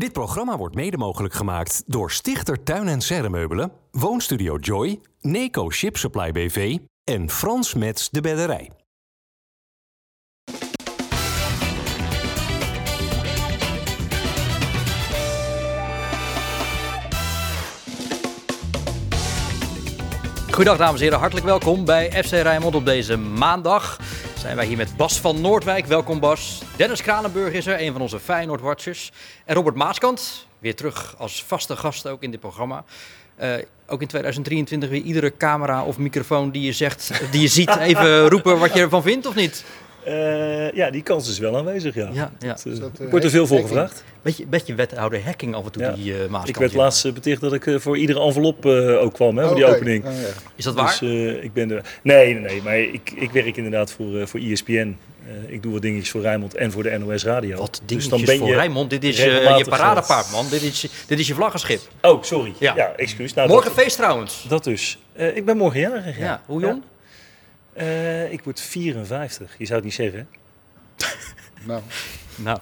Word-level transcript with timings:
Dit 0.00 0.12
programma 0.12 0.56
wordt 0.56 0.74
mede 0.74 0.96
mogelijk 0.96 1.34
gemaakt 1.34 1.82
door 1.86 2.10
Stichter 2.10 2.62
Tuin 2.62 2.88
en 2.88 3.00
Serremeubelen, 3.00 3.72
Woonstudio 3.90 4.56
Joy, 4.56 5.00
Neco 5.20 5.70
Ship 5.70 5.96
Supply 5.96 6.32
BV 6.32 6.78
en 7.04 7.30
Frans 7.30 7.74
Mets 7.74 8.10
de 8.10 8.20
Bedderij. 8.20 8.70
Goedendag 20.50 20.86
dames 20.86 21.00
en 21.00 21.04
heren, 21.04 21.18
hartelijk 21.18 21.46
welkom 21.46 21.84
bij 21.84 22.24
FC 22.24 22.30
Rijnmond 22.30 22.74
op 22.74 22.84
deze 22.84 23.16
maandag. 23.16 23.98
Zijn 24.40 24.56
wij 24.56 24.66
hier 24.66 24.76
met 24.76 24.96
Bas 24.96 25.20
van 25.20 25.40
Noordwijk, 25.40 25.86
welkom 25.86 26.20
Bas. 26.20 26.62
Dennis 26.76 27.02
Kranenburg 27.02 27.52
is 27.52 27.66
er, 27.66 27.80
een 27.80 27.92
van 27.92 28.00
onze 28.00 28.20
Feyenoord-watchers. 28.20 29.12
En 29.44 29.54
Robert 29.54 29.76
Maaskant, 29.76 30.46
weer 30.58 30.74
terug 30.74 31.14
als 31.18 31.44
vaste 31.44 31.76
gast 31.76 32.06
ook 32.06 32.22
in 32.22 32.30
dit 32.30 32.40
programma. 32.40 32.84
Uh, 33.40 33.54
ook 33.86 34.00
in 34.00 34.06
2023 34.06 34.88
weer 34.88 35.00
iedere 35.00 35.36
camera 35.36 35.84
of 35.84 35.98
microfoon 35.98 36.50
die 36.50 36.62
je, 36.62 36.72
zegt, 36.72 37.12
die 37.30 37.40
je 37.40 37.48
ziet 37.48 37.76
even 37.88 38.28
roepen 38.28 38.58
wat 38.58 38.74
je 38.74 38.80
ervan 38.80 39.02
vindt 39.02 39.26
of 39.26 39.34
niet? 39.34 39.64
Uh, 40.10 40.72
ja, 40.72 40.90
die 40.90 41.02
kans 41.02 41.28
is 41.28 41.38
wel 41.38 41.56
aanwezig, 41.56 41.94
ja. 41.94 42.10
ja, 42.12 42.32
ja. 42.38 42.48
Dat, 42.48 42.64
uh, 42.66 42.80
dat, 42.80 43.10
wordt 43.10 43.24
er 43.24 43.30
veel 43.30 43.46
voor 43.46 43.60
gevraagd. 43.60 44.04
Beetje, 44.22 44.46
beetje 44.46 44.74
wethouder 44.74 45.24
hacking 45.24 45.54
af 45.54 45.64
en 45.64 45.72
toe, 45.72 45.82
ja. 45.82 45.92
die 45.92 46.12
uh. 46.12 46.42
Ik 46.44 46.56
werd 46.56 46.74
laatst 46.74 47.14
beticht 47.14 47.40
dat 47.40 47.52
ik 47.52 47.76
voor 47.76 47.98
iedere 47.98 48.20
envelop 48.20 48.66
ook 48.66 49.14
kwam, 49.14 49.38
hè, 49.38 49.46
voor 49.46 49.56
die 49.56 49.66
opening. 49.66 50.04
Oh, 50.04 50.12
ja. 50.12 50.26
Is 50.56 50.64
dat 50.64 50.74
waar? 50.74 50.98
Dus 51.00 51.42
ik 51.42 51.52
ben 51.52 51.70
er... 51.70 51.84
Nee, 52.02 52.34
nee, 52.34 52.42
nee, 52.42 52.62
maar 52.62 52.78
ik, 52.78 53.12
ik 53.14 53.30
werk 53.30 53.56
inderdaad 53.56 53.92
voor, 53.92 54.28
voor 54.28 54.40
ESPN. 54.40 54.96
ik 55.46 55.62
doe 55.62 55.72
wat 55.72 55.82
dingetjes 55.82 56.10
voor 56.10 56.20
Rijnmond 56.20 56.54
en 56.54 56.72
voor 56.72 56.82
de 56.82 56.98
NOS 56.98 57.24
Radio. 57.24 57.56
Wat 57.56 57.80
dingetjes 57.86 58.10
dus 58.10 58.18
dan 58.18 58.24
ben 58.24 58.38
voor 58.38 58.48
je 58.48 58.54
Rijnmond? 58.54 58.90
Dit 58.90 59.04
is 59.04 59.16
je 59.16 59.64
paradepaard, 59.68 60.30
man. 60.30 60.48
Dit 60.50 60.62
is, 60.62 60.86
dit 61.06 61.18
is 61.18 61.26
je 61.26 61.34
vlaggenschip. 61.34 61.80
Oh, 62.02 62.22
sorry. 62.22 62.52
Ja, 62.58 62.76
ja 62.76 62.92
excuus. 62.96 63.34
Nou, 63.34 63.48
morgen 63.48 63.74
dat, 63.74 63.82
feest 63.82 63.96
trouwens. 63.96 64.44
Dat 64.48 64.64
dus. 64.64 64.98
ik 65.14 65.44
ben 65.44 65.56
morgen 65.56 65.80
jarig, 65.80 66.18
ja. 66.18 66.24
ja. 66.24 66.42
Hoe 66.46 66.60
jong? 66.60 66.82
Uh, 67.78 68.32
ik 68.32 68.40
word 68.44 68.60
54. 68.60 69.54
Je 69.58 69.64
zou 69.64 69.76
het 69.76 69.84
niet 69.84 69.94
zeggen, 69.94 70.28
Nou, 71.66 71.80
nou. 72.36 72.58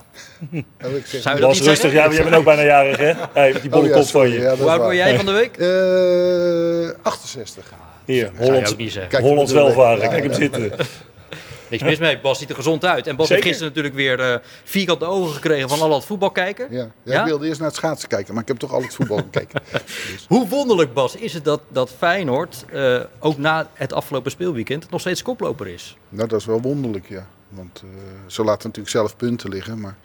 Ik 0.97 1.07
zeg, 1.07 1.23
Zou 1.23 1.35
je 1.35 1.41
dat 1.41 1.51
Was 1.51 1.59
niet 1.59 1.69
rustig, 1.69 1.91
zeggen? 1.91 2.11
ja, 2.11 2.15
jij 2.17 2.25
bent 2.25 2.37
ook 2.37 2.45
bijna 2.45 2.63
jarig, 2.63 2.97
hè? 2.97 3.13
Hey, 3.41 3.53
die 3.61 3.71
bolle 3.71 3.83
Oh, 3.83 3.89
ja, 3.89 3.95
kop 3.95 4.07
van 4.07 4.29
je. 4.31 4.39
ja, 4.41 4.57
Hoe 4.57 4.71
oud 4.71 4.81
word 4.81 4.97
jij 4.97 5.17
van 5.17 5.27
de 5.27 5.33
week? 5.33 5.57
Eh, 5.57 7.05
68. 7.05 7.73
Hier, 8.05 8.31
Hollands. 8.37 8.75
Kijk, 8.95 9.17
Hollands 9.19 9.53
welvaren. 9.53 10.01
Ja, 10.03 10.09
Kijk 10.09 10.23
hem 10.23 10.31
ja. 10.33 10.37
zitten. 10.39 10.73
Niks 11.71 11.83
mis 11.83 11.99
mee. 11.99 12.21
Bas 12.21 12.39
ziet 12.39 12.49
er 12.49 12.55
gezond 12.55 12.85
uit. 12.85 13.07
En 13.07 13.17
Bas 13.17 13.29
heeft 13.29 13.43
gisteren 13.43 13.69
natuurlijk 13.69 13.95
weer 13.95 14.21
eh 14.21 14.39
vierkante 14.65 15.05
ogen 15.05 15.35
gekregen 15.35 15.69
van 15.69 15.81
al 15.81 15.89
dat 15.89 16.05
voetbal 16.05 16.31
kijken. 16.31 16.67
Ja. 16.71 16.91
Ja, 17.03 17.25
wilde 17.25 17.47
eerst 17.47 17.59
naar 17.59 17.69
het 17.69 17.77
schaatsen 17.77 18.09
kijken, 18.09 18.35
maar 18.35 18.43
ik 18.43 18.49
heb 18.49 18.57
toch 18.57 18.73
al 18.73 18.83
het 18.83 18.95
voetbal 18.95 19.17
gekeken. 19.17 19.63
Dus, 19.73 20.27
Hoe 20.29 20.49
wonderlijk, 20.49 20.93
Bas, 20.93 21.17
is 21.17 21.35
het 21.35 21.45
dat, 21.45 21.61
dat 21.69 21.91
Feyenoord 21.99 22.65
eh, 22.73 23.01
ook 23.19 23.39
na 23.39 23.71
het 23.75 23.93
afgelopen 23.93 24.31
speelweekend 24.31 24.91
nog 24.91 25.01
steeds 25.01 25.23
koploper 25.23 25.67
is? 25.67 25.97
nou, 26.09 26.29
dat 26.29 26.41
is 26.41 26.47
wel 26.47 26.61
wonderlijk, 26.61 27.09
ja. 27.09 27.27
Want 27.49 27.83
eh, 27.85 27.91
ze 28.27 28.45
laten 28.45 28.67
natuurlijk 28.67 28.95
zelf 28.95 29.17
punten 29.17 29.51
liggen, 29.51 29.81
maar 29.81 29.97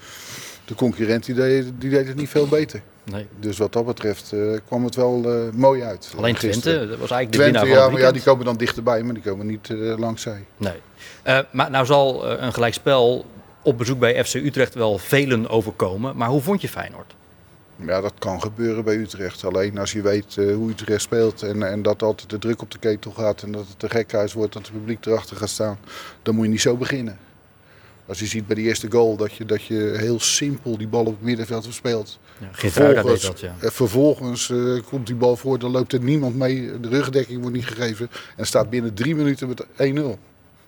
de 0.65 0.75
concurrent 0.75 1.25
die 1.25 1.35
deed, 1.35 1.71
die 1.77 1.89
deed 1.89 2.07
het 2.07 2.15
niet 2.15 2.29
veel 2.29 2.47
beter. 2.47 2.81
Nee. 3.03 3.27
Dus 3.39 3.57
wat 3.57 3.73
dat 3.73 3.85
betreft 3.85 4.31
eh, 4.33 4.39
kwam 4.65 4.83
het 4.83 4.95
wel 4.95 5.23
eh, 5.25 5.53
mooi 5.53 5.83
uit. 5.83 6.13
Alleen. 6.17 6.35
Twente, 6.35 6.87
dat 6.87 6.99
was 6.99 7.11
eigenlijk 7.11 7.31
de 7.31 7.37
Twente, 7.37 7.59
winnaar 7.59 7.85
ja, 7.85 7.89
van 7.91 7.99
ja, 7.99 8.11
die 8.11 8.21
komen 8.21 8.45
dan 8.45 8.57
dichterbij, 8.57 9.03
maar 9.03 9.13
die 9.13 9.23
komen 9.23 9.45
niet 9.45 9.69
eh, 9.69 9.97
langs 9.97 10.21
zij. 10.21 10.45
Nee. 10.57 10.81
Maar 11.51 11.71
nou 11.71 11.85
zal 11.85 12.29
een 12.29 12.53
gelijkspel 12.53 13.25
op 13.61 13.77
bezoek 13.77 13.99
bij 13.99 14.25
FC 14.25 14.33
Utrecht 14.33 14.73
wel 14.73 14.97
velen 14.97 15.49
overkomen. 15.49 16.15
Maar 16.15 16.29
hoe 16.29 16.41
vond 16.41 16.61
je 16.61 16.69
Feyenoord? 16.69 17.15
Ja, 17.75 18.01
dat 18.01 18.13
kan 18.19 18.41
gebeuren 18.41 18.83
bij 18.83 18.95
Utrecht. 18.95 19.45
Alleen 19.45 19.77
als 19.77 19.91
je 19.91 20.01
weet 20.01 20.35
hoe 20.35 20.69
Utrecht 20.69 21.01
speelt 21.01 21.41
en, 21.41 21.63
en 21.63 21.81
dat 21.81 22.01
altijd 22.01 22.29
de 22.29 22.39
druk 22.39 22.61
op 22.61 22.71
de 22.71 22.77
ketel 22.77 23.11
gaat 23.11 23.43
en 23.43 23.51
dat 23.51 23.67
het 23.67 23.83
een 23.83 23.89
gekhuis 23.89 24.33
wordt, 24.33 24.53
dat 24.53 24.61
het 24.61 24.71
publiek 24.71 25.05
erachter 25.05 25.37
gaat 25.37 25.49
staan, 25.49 25.77
dan 26.21 26.35
moet 26.35 26.45
je 26.45 26.51
niet 26.51 26.61
zo 26.61 26.77
beginnen. 26.77 27.17
Als 28.05 28.19
je 28.19 28.25
ziet 28.25 28.47
bij 28.47 28.55
de 28.55 28.61
eerste 28.61 28.91
goal 28.91 29.15
dat 29.15 29.33
je, 29.33 29.45
dat 29.45 29.63
je 29.63 29.93
heel 29.97 30.19
simpel 30.19 30.77
die 30.77 30.87
bal 30.87 31.05
op 31.05 31.13
het 31.13 31.21
middenveld 31.21 31.63
verspeelt. 31.63 32.19
Ja, 32.39 33.01
deed 33.03 33.21
dat, 33.21 33.39
ja. 33.39 33.55
eh, 33.59 33.69
vervolgens 33.69 34.49
eh, 34.49 34.57
komt 34.89 35.07
die 35.07 35.15
bal 35.15 35.35
voor, 35.35 35.59
dan 35.59 35.71
loopt 35.71 35.93
er 35.93 35.99
niemand 35.99 36.35
mee, 36.35 36.79
de 36.79 36.89
rugdekking 36.89 37.41
wordt 37.41 37.55
niet 37.55 37.65
gegeven 37.65 38.09
en 38.37 38.45
staat 38.45 38.69
binnen 38.69 38.93
drie 38.93 39.15
minuten 39.15 39.47
met 39.47 39.63
1-0. 39.63 39.67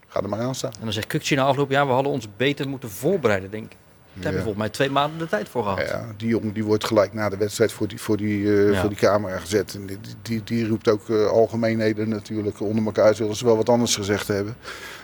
Ga 0.08 0.22
er 0.22 0.30
maar 0.30 0.40
aan 0.40 0.56
staan. 0.56 0.72
En 0.72 0.84
dan 0.84 0.94
zegt 0.94 1.08
Kukci 1.08 1.36
na 1.36 1.44
afloop, 1.44 1.70
ja, 1.70 1.86
we 1.88 1.92
hadden 1.92 2.12
ons 2.12 2.28
beter 2.38 2.70
moeten 2.70 2.90
voorbereiden, 2.90 3.52
denk 3.52 3.72
ik. 3.72 3.78
Daar 4.16 4.24
hebben 4.24 4.44
we 4.44 4.54
volgens 4.54 4.64
mij 4.64 4.74
twee 4.74 4.90
maanden 4.90 5.20
de 5.20 5.28
tijd 5.28 5.50
voor 5.50 5.64
gehad. 5.64 5.88
Ja, 5.88 6.06
die 6.18 6.28
jongen 6.28 6.54
die 6.54 6.64
wordt 6.64 6.86
gelijk 6.86 7.14
na 7.14 7.30
de 7.30 7.38
wedstrijd 7.38 7.72
voor 7.72 7.88
die, 7.88 8.02
voor 8.02 8.18
die, 8.18 8.70
eh, 8.70 8.80
voor 8.80 8.90
die 8.90 8.98
camera 8.98 9.38
gezet. 9.38 9.76
En 9.76 9.86
die, 9.86 9.98
die, 10.22 10.44
die 10.44 10.68
roept 10.68 10.90
ook 10.90 11.10
eh, 11.10 11.28
algemeenheden 11.28 12.10
natuurlijk. 12.10 12.60
Onder 12.62 12.86
elkaar 12.86 13.16
zullen 13.16 13.36
ze 13.36 13.46
wel 13.46 13.56
wat 13.56 13.70
anders 13.70 13.96
gezegd 13.96 14.28
hebben. 14.28 14.56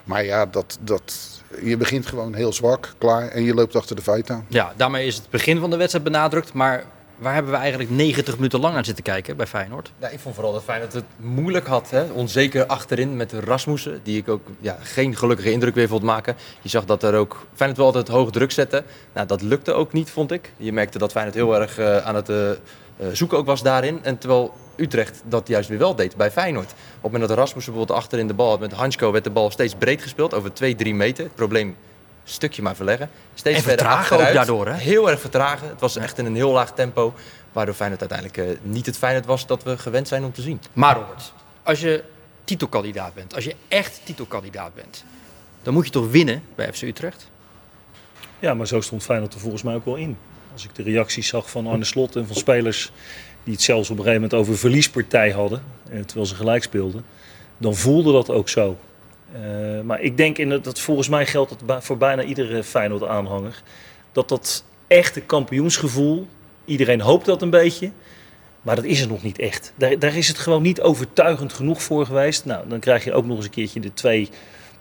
Maar 0.03 0.25
ja, 0.25 0.45
dat, 0.45 0.77
dat, 0.81 1.30
je 1.63 1.77
begint 1.77 2.05
gewoon 2.05 2.33
heel 2.33 2.53
zwak, 2.53 2.93
klaar. 2.97 3.27
En 3.27 3.43
je 3.43 3.53
loopt 3.53 3.75
achter 3.75 3.95
de 3.95 4.01
feiten 4.01 4.35
aan. 4.35 4.45
Ja, 4.47 4.73
daarmee 4.75 5.05
is 5.05 5.15
het 5.15 5.29
begin 5.29 5.59
van 5.59 5.69
de 5.69 5.77
wedstrijd 5.77 6.03
benadrukt. 6.03 6.53
Maar 6.53 6.85
waar 7.21 7.33
hebben 7.33 7.51
we 7.51 7.57
eigenlijk 7.57 7.89
90 7.89 8.35
minuten 8.35 8.59
lang 8.59 8.75
aan 8.75 8.85
zitten 8.85 9.03
kijken 9.03 9.37
bij 9.37 9.47
Feyenoord? 9.47 9.91
Ja, 9.99 10.07
ik 10.07 10.19
vond 10.19 10.35
vooral 10.35 10.53
dat 10.53 10.63
Feyenoord 10.63 10.93
het 10.93 11.03
moeilijk 11.17 11.67
had. 11.67 11.89
Hè? 11.89 12.03
Onzeker 12.03 12.65
achterin 12.65 13.15
met 13.15 13.33
Rasmussen, 13.33 13.99
die 14.03 14.17
ik 14.17 14.29
ook 14.29 14.41
ja, 14.59 14.77
geen 14.81 15.15
gelukkige 15.15 15.51
indruk 15.51 15.75
weer 15.75 15.87
vond 15.87 16.03
maken. 16.03 16.35
Je 16.61 16.69
zag 16.69 16.85
dat 16.85 17.03
er 17.03 17.15
ook 17.15 17.45
Feyenoord 17.53 17.77
wel 17.77 17.87
altijd 17.87 18.07
hoog 18.07 18.31
druk 18.31 18.51
zette. 18.51 18.83
Nou, 19.13 19.27
dat 19.27 19.41
lukte 19.41 19.73
ook 19.73 19.93
niet, 19.93 20.09
vond 20.09 20.31
ik. 20.31 20.51
Je 20.57 20.73
merkte 20.73 20.97
dat 20.97 21.11
Feyenoord 21.11 21.35
heel 21.35 21.59
erg 21.59 21.77
eh, 21.77 21.97
aan 21.97 22.15
het 22.15 22.29
eh, 22.29 22.51
eh, 22.51 22.57
zoeken 23.11 23.37
ook 23.37 23.45
was 23.45 23.63
daarin. 23.63 23.99
En 24.03 24.17
terwijl 24.17 24.53
Utrecht 24.81 25.21
dat 25.25 25.47
juist 25.47 25.69
weer 25.69 25.77
wel 25.77 25.95
deed 25.95 26.15
bij 26.15 26.31
Feyenoord. 26.31 26.71
Op 26.71 26.75
het 26.93 27.01
moment 27.01 27.27
dat 27.29 27.37
Rasmussen 27.37 27.71
bijvoorbeeld 27.71 27.99
achterin 27.99 28.27
de 28.27 28.33
bal 28.33 28.49
had 28.49 28.59
met 28.59 28.71
Hansko, 28.71 29.11
werd 29.11 29.23
de 29.23 29.29
bal 29.29 29.51
steeds 29.51 29.75
breed 29.75 30.01
gespeeld, 30.01 30.33
over 30.33 30.53
2, 30.53 30.75
3 30.75 30.93
meter. 30.93 31.23
Het 31.23 31.35
probleem 31.35 31.75
stukje 32.23 32.61
maar 32.61 32.75
verleggen. 32.75 33.09
Steeds 33.33 33.57
En 33.57 33.63
verder 33.63 33.85
vertragen 33.85 34.15
ook 34.15 34.21
achteruit. 34.21 34.35
daardoor, 34.35 34.67
hè? 34.67 34.73
Heel 34.73 35.09
erg 35.09 35.19
vertragen. 35.19 35.67
Het 35.67 35.79
was 35.79 35.95
echt 35.95 36.17
in 36.17 36.25
een 36.25 36.35
heel 36.35 36.51
laag 36.51 36.73
tempo. 36.73 37.13
Waardoor 37.51 37.75
Feyenoord 37.75 38.11
uiteindelijk 38.11 38.59
eh, 38.61 38.69
niet 38.71 38.85
het 38.85 38.97
Feyenoord 38.97 39.25
was 39.25 39.45
dat 39.47 39.63
we 39.63 39.77
gewend 39.77 40.07
zijn 40.07 40.23
om 40.23 40.31
te 40.31 40.41
zien. 40.41 40.61
Maar 40.73 40.95
Robert, 40.95 41.33
als 41.63 41.79
je 41.79 42.03
titelkandidaat 42.43 43.13
bent, 43.13 43.35
als 43.35 43.43
je 43.43 43.55
echt 43.67 44.01
titelkandidaat 44.03 44.73
bent, 44.73 45.03
dan 45.61 45.73
moet 45.73 45.85
je 45.85 45.91
toch 45.91 46.11
winnen 46.11 46.43
bij 46.55 46.73
FC 46.73 46.81
Utrecht? 46.81 47.29
Ja, 48.39 48.53
maar 48.53 48.67
zo 48.67 48.81
stond 48.81 49.03
Feyenoord 49.03 49.33
er 49.33 49.39
volgens 49.39 49.63
mij 49.63 49.75
ook 49.75 49.85
wel 49.85 49.95
in. 49.95 50.17
Als 50.53 50.63
ik 50.63 50.75
de 50.75 50.83
reacties 50.83 51.27
zag 51.27 51.49
van 51.49 51.67
Arne 51.67 51.83
Slot 51.83 52.15
en 52.15 52.27
van 52.27 52.35
spelers 52.35 52.91
die 53.43 53.53
het 53.53 53.61
zelfs 53.61 53.89
op 53.89 53.97
een 53.97 54.03
gegeven 54.03 54.21
moment 54.21 54.39
over 54.39 54.57
verliespartij 54.57 55.31
hadden, 55.31 55.63
eh, 55.89 55.99
terwijl 55.99 56.25
ze 56.25 56.35
gelijk 56.35 56.63
speelden, 56.63 57.05
dan 57.57 57.75
voelde 57.75 58.11
dat 58.11 58.29
ook 58.29 58.49
zo. 58.49 58.77
Eh, 59.33 59.41
maar 59.83 60.01
ik 60.01 60.17
denk 60.17 60.37
in 60.37 60.49
dat, 60.49 60.63
dat 60.63 60.79
volgens 60.79 61.09
mij 61.09 61.25
geldt 61.25 61.55
dat 61.65 61.83
voor 61.83 61.97
bijna 61.97 62.23
iedere 62.23 62.63
Feyenoord-aanhanger, 62.63 63.61
dat 64.11 64.29
dat 64.29 64.63
echte 64.87 65.21
kampioensgevoel, 65.21 66.27
iedereen 66.65 67.01
hoopt 67.01 67.25
dat 67.25 67.41
een 67.41 67.49
beetje, 67.49 67.91
maar 68.61 68.75
dat 68.75 68.85
is 68.85 68.99
het 68.99 69.09
nog 69.09 69.23
niet 69.23 69.39
echt. 69.39 69.73
Daar, 69.75 69.99
daar 69.99 70.15
is 70.15 70.27
het 70.27 70.37
gewoon 70.37 70.61
niet 70.61 70.81
overtuigend 70.81 71.53
genoeg 71.53 71.83
voor 71.83 72.05
geweest. 72.05 72.45
Nou, 72.45 72.67
dan 72.67 72.79
krijg 72.79 73.03
je 73.03 73.13
ook 73.13 73.25
nog 73.25 73.35
eens 73.35 73.45
een 73.45 73.51
keertje 73.51 73.79
de 73.79 73.93
twee 73.93 74.29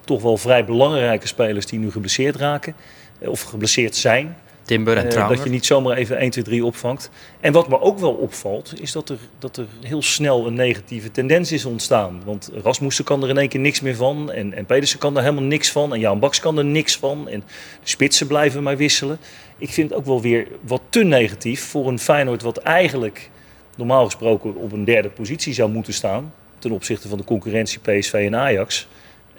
toch 0.04 0.22
wel 0.22 0.36
vrij 0.36 0.64
belangrijke 0.64 1.26
spelers 1.26 1.66
die 1.66 1.78
nu 1.78 1.90
geblesseerd 1.90 2.36
raken, 2.36 2.74
eh, 3.18 3.28
of 3.28 3.42
geblesseerd 3.42 3.96
zijn. 3.96 4.36
Timber 4.70 4.96
en 4.96 5.08
Eh, 5.08 5.28
dat 5.28 5.42
je 5.42 5.50
niet 5.50 5.66
zomaar 5.66 5.96
even 5.96 6.18
1, 6.18 6.30
2, 6.30 6.44
3 6.44 6.64
opvangt. 6.64 7.10
En 7.40 7.52
wat 7.52 7.68
me 7.68 7.80
ook 7.80 7.98
wel 7.98 8.12
opvalt, 8.12 8.80
is 8.80 8.92
dat 8.92 9.08
er, 9.08 9.18
dat 9.38 9.56
er 9.56 9.66
heel 9.80 10.02
snel 10.02 10.46
een 10.46 10.54
negatieve 10.54 11.10
tendens 11.10 11.52
is 11.52 11.64
ontstaan. 11.64 12.22
Want 12.24 12.50
Rasmussen 12.62 13.04
kan 13.04 13.22
er 13.22 13.28
in 13.28 13.38
één 13.38 13.48
keer 13.48 13.60
niks 13.60 13.80
meer 13.80 13.96
van. 13.96 14.32
En, 14.32 14.54
en 14.54 14.66
Pedersen 14.66 14.98
kan 14.98 15.16
er 15.16 15.22
helemaal 15.22 15.44
niks 15.44 15.72
van. 15.72 15.94
En 15.94 16.00
Jan 16.00 16.18
Baks 16.18 16.40
kan 16.40 16.58
er 16.58 16.64
niks 16.64 16.96
van. 16.96 17.28
En 17.28 17.40
de 17.82 17.88
spitsen 17.88 18.26
blijven 18.26 18.62
maar 18.62 18.76
wisselen. 18.76 19.18
Ik 19.58 19.70
vind 19.70 19.90
het 19.90 19.98
ook 19.98 20.06
wel 20.06 20.20
weer 20.20 20.46
wat 20.60 20.82
te 20.88 21.04
negatief 21.04 21.64
voor 21.64 21.88
een 21.88 21.98
Feyenoord 21.98 22.42
wat 22.42 22.56
eigenlijk 22.56 23.30
normaal 23.76 24.04
gesproken 24.04 24.54
op 24.54 24.72
een 24.72 24.84
derde 24.84 25.08
positie 25.08 25.54
zou 25.54 25.70
moeten 25.70 25.92
staan. 25.92 26.32
Ten 26.58 26.70
opzichte 26.70 27.08
van 27.08 27.18
de 27.18 27.24
concurrentie 27.24 27.80
PSV 27.80 28.12
en 28.12 28.36
Ajax. 28.36 28.88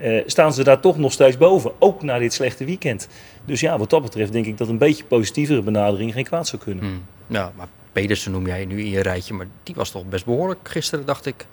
Eh, 0.02 0.24
staan 0.26 0.54
ze 0.54 0.64
daar 0.64 0.80
toch 0.80 0.98
nog 0.98 1.12
steeds 1.12 1.38
boven. 1.38 1.72
Ook 1.80 2.04
na 2.04 2.20
dit 2.20 2.34
slechte 2.34 2.66
weekend. 2.66 3.08
Dus 3.46 3.60
ja, 3.60 3.78
wat 3.78 3.90
dat 3.90 4.02
betreft 4.02 4.32
denk 4.32 4.46
ik 4.46 4.58
dat 4.58 4.68
een 4.68 4.78
beetje 4.78 5.04
positievere 5.04 5.62
benadering 5.62 6.14
geen 6.14 6.24
kwaad 6.26 6.48
zou 6.48 6.62
kunnen. 6.62 6.84
Hmm. 6.84 7.04
Ja, 7.28 7.52
maar 7.56 7.68
Pedersen 7.92 8.32
noem 8.32 8.48
jij 8.48 8.66
nu 8.66 8.80
in 8.80 8.90
je 8.90 9.02
rijtje, 9.02 9.34
maar 9.34 9.48
die 9.64 9.76
was 9.76 9.92
toch 9.92 10.06
best 10.06 10.26
behoorlijk 10.26 10.60
gisteren, 10.64 11.06
dacht 11.06 11.26
ik, 11.26 11.46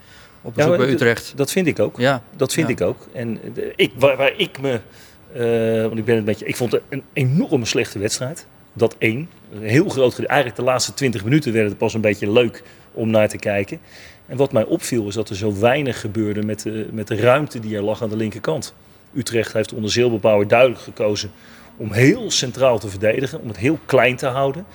op 0.42 0.54
bezoek 0.54 0.76
bij 0.76 0.88
Utrecht. 0.88 1.32
Dat 1.36 1.50
vind 1.50 1.66
ik 1.66 1.78
ook. 1.78 1.98
Ja, 1.98 2.22
Dat 2.36 2.52
vind 2.52 2.68
Ja. 2.68 2.72
ik 2.74 2.80
ook. 2.80 3.06
En 3.12 3.40
de- 3.54 3.72
ik, 3.76 3.92
waar, 3.96 4.16
waar 4.16 4.32
ik 4.36 4.60
me. 4.60 4.80
eh, 5.32 5.82
want 5.82 5.98
ik 5.98 6.04
ben 6.04 6.16
het 6.16 6.24
met 6.24 6.38
je. 6.38 6.44
Ik 6.44 6.56
vond 6.56 6.72
het 6.72 6.82
een 6.88 7.02
enorme 7.12 7.64
slechte 7.64 7.98
wedstrijd. 7.98 8.46
Dat 8.72 8.94
één. 8.98 9.28
Een 9.52 9.62
heel 9.62 9.88
groot. 9.88 10.18
Eigenlijk 10.18 10.58
de 10.58 10.64
laatste 10.64 10.94
20 10.94 11.24
minuten 11.24 11.52
werden 11.52 11.70
het 11.70 11.78
pas 11.78 11.94
een 11.94 12.00
beetje 12.00 12.30
leuk 12.32 12.62
om 12.92 13.10
naar 13.10 13.28
te 13.28 13.36
kijken. 13.38 13.78
En 14.28 14.36
wat 14.36 14.52
mij 14.52 14.64
opviel 14.64 15.06
is 15.06 15.14
dat 15.14 15.28
er 15.28 15.36
zo 15.36 15.58
weinig 15.58 16.00
gebeurde 16.00 16.42
met 16.42 16.62
de, 16.62 16.88
met 16.92 17.08
de 17.08 17.16
ruimte 17.16 17.60
die 17.60 17.76
er 17.76 17.82
lag 17.82 18.02
aan 18.02 18.08
de 18.08 18.16
linkerkant. 18.16 18.74
Utrecht 19.14 19.52
heeft 19.52 19.72
onder 19.72 19.90
Zeelbebouwer 19.90 20.48
duidelijk 20.48 20.80
gekozen 20.80 21.30
om 21.76 21.92
heel 21.92 22.30
centraal 22.30 22.78
te 22.78 22.88
verdedigen. 22.88 23.40
Om 23.40 23.48
het 23.48 23.56
heel 23.56 23.78
klein 23.86 24.16
te 24.16 24.26
houden. 24.26 24.66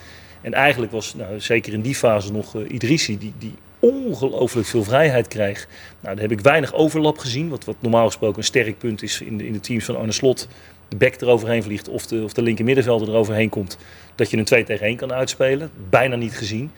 En 0.42 0.54
eigenlijk 0.54 0.92
was, 0.92 1.16
nou, 1.16 1.40
zeker 1.40 1.74
in 1.74 1.82
die 1.82 1.96
fase 1.96 2.32
nog, 2.32 2.56
uh, 2.56 2.72
Idrissi, 2.72 3.18
die, 3.18 3.34
die 3.38 3.56
ongelooflijk 3.80 4.68
veel 4.68 4.84
vrijheid 4.84 5.28
krijgt. 5.28 5.68
Nou, 6.00 6.14
daar 6.16 6.24
heb 6.24 6.32
ik 6.32 6.42
weinig 6.42 6.74
overlap 6.74 7.18
gezien, 7.18 7.50
wat, 7.50 7.66
wat 7.66 7.76
normaal 7.80 8.06
gesproken 8.06 8.38
een 8.38 8.44
sterk 8.44 8.78
punt 8.78 9.04
is 9.04 9.22
in 9.22 9.38
de, 9.38 9.46
in 9.46 9.54
de 9.54 9.60
teams 9.60 9.86
van 9.86 9.98
Arne 9.98 10.12
Slot. 10.12 10.48
De 10.88 10.96
back 10.96 11.22
eroverheen 11.22 11.64
vliegt 11.64 11.90
of 11.90 12.08
de, 12.08 12.24
of 12.24 12.34
de 12.34 12.42
linker 12.42 12.66
middenvelder 12.66 13.08
eroverheen 13.08 13.50
komt. 13.50 13.78
Dat 14.16 14.30
je 14.30 14.38
een 14.38 14.46
2 14.46 14.64
tegen 14.64 14.86
1 14.86 14.96
kan 14.96 15.14
uitspelen. 15.14 15.70
Bijna 15.90 16.16
niet 16.16 16.38
gezien. 16.38 16.72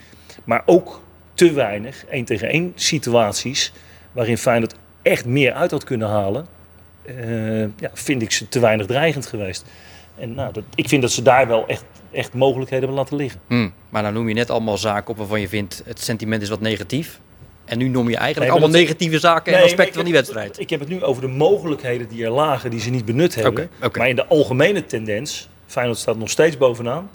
Maar 0.44 0.64
ook 0.66 1.02
te 1.36 1.54
weinig 1.54 2.06
1 2.06 2.26
tegen 2.26 2.50
1 2.50 2.72
situaties 2.76 3.74
waarin 4.12 4.38
Feyenoord 4.38 4.76
echt 5.02 5.26
meer 5.26 5.54
uit 5.54 5.72
had 5.72 5.84
kunnen 5.84 6.08
halen. 6.08 6.48
Uh, 7.06 7.62
ja, 7.62 7.90
vind 7.94 8.22
ik 8.22 8.32
ze 8.32 8.48
te 8.48 8.60
weinig 8.60 8.86
dreigend 8.86 9.26
geweest. 9.26 9.66
En 10.18 10.34
nou, 10.34 10.54
dat, 10.54 10.64
ik 10.76 10.88
vind 10.88 11.02
dat 11.02 11.12
ze 11.12 11.22
daar 11.22 11.48
wel 11.48 11.68
echt, 11.68 11.84
echt 12.12 12.34
mogelijkheden 12.34 12.86
hebben 12.86 13.04
laten 13.04 13.18
liggen. 13.18 13.42
Hmm, 13.48 13.74
maar 13.90 14.04
dan 14.04 14.14
noem 14.14 14.28
je 14.28 14.34
net 14.34 14.50
allemaal 14.50 14.78
zaken 14.78 15.10
op 15.12 15.18
waarvan 15.18 15.42
je 15.42 15.48
vindt 15.48 15.82
het 15.86 16.00
sentiment 16.00 16.42
is 16.42 16.50
wat 16.50 16.62
negatief. 16.62 17.20
En 17.66 17.78
nu 17.78 17.88
noem 17.88 18.10
je 18.10 18.18
eigenlijk 18.18 18.52
nee, 18.52 18.62
allemaal 18.62 18.80
negatieve 18.80 19.20
zaken 19.20 19.52
nee, 19.52 19.62
en 19.62 19.68
aspecten 19.68 19.96
van 19.96 20.04
die 20.04 20.14
wedstrijd. 20.14 20.60
Ik 20.60 20.70
heb 20.70 20.80
het 20.80 20.90
nu 20.90 21.04
over 21.04 21.22
de 21.22 21.28
mogelijkheden 21.28 22.08
die 22.08 22.24
er 22.24 22.32
lagen, 22.32 22.70
die 22.70 22.80
ze 22.80 22.90
niet 22.90 23.06
benut 23.06 23.36
hebben. 23.36 23.52
Okay, 23.52 23.88
okay. 23.88 24.02
Maar 24.02 24.10
in 24.10 24.16
de 24.16 24.26
algemene 24.26 24.86
tendens, 24.86 25.50
Feyenoord 25.66 25.98
staat 25.98 26.18
nog 26.18 26.30
steeds 26.30 26.58
bovenaan. 26.58 27.10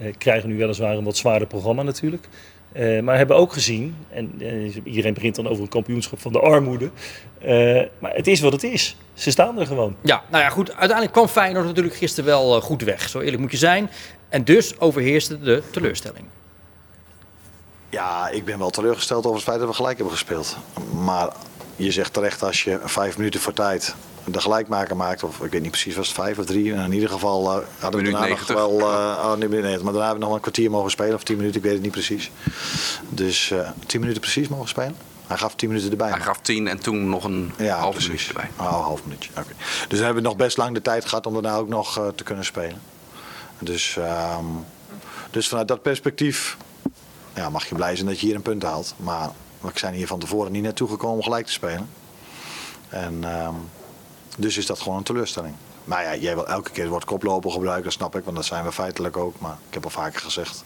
Uh, 0.00 0.12
krijgen 0.18 0.48
nu 0.48 0.56
weliswaar 0.56 0.96
een 0.96 1.04
wat 1.04 1.16
zwaarder 1.16 1.48
programma 1.48 1.82
natuurlijk. 1.82 2.28
Uh, 2.78 3.00
maar 3.02 3.16
hebben 3.16 3.36
ook 3.36 3.52
gezien, 3.52 3.96
en 4.10 4.32
uh, 4.38 4.76
iedereen 4.84 5.14
begint 5.14 5.34
dan 5.34 5.48
over 5.48 5.62
een 5.62 5.68
kampioenschap 5.68 6.20
van 6.20 6.32
de 6.32 6.40
armoede. 6.40 6.90
Uh, 7.44 7.82
maar 7.98 8.14
het 8.14 8.26
is 8.26 8.40
wat 8.40 8.52
het 8.52 8.62
is. 8.62 8.96
Ze 9.14 9.30
staan 9.30 9.58
er 9.58 9.66
gewoon. 9.66 9.96
Ja, 10.00 10.22
nou 10.30 10.42
ja, 10.42 10.48
goed. 10.48 10.68
Uiteindelijk 10.68 11.12
kwam 11.12 11.28
Feyenoord 11.28 11.66
natuurlijk 11.66 11.96
gisteren 11.96 12.30
wel 12.30 12.60
goed 12.60 12.82
weg. 12.82 13.08
Zo 13.08 13.20
eerlijk 13.20 13.42
moet 13.42 13.50
je 13.50 13.56
zijn. 13.56 13.90
En 14.28 14.44
dus 14.44 14.80
overheerste 14.80 15.40
de 15.40 15.62
teleurstelling. 15.70 16.24
Ja, 17.88 18.28
ik 18.28 18.44
ben 18.44 18.58
wel 18.58 18.70
teleurgesteld 18.70 19.24
over 19.24 19.36
het 19.36 19.48
feit 19.48 19.58
dat 19.58 19.68
we 19.68 19.74
gelijk 19.74 19.96
hebben 19.96 20.14
gespeeld. 20.14 20.56
Maar 21.04 21.32
je 21.76 21.90
zegt 21.90 22.12
terecht 22.12 22.42
als 22.42 22.64
je 22.64 22.78
vijf 22.84 23.16
minuten 23.16 23.40
voor 23.40 23.52
tijd 23.52 23.94
de 24.26 24.40
gelijkmaker 24.40 24.96
maakt, 24.96 25.22
of 25.22 25.40
ik 25.40 25.50
weet 25.50 25.62
niet 25.62 25.70
precies, 25.70 25.96
was 25.96 26.06
het 26.06 26.16
vijf 26.16 26.38
of 26.38 26.44
drie. 26.44 26.72
In 26.72 26.92
ieder 26.92 27.08
geval 27.08 27.58
uh, 27.58 27.64
hadden 27.78 28.02
we 28.04 28.10
daarna 28.10 28.26
nog 28.26 28.46
wel, 28.46 28.80
uh, 28.80 28.86
oh, 28.86 29.34
nee, 29.34 29.48
nee, 29.48 29.60
maar 29.62 29.70
daarna 29.70 29.98
hebben 30.00 30.18
we 30.18 30.24
nog 30.24 30.34
een 30.34 30.40
kwartier 30.40 30.70
mogen 30.70 30.90
spelen, 30.90 31.14
of 31.14 31.22
tien 31.22 31.36
minuten, 31.36 31.56
ik 31.56 31.62
weet 31.62 31.72
het 31.72 31.82
niet 31.82 31.92
precies. 31.92 32.30
Dus 33.08 33.50
uh, 33.50 33.70
tien 33.86 34.00
minuten 34.00 34.20
precies 34.20 34.48
mogen 34.48 34.68
spelen. 34.68 34.96
Hij 35.26 35.36
gaf 35.36 35.54
tien 35.54 35.68
minuten 35.68 35.90
erbij. 35.90 36.10
Hij 36.10 36.20
gaf 36.20 36.38
tien 36.40 36.68
en 36.68 36.78
toen 36.78 37.08
nog 37.08 37.24
een 37.24 37.52
ja, 37.58 37.78
half 37.78 37.98
minuutje 37.98 38.28
erbij. 38.28 38.50
Oh, 38.56 38.66
een 38.66 38.72
half 38.72 39.04
minuutje. 39.04 39.30
Okay. 39.30 39.44
Dus 39.88 39.98
dan 39.98 40.04
hebben 40.04 40.22
we 40.22 40.28
nog 40.28 40.36
best 40.36 40.56
lang 40.56 40.74
de 40.74 40.82
tijd 40.82 41.04
gehad 41.04 41.26
om 41.26 41.32
daarna 41.32 41.56
ook 41.56 41.68
nog 41.68 41.98
uh, 41.98 42.08
te 42.08 42.24
kunnen 42.24 42.44
spelen. 42.44 42.80
Dus, 43.58 43.96
um, 44.38 44.64
dus 45.30 45.48
vanuit 45.48 45.68
dat 45.68 45.82
perspectief 45.82 46.56
ja, 47.34 47.50
mag 47.50 47.68
je 47.68 47.74
blij 47.74 47.96
zijn 47.96 48.08
dat 48.08 48.20
je 48.20 48.26
hier 48.26 48.34
een 48.34 48.42
punt 48.42 48.62
haalt. 48.62 48.94
Maar 48.96 49.30
we 49.60 49.70
zijn 49.74 49.94
hier 49.94 50.06
van 50.06 50.18
tevoren 50.18 50.52
niet 50.52 50.62
naartoe 50.62 50.88
gekomen 50.88 51.16
om 51.16 51.22
gelijk 51.22 51.46
te 51.46 51.52
spelen. 51.52 51.88
En 52.88 53.24
um, 53.44 53.70
dus 54.36 54.56
is 54.56 54.66
dat 54.66 54.80
gewoon 54.80 54.98
een 54.98 55.04
teleurstelling. 55.04 55.54
Maar 55.84 56.02
ja, 56.02 56.16
jij 56.16 56.34
wil 56.34 56.48
elke 56.48 56.70
keer 56.70 56.82
het 56.82 56.92
woord 56.92 57.04
koploper 57.04 57.50
gebruiken, 57.50 57.84
dat 57.84 57.92
snap 57.92 58.16
ik, 58.16 58.24
want 58.24 58.36
dat 58.36 58.44
zijn 58.44 58.64
we 58.64 58.72
feitelijk 58.72 59.16
ook. 59.16 59.40
Maar 59.40 59.56
ik 59.68 59.74
heb 59.74 59.84
al 59.84 59.90
vaker 59.90 60.20
gezegd 60.20 60.64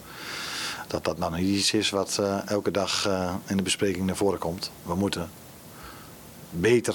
dat 0.86 1.04
dat 1.04 1.18
nou 1.18 1.36
niet 1.36 1.56
iets 1.56 1.72
is 1.72 1.90
wat 1.90 2.16
uh, 2.20 2.48
elke 2.48 2.70
dag 2.70 3.06
uh, 3.06 3.34
in 3.46 3.56
de 3.56 3.62
bespreking 3.62 4.06
naar 4.06 4.16
voren 4.16 4.38
komt. 4.38 4.70
We 4.82 4.94
moeten 4.94 5.30
beter 6.50 6.94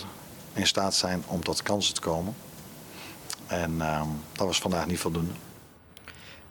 in 0.54 0.68
staat 0.68 0.94
zijn 0.94 1.24
om 1.28 1.44
tot 1.44 1.62
kansen 1.62 1.94
te 1.94 2.02
komen. 2.02 2.36
En 3.48 3.72
uh, 3.76 4.02
dat 4.32 4.48
was 4.48 4.60
vandaag 4.60 4.86
niet 4.86 5.00
voldoende. 5.00 5.32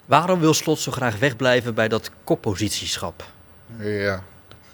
Waarom 0.05 0.41
wil 0.41 0.55
Slot 0.55 0.79
zo 0.79 0.93
graag 0.93 1.19
wegblijven 1.19 1.75
bij 1.75 1.89
dat 1.89 2.11
koppositieschap? 2.25 3.25
Ja, 3.79 4.23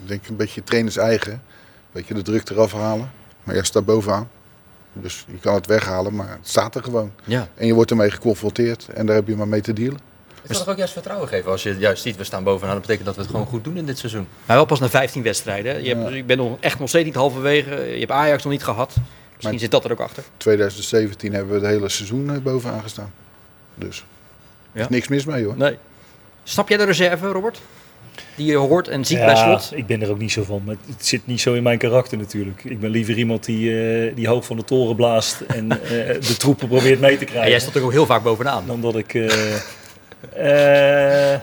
ik 0.02 0.08
denk 0.08 0.26
een 0.26 0.37
beetje 0.37 0.62
trainers 0.62 0.97
eigen. 0.97 1.32
Een 1.32 1.41
beetje 1.93 2.14
de 2.14 2.23
druk 2.23 2.49
eraf 2.49 2.73
halen. 2.73 3.12
Maar 3.43 3.55
eerst 3.55 3.73
daar 3.73 3.85
bovenaan. 3.85 4.29
Dus 4.93 5.25
je 5.29 5.39
kan 5.39 5.55
het 5.55 5.67
weghalen, 5.67 6.15
maar 6.15 6.31
het 6.31 6.49
staat 6.49 6.75
er 6.75 6.83
gewoon. 6.83 7.13
Ja. 7.25 7.49
En 7.55 7.67
je 7.67 7.75
wordt 7.75 7.91
ermee 7.91 8.11
geconfronteerd 8.11 8.89
en 8.89 9.07
daar 9.07 9.15
heb 9.15 9.29
je 9.29 9.37
maar 9.37 9.49
mee 9.49 9.61
te 9.61 9.73
dealen. 9.73 10.01
Het 10.43 10.51
kan 10.51 10.57
toch 10.61 10.69
ook 10.69 10.77
juist 10.77 10.93
vertrouwen 10.93 11.29
geven 11.29 11.51
als 11.51 11.63
je 11.63 11.77
juist 11.79 12.03
ziet, 12.03 12.17
we 12.17 12.25
staan 12.25 12.45
bovenaan. 12.45 12.73
Dat 12.73 12.81
betekent 12.81 13.07
dat 13.07 13.15
we 13.17 13.21
het 13.23 13.31
gewoon 13.31 13.47
goed 13.47 13.65
doen 13.65 13.77
in 13.77 13.87
dit 13.87 13.99
seizoen. 13.99 14.27
Maar 14.47 14.57
wel 14.57 14.65
pas 14.65 14.81
na 14.81 14.89
15 14.89 15.23
wedstrijden. 15.23 15.83
Je, 15.83 15.95
hebt, 15.95 16.09
ja. 16.09 16.17
je 16.17 16.25
bent 16.25 16.41
nog, 16.41 16.57
echt 16.61 16.79
nog 16.79 16.89
steeds 16.89 17.05
niet 17.05 17.15
halverwege. 17.15 17.75
Je 17.75 17.99
hebt 17.99 18.11
Ajax 18.11 18.43
nog 18.43 18.53
niet 18.53 18.65
gehad. 18.65 18.95
Misschien 18.97 19.51
maar 19.51 19.59
zit 19.59 19.71
dat 19.71 19.85
er 19.85 19.93
ook 19.93 20.01
achter. 20.01 20.23
2017 20.37 21.33
hebben 21.33 21.55
we 21.55 21.61
het 21.61 21.75
hele 21.75 21.89
seizoen 21.89 22.43
bovenaan 22.43 22.83
gestaan. 22.83 23.13
Dus 23.75 24.05
er 24.73 24.81
is 24.81 24.89
niks 24.89 25.09
mis 25.09 25.25
mee 25.25 25.45
hoor. 25.45 25.57
Nee. 25.57 25.79
Snap 26.43 26.69
jij 26.69 26.79
de 26.79 26.85
reserve, 26.85 27.29
Robert? 27.29 27.61
Die 28.35 28.47
je 28.47 28.57
hoort 28.57 28.89
en 28.89 29.05
ziet 29.05 29.19
ja, 29.19 29.25
bij 29.25 29.37
slot? 29.37 29.73
ik 29.75 29.87
ben 29.87 30.03
er 30.03 30.11
ook 30.11 30.19
niet 30.19 30.33
zo 30.33 30.43
van. 30.43 30.63
Maar 30.65 30.77
het 30.87 31.07
zit 31.07 31.27
niet 31.27 31.41
zo 31.41 31.55
in 31.55 31.63
mijn 31.63 31.79
karakter 31.79 32.19
natuurlijk. 32.19 32.65
Ik 32.65 32.81
ben 32.81 32.91
liever 32.91 33.17
iemand 33.17 33.45
die, 33.45 33.71
uh, 33.71 34.15
die 34.15 34.29
hoog 34.29 34.45
van 34.45 34.57
de 34.57 34.65
toren 34.65 34.97
blaast 34.97 35.41
en 35.41 35.65
uh, 35.65 35.79
de 36.29 36.37
troepen 36.39 36.69
probeert 36.69 37.01
mee 37.01 37.19
te 37.19 37.25
krijgen. 37.25 37.45
En 37.45 37.51
jij 37.51 37.61
stond 37.61 37.77
er 37.77 37.83
ook 37.83 37.93
heel 37.93 38.07
vaak 38.07 38.23
bovenaan. 38.23 38.67
Dan 38.67 38.81
dat 38.81 38.97
ik... 38.97 39.15
Uh, 39.15 39.33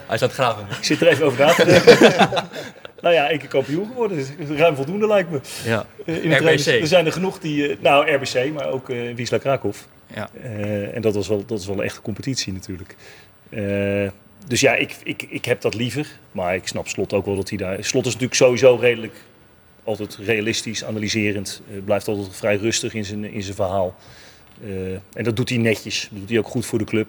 Hij 0.06 0.16
staat 0.16 0.32
graven. 0.32 0.66
Ik 0.78 0.84
zit 0.84 1.00
er 1.00 1.08
even 1.08 1.26
over 1.26 1.38
na 1.38 1.52
te 1.52 1.64
denken. 1.64 1.98
nou 3.02 3.14
ja, 3.14 3.28
één 3.28 3.38
keer 3.38 3.48
kampioen 3.48 3.86
geworden. 3.86 4.26
Ruim 4.56 4.74
voldoende 4.76 5.06
lijkt 5.06 5.30
me. 5.30 5.40
Ja. 5.64 5.86
in 6.04 6.36
RBC. 6.36 6.66
er 6.66 6.86
zijn 6.86 7.06
er 7.06 7.12
genoeg 7.12 7.38
die... 7.38 7.76
nou, 7.80 8.10
RBC, 8.10 8.52
maar 8.52 8.70
ook 8.70 8.86
Wisla 9.14 9.38
Krakow. 9.38 9.72
Ja. 10.14 10.30
en 10.92 11.00
dat 11.00 11.14
was, 11.14 11.28
wel, 11.28 11.38
dat 11.38 11.48
was 11.48 11.66
wel 11.66 11.76
een 11.76 11.84
echte 11.84 12.00
competitie 12.00 12.52
natuurlijk 12.52 12.96
dus 14.46 14.60
ja, 14.60 14.74
ik, 14.74 14.96
ik, 15.02 15.22
ik 15.22 15.44
heb 15.44 15.60
dat 15.60 15.74
liever. 15.74 16.18
Maar 16.32 16.54
ik 16.54 16.66
snap 16.66 16.88
Slot 16.88 17.12
ook 17.12 17.26
wel 17.26 17.36
dat 17.36 17.48
hij 17.48 17.58
daar... 17.58 17.84
Slot 17.84 18.06
is 18.06 18.12
natuurlijk 18.12 18.40
sowieso 18.40 18.74
redelijk 18.74 19.14
altijd 19.84 20.16
realistisch, 20.16 20.84
analyserend. 20.84 21.62
Uh, 21.70 21.82
blijft 21.84 22.08
altijd 22.08 22.36
vrij 22.36 22.56
rustig 22.56 22.94
in 22.94 23.04
zijn, 23.04 23.24
in 23.24 23.42
zijn 23.42 23.54
verhaal. 23.54 23.94
Uh, 24.64 24.92
en 24.92 25.24
dat 25.24 25.36
doet 25.36 25.48
hij 25.48 25.58
netjes. 25.58 26.08
Dat 26.10 26.20
doet 26.20 26.28
hij 26.28 26.38
ook 26.38 26.46
goed 26.46 26.66
voor 26.66 26.78
de 26.78 26.84
club. 26.84 27.06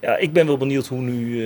Ja, 0.00 0.16
ik 0.16 0.32
ben 0.32 0.46
wel 0.46 0.56
benieuwd 0.56 0.86
hoe, 0.86 1.00
nu, 1.00 1.42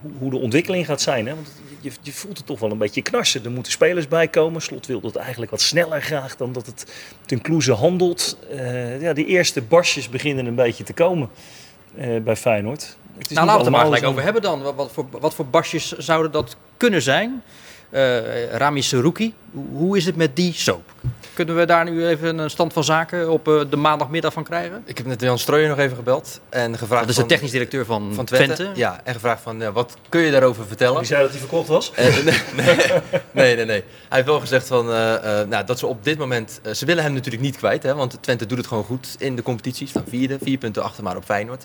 hoe, 0.00 0.12
hoe, 0.18 0.30
de 0.30 0.38
ontwikkeling 0.38 0.86
gaat 0.86 1.00
zijn. 1.00 1.26
Hè? 1.26 1.34
Want 1.34 1.52
je, 1.80 1.90
je, 2.02 2.12
voelt 2.12 2.36
het 2.36 2.46
toch 2.46 2.60
wel 2.60 2.70
een 2.70 2.78
beetje 2.78 3.02
knarsen. 3.02 3.44
Er 3.44 3.50
moeten 3.50 3.72
spelers 3.72 4.08
bij 4.08 4.28
komen. 4.28 4.62
Slot 4.62 4.86
wil 4.86 5.00
dat 5.00 5.16
eigenlijk 5.16 5.50
wat 5.50 5.60
sneller 5.60 6.02
graag 6.02 6.36
dan 6.36 6.52
dat 6.52 6.66
het 6.66 6.92
ten 7.26 7.40
kloeze 7.40 7.72
handelt. 7.72 8.38
ja, 9.00 9.12
die 9.12 9.26
eerste 9.26 9.62
barsjes 9.62 10.08
beginnen 10.08 10.46
een 10.46 10.54
beetje 10.54 10.84
te 10.84 10.92
komen 10.92 11.28
bij 12.22 12.36
Feyenoord 12.36 12.96
nou, 13.28 13.46
laten 13.46 13.52
we 13.52 13.56
het 13.56 13.66
er 13.66 13.70
maar 13.70 13.84
gelijk 13.84 14.04
over 14.04 14.22
hebben 14.22 14.42
dan. 14.42 14.62
Wat, 14.62 14.74
wat, 14.74 14.92
voor, 14.92 15.06
wat 15.10 15.34
voor 15.34 15.46
basjes 15.46 15.92
zouden 15.92 16.32
dat 16.32 16.56
kunnen 16.76 17.02
zijn? 17.02 17.42
Uh, 17.90 18.50
Rami 18.50 18.82
Seruki, 18.82 19.34
hoe 19.72 19.96
is 19.96 20.04
het 20.06 20.16
met 20.16 20.36
die 20.36 20.52
soap? 20.52 20.92
Kunnen 21.38 21.56
we 21.56 21.64
daar 21.64 21.90
nu 21.90 22.06
even 22.06 22.38
een 22.38 22.50
stand 22.50 22.72
van 22.72 22.84
zaken 22.84 23.30
op 23.30 23.48
uh, 23.48 23.60
de 23.70 23.76
maandagmiddag 23.76 24.32
van 24.32 24.44
krijgen? 24.44 24.82
Ik 24.84 24.96
heb 24.96 25.06
net 25.06 25.20
Jan 25.20 25.38
Strooijen 25.38 25.68
nog 25.68 25.78
even 25.78 25.96
gebeld 25.96 26.40
en 26.48 26.78
gevraagd. 26.78 27.00
Dat 27.02 27.10
is 27.10 27.16
de 27.16 27.26
technisch 27.26 27.50
directeur 27.50 27.84
van, 27.84 28.14
van 28.14 28.24
Twente. 28.24 28.54
Twente. 28.54 28.80
Ja, 28.80 29.00
en 29.04 29.14
gevraagd 29.14 29.42
van 29.42 29.72
wat 29.72 29.96
kun 30.08 30.20
je 30.20 30.30
daarover 30.30 30.66
vertellen? 30.66 30.98
Die 30.98 31.06
zei 31.06 31.22
dat 31.22 31.30
hij 31.30 31.38
verkocht 31.38 31.68
was? 31.68 31.92
nee, 31.96 32.22
nee, 32.22 32.34
nee, 33.32 33.56
nee, 33.56 33.64
nee, 33.64 33.84
Hij 33.84 33.84
heeft 34.08 34.26
wel 34.26 34.40
gezegd 34.40 34.66
van, 34.66 34.86
nou, 35.48 35.64
dat 35.64 35.78
ze 35.78 35.86
op 35.86 36.04
dit 36.04 36.18
moment. 36.18 36.60
ze 36.72 36.84
willen 36.84 37.02
hem 37.02 37.12
natuurlijk 37.12 37.42
niet 37.42 37.56
kwijt, 37.56 37.82
hè, 37.82 37.94
want 37.94 38.18
Twente 38.20 38.46
doet 38.46 38.58
het 38.58 38.66
gewoon 38.66 38.84
goed 38.84 39.16
in 39.18 39.36
de 39.36 39.42
competities. 39.42 39.92
Van 39.92 40.04
vierde, 40.08 40.38
vier 40.42 40.58
punten 40.58 40.82
achter 40.82 41.02
maar 41.02 41.16
op 41.16 41.24
Feyenoord. 41.24 41.64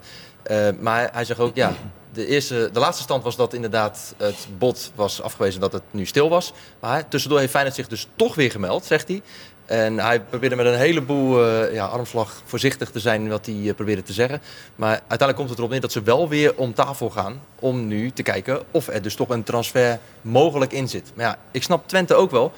maar 0.80 1.10
hij 1.14 1.26
zegt 1.26 1.40
ook, 1.40 1.56
ja, 1.56 1.74
de, 2.14 2.28
eerste, 2.28 2.70
de 2.74 2.80
laatste 2.80 3.04
stand 3.04 3.24
was 3.24 3.36
dat 3.36 3.54
inderdaad 3.54 4.14
het 4.18 4.48
bod 4.58 4.92
was 4.96 5.22
afgewezen 5.22 5.62
dat 5.62 5.74
het 5.74 5.84
nu 5.92 6.06
stil 6.06 6.30
was. 6.30 6.54
Maar 6.80 7.08
tussendoor 7.08 7.40
heeft 7.40 7.52
Feyenoord 7.52 7.76
zich 7.76 7.88
dus 7.88 8.08
toch 8.16 8.36
weer 8.36 8.52
gemeld, 8.52 8.86
zegt 8.86 9.08
hij. 9.08 9.22
En 9.66 10.00
hij 10.00 10.20
probeerde 10.22 10.56
met 10.56 10.66
een 10.66 10.78
heleboel 10.78 11.46
uh, 11.46 11.74
ja, 11.74 11.86
armslag 11.86 12.42
voorzichtig 12.46 12.90
te 12.92 13.00
zijn 13.00 13.30
wat 13.30 13.46
hij 13.46 13.56
uh, 13.56 13.74
probeerde 13.74 14.04
te 14.04 14.14
zeggen. 14.14 14.42
Maar 14.76 14.90
uiteindelijk 14.90 15.38
komt 15.38 15.50
het 15.50 15.58
erop 15.58 15.70
neer 15.70 15.82
dat 15.82 15.92
ze 15.92 16.02
wel 16.02 16.30
weer 16.30 16.56
om 16.56 16.74
tafel 16.74 17.10
gaan 17.10 17.42
om 17.60 17.88
nu 17.88 18.12
te 18.12 18.24
kijken 18.24 18.64
of 18.72 18.88
er 18.88 19.02
dus 19.02 19.16
toch 19.16 19.30
een 19.30 19.44
transfer 19.44 20.00
mogelijk 20.22 20.74
in 20.74 20.88
zit. 20.88 21.12
Maar 21.16 21.26
ja, 21.26 21.38
ik 21.52 21.64
snap 21.64 21.88
Twente 21.88 22.14
ook 22.14 22.32
wel. 22.32 22.52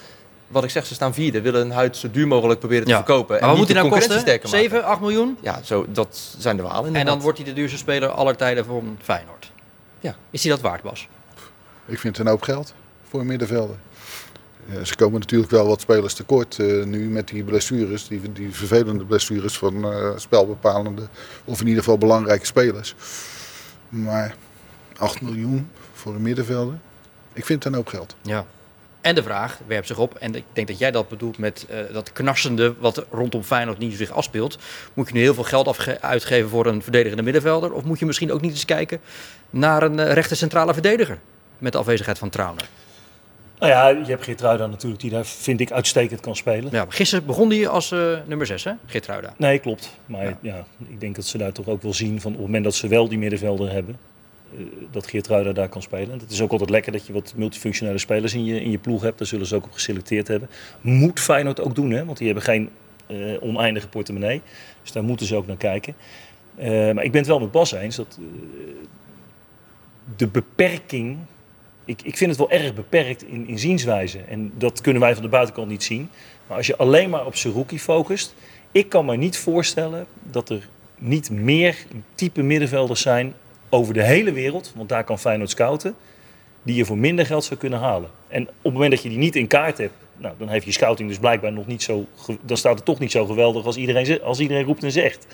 Wat 0.48 0.64
ik 0.64 0.70
zeg, 0.70 0.86
ze 0.86 0.94
staan 0.94 1.14
vierde, 1.14 1.42
willen 1.42 1.62
een 1.62 1.72
huid 1.72 1.98
zo 1.98 2.12
duur 2.12 2.28
mogelijk 2.28 2.60
proberen 2.60 2.84
te 2.86 2.90
ja. 2.90 2.96
verkopen. 2.96 3.40
Maar 3.40 3.50
wat 3.50 3.58
moet 3.58 3.68
hij 3.68 3.76
nou 3.76 3.90
kosten? 3.90 4.40
7, 4.44 4.84
8 4.84 5.02
miljoen? 5.02 5.38
Ja, 5.42 5.60
zo, 5.64 5.86
dat 5.90 6.36
zijn 6.38 6.58
de 6.58 6.64
walen. 6.64 6.96
En 6.96 7.06
dan 7.06 7.20
wordt 7.20 7.38
hij 7.38 7.48
de 7.48 7.54
duurste 7.54 7.78
speler 7.78 8.10
aller 8.10 8.36
tijden 8.36 8.66
van 8.66 8.98
Feyenoord. 9.02 9.35
Ja. 10.06 10.16
Is 10.30 10.44
hij 10.44 10.52
dat 10.52 10.62
waard, 10.62 10.82
Bas? 10.82 11.08
Ik 11.86 12.00
vind 12.00 12.18
het 12.18 12.26
een 12.26 12.32
hoop 12.32 12.42
geld 12.42 12.74
voor 13.10 13.20
een 13.20 13.26
middenvelder. 13.26 13.76
Ja, 14.66 14.84
ze 14.84 14.96
komen 14.96 15.20
natuurlijk 15.20 15.52
wel 15.52 15.68
wat 15.68 15.82
spelers 15.82 16.14
tekort 16.14 16.58
uh, 16.58 16.86
nu 16.86 17.10
met 17.10 17.28
die 17.28 17.44
blessures, 17.44 18.08
die, 18.08 18.32
die 18.32 18.52
vervelende 18.52 19.06
blessures 19.06 19.58
van 19.58 19.94
uh, 19.94 20.12
spelbepalende 20.16 21.08
of 21.44 21.60
in 21.60 21.68
ieder 21.68 21.84
geval 21.84 21.98
belangrijke 21.98 22.46
spelers. 22.46 22.96
Maar 23.90 24.36
8 24.98 25.22
miljoen 25.22 25.70
voor 25.94 26.16
een 26.16 26.22
middenvelder, 26.22 26.80
ik 27.34 27.46
vind 27.46 27.64
het 27.64 27.74
een 27.74 27.80
hoop 27.80 27.88
geld. 27.88 28.16
Ja. 28.22 28.46
En 29.06 29.16
de 29.16 29.24
vraag 29.24 29.60
werpt 29.68 29.88
zich 29.88 29.98
op, 29.98 30.16
en 30.16 30.36
ik 30.36 30.44
denk 30.54 30.68
dat 30.68 30.78
jij 30.78 30.92
dat 30.92 31.08
bedoelt 31.08 31.38
met 31.38 31.68
uh, 31.70 31.94
dat 31.94 32.12
knarsende 32.12 32.76
wat 32.80 33.06
rondom 33.12 33.44
Feyenoord 33.44 33.78
niet 33.78 33.94
zich 33.94 34.12
afspeelt. 34.12 34.58
Moet 34.94 35.08
je 35.08 35.14
nu 35.14 35.20
heel 35.20 35.34
veel 35.34 35.44
geld 35.44 35.88
uitgeven 36.02 36.50
voor 36.50 36.66
een 36.66 36.82
verdedigende 36.82 37.24
middenvelder? 37.24 37.74
Of 37.74 37.84
moet 37.84 38.00
je 38.00 38.06
misschien 38.06 38.32
ook 38.32 38.42
niet 38.42 38.52
eens 38.52 38.66
kijken 38.66 39.00
naar 39.50 39.84
een 39.84 39.98
uh, 39.98 40.14
rechter 40.14 40.38
centrale 40.38 40.74
verdediger? 40.74 41.20
met 41.58 41.72
de 41.72 41.78
afwezigheid 41.78 42.18
van 42.18 42.30
Trauner? 42.30 42.68
Nou 43.60 43.72
ja, 43.72 43.88
je 43.88 44.06
hebt 44.06 44.24
Geertruida 44.24 44.68
natuurlijk, 44.68 45.02
die 45.02 45.12
daar 45.12 45.26
vind 45.26 45.60
ik 45.60 45.72
uitstekend 45.72 46.20
kan 46.20 46.36
spelen. 46.36 46.72
Ja, 46.72 46.86
gisteren 46.90 47.26
begon 47.26 47.50
hij 47.50 47.68
als 47.68 47.92
uh, 47.92 48.18
nummer 48.26 48.48
6, 48.48 48.64
hè, 48.64 48.72
Geertruida? 48.86 49.34
Nee, 49.38 49.60
klopt. 49.60 49.98
Maar 50.06 50.26
ja. 50.26 50.38
ja. 50.42 50.66
ik 50.88 51.00
denk 51.00 51.16
dat 51.16 51.26
ze 51.26 51.38
daar 51.38 51.52
toch 51.52 51.68
ook 51.68 51.82
wel 51.82 51.94
zien 51.94 52.22
van 52.22 52.32
op 52.32 52.38
het 52.38 52.46
moment 52.46 52.64
dat 52.64 52.76
ze 52.76 52.88
wel 52.88 53.08
die 53.08 53.18
middenvelder 53.18 53.72
hebben, 53.72 53.98
dat 54.92 55.08
Geertruida 55.08 55.52
daar 55.52 55.70
kan 55.70 55.82
spelen. 55.82 56.20
Het 56.20 56.32
is 56.32 56.42
ook 56.42 56.52
altijd 56.52 56.70
lekker 56.70 56.92
dat 56.92 57.08
je 57.08 57.14
wat 57.14 57.34
multifunctionele 57.36 57.98
spelers 57.98 58.34
in 58.34 58.46
je, 58.46 58.62
in 58.62 58.72
je 58.72 58.78
ploeg 58.78 59.02
hebt. 59.02 59.18
Daar 59.18 59.28
zullen 59.28 59.46
ze 59.46 59.56
ook 59.56 59.66
op 59.66 59.72
geselecteerd 59.72 60.28
hebben. 60.28 60.50
Moet 60.82 61.20
Feyenoord 61.20 61.62
ook 61.62 61.76
doen, 61.76 61.92
hè? 61.92 62.06
want 62.06 62.18
die 62.18 62.28
hebben 62.28 62.44
geen 62.44 62.70
uh, 63.08 63.44
oneindige 63.44 63.88
portemonnee. 63.88 64.42
Dus 64.82 64.92
daar 64.92 65.04
moeten 65.04 65.26
ze 65.26 65.36
ook 65.36 65.48
naar 65.48 65.58
kijken. 65.58 65.96
maar 66.94 67.04
ik 67.04 67.12
ben 67.12 67.22
het 67.22 67.28
wel 67.28 67.40
met 67.40 67.52
Bas 67.52 67.72
eens 67.72 67.96
dat 67.96 68.20
de 70.16 70.28
beperking 70.28 71.18
ik, 71.86 72.02
ik 72.02 72.18
vind 72.18 72.30
het 72.30 72.40
wel 72.40 72.52
erg 72.52 72.74
beperkt 72.74 73.24
in, 73.24 73.48
in 73.48 73.60
zienswijze. 73.60 74.20
En 74.20 74.52
dat 74.58 74.82
kunnen 74.82 75.02
wij 75.02 75.14
van 75.14 75.24
de 75.24 75.30
buitenkant 75.30 75.68
niet 75.68 75.84
zien. 75.84 76.10
Maar 76.48 76.58
als 76.58 76.68
je 76.68 76.78
alleen 76.78 77.10
maar 77.10 77.26
op 77.26 77.36
Seruki 77.36 77.80
focust. 77.80 78.36
Ik 78.72 78.90
kan 78.90 79.06
me 79.06 79.16
niet 79.16 79.38
voorstellen 79.38 80.06
dat 80.24 80.50
er 80.50 80.68
niet 80.98 81.30
meer 81.30 81.76
type 82.16 82.42
middenvelders 82.42 83.02
zijn 83.02 83.34
over 83.70 83.94
de 83.94 84.04
hele 84.04 84.32
wereld. 84.32 84.72
Want 84.76 84.90
daar 84.90 85.04
kan 85.04 85.20
Feyenoord 85.20 85.50
scouten. 85.50 85.96
Die 86.64 86.76
je 86.76 86.86
voor 86.86 86.98
minder 86.98 87.26
geld 87.26 87.44
zou 87.44 87.60
kunnen 87.60 87.80
halen. 87.80 88.10
En 88.28 88.42
op 88.42 88.64
het 88.64 88.74
moment 88.74 88.92
dat 88.92 89.04
je 89.04 89.10
die 89.10 89.18
niet 89.18 89.36
in 89.36 89.48
kaart 89.48 89.78
hebt. 89.78 89.94
Nou, 90.18 90.34
dan 90.38 90.48
heeft 90.48 90.66
je 90.66 90.72
scouting 90.72 91.10
dus 91.10 91.18
blijkbaar 91.20 91.54
nog 91.54 91.68
niet 91.68 91.84
zo. 91.84 92.06
Dan 92.42 92.58
staat 92.58 92.76
het 92.76 92.86
toch 92.86 93.00
niet 93.00 93.12
zo 93.12 93.26
geweldig 93.26 93.66
als 93.66 93.76
iedereen, 93.76 94.22
als 94.22 94.40
iedereen 94.40 94.66
roept 94.66 94.84
en 94.84 94.92
zegt. 94.92 95.26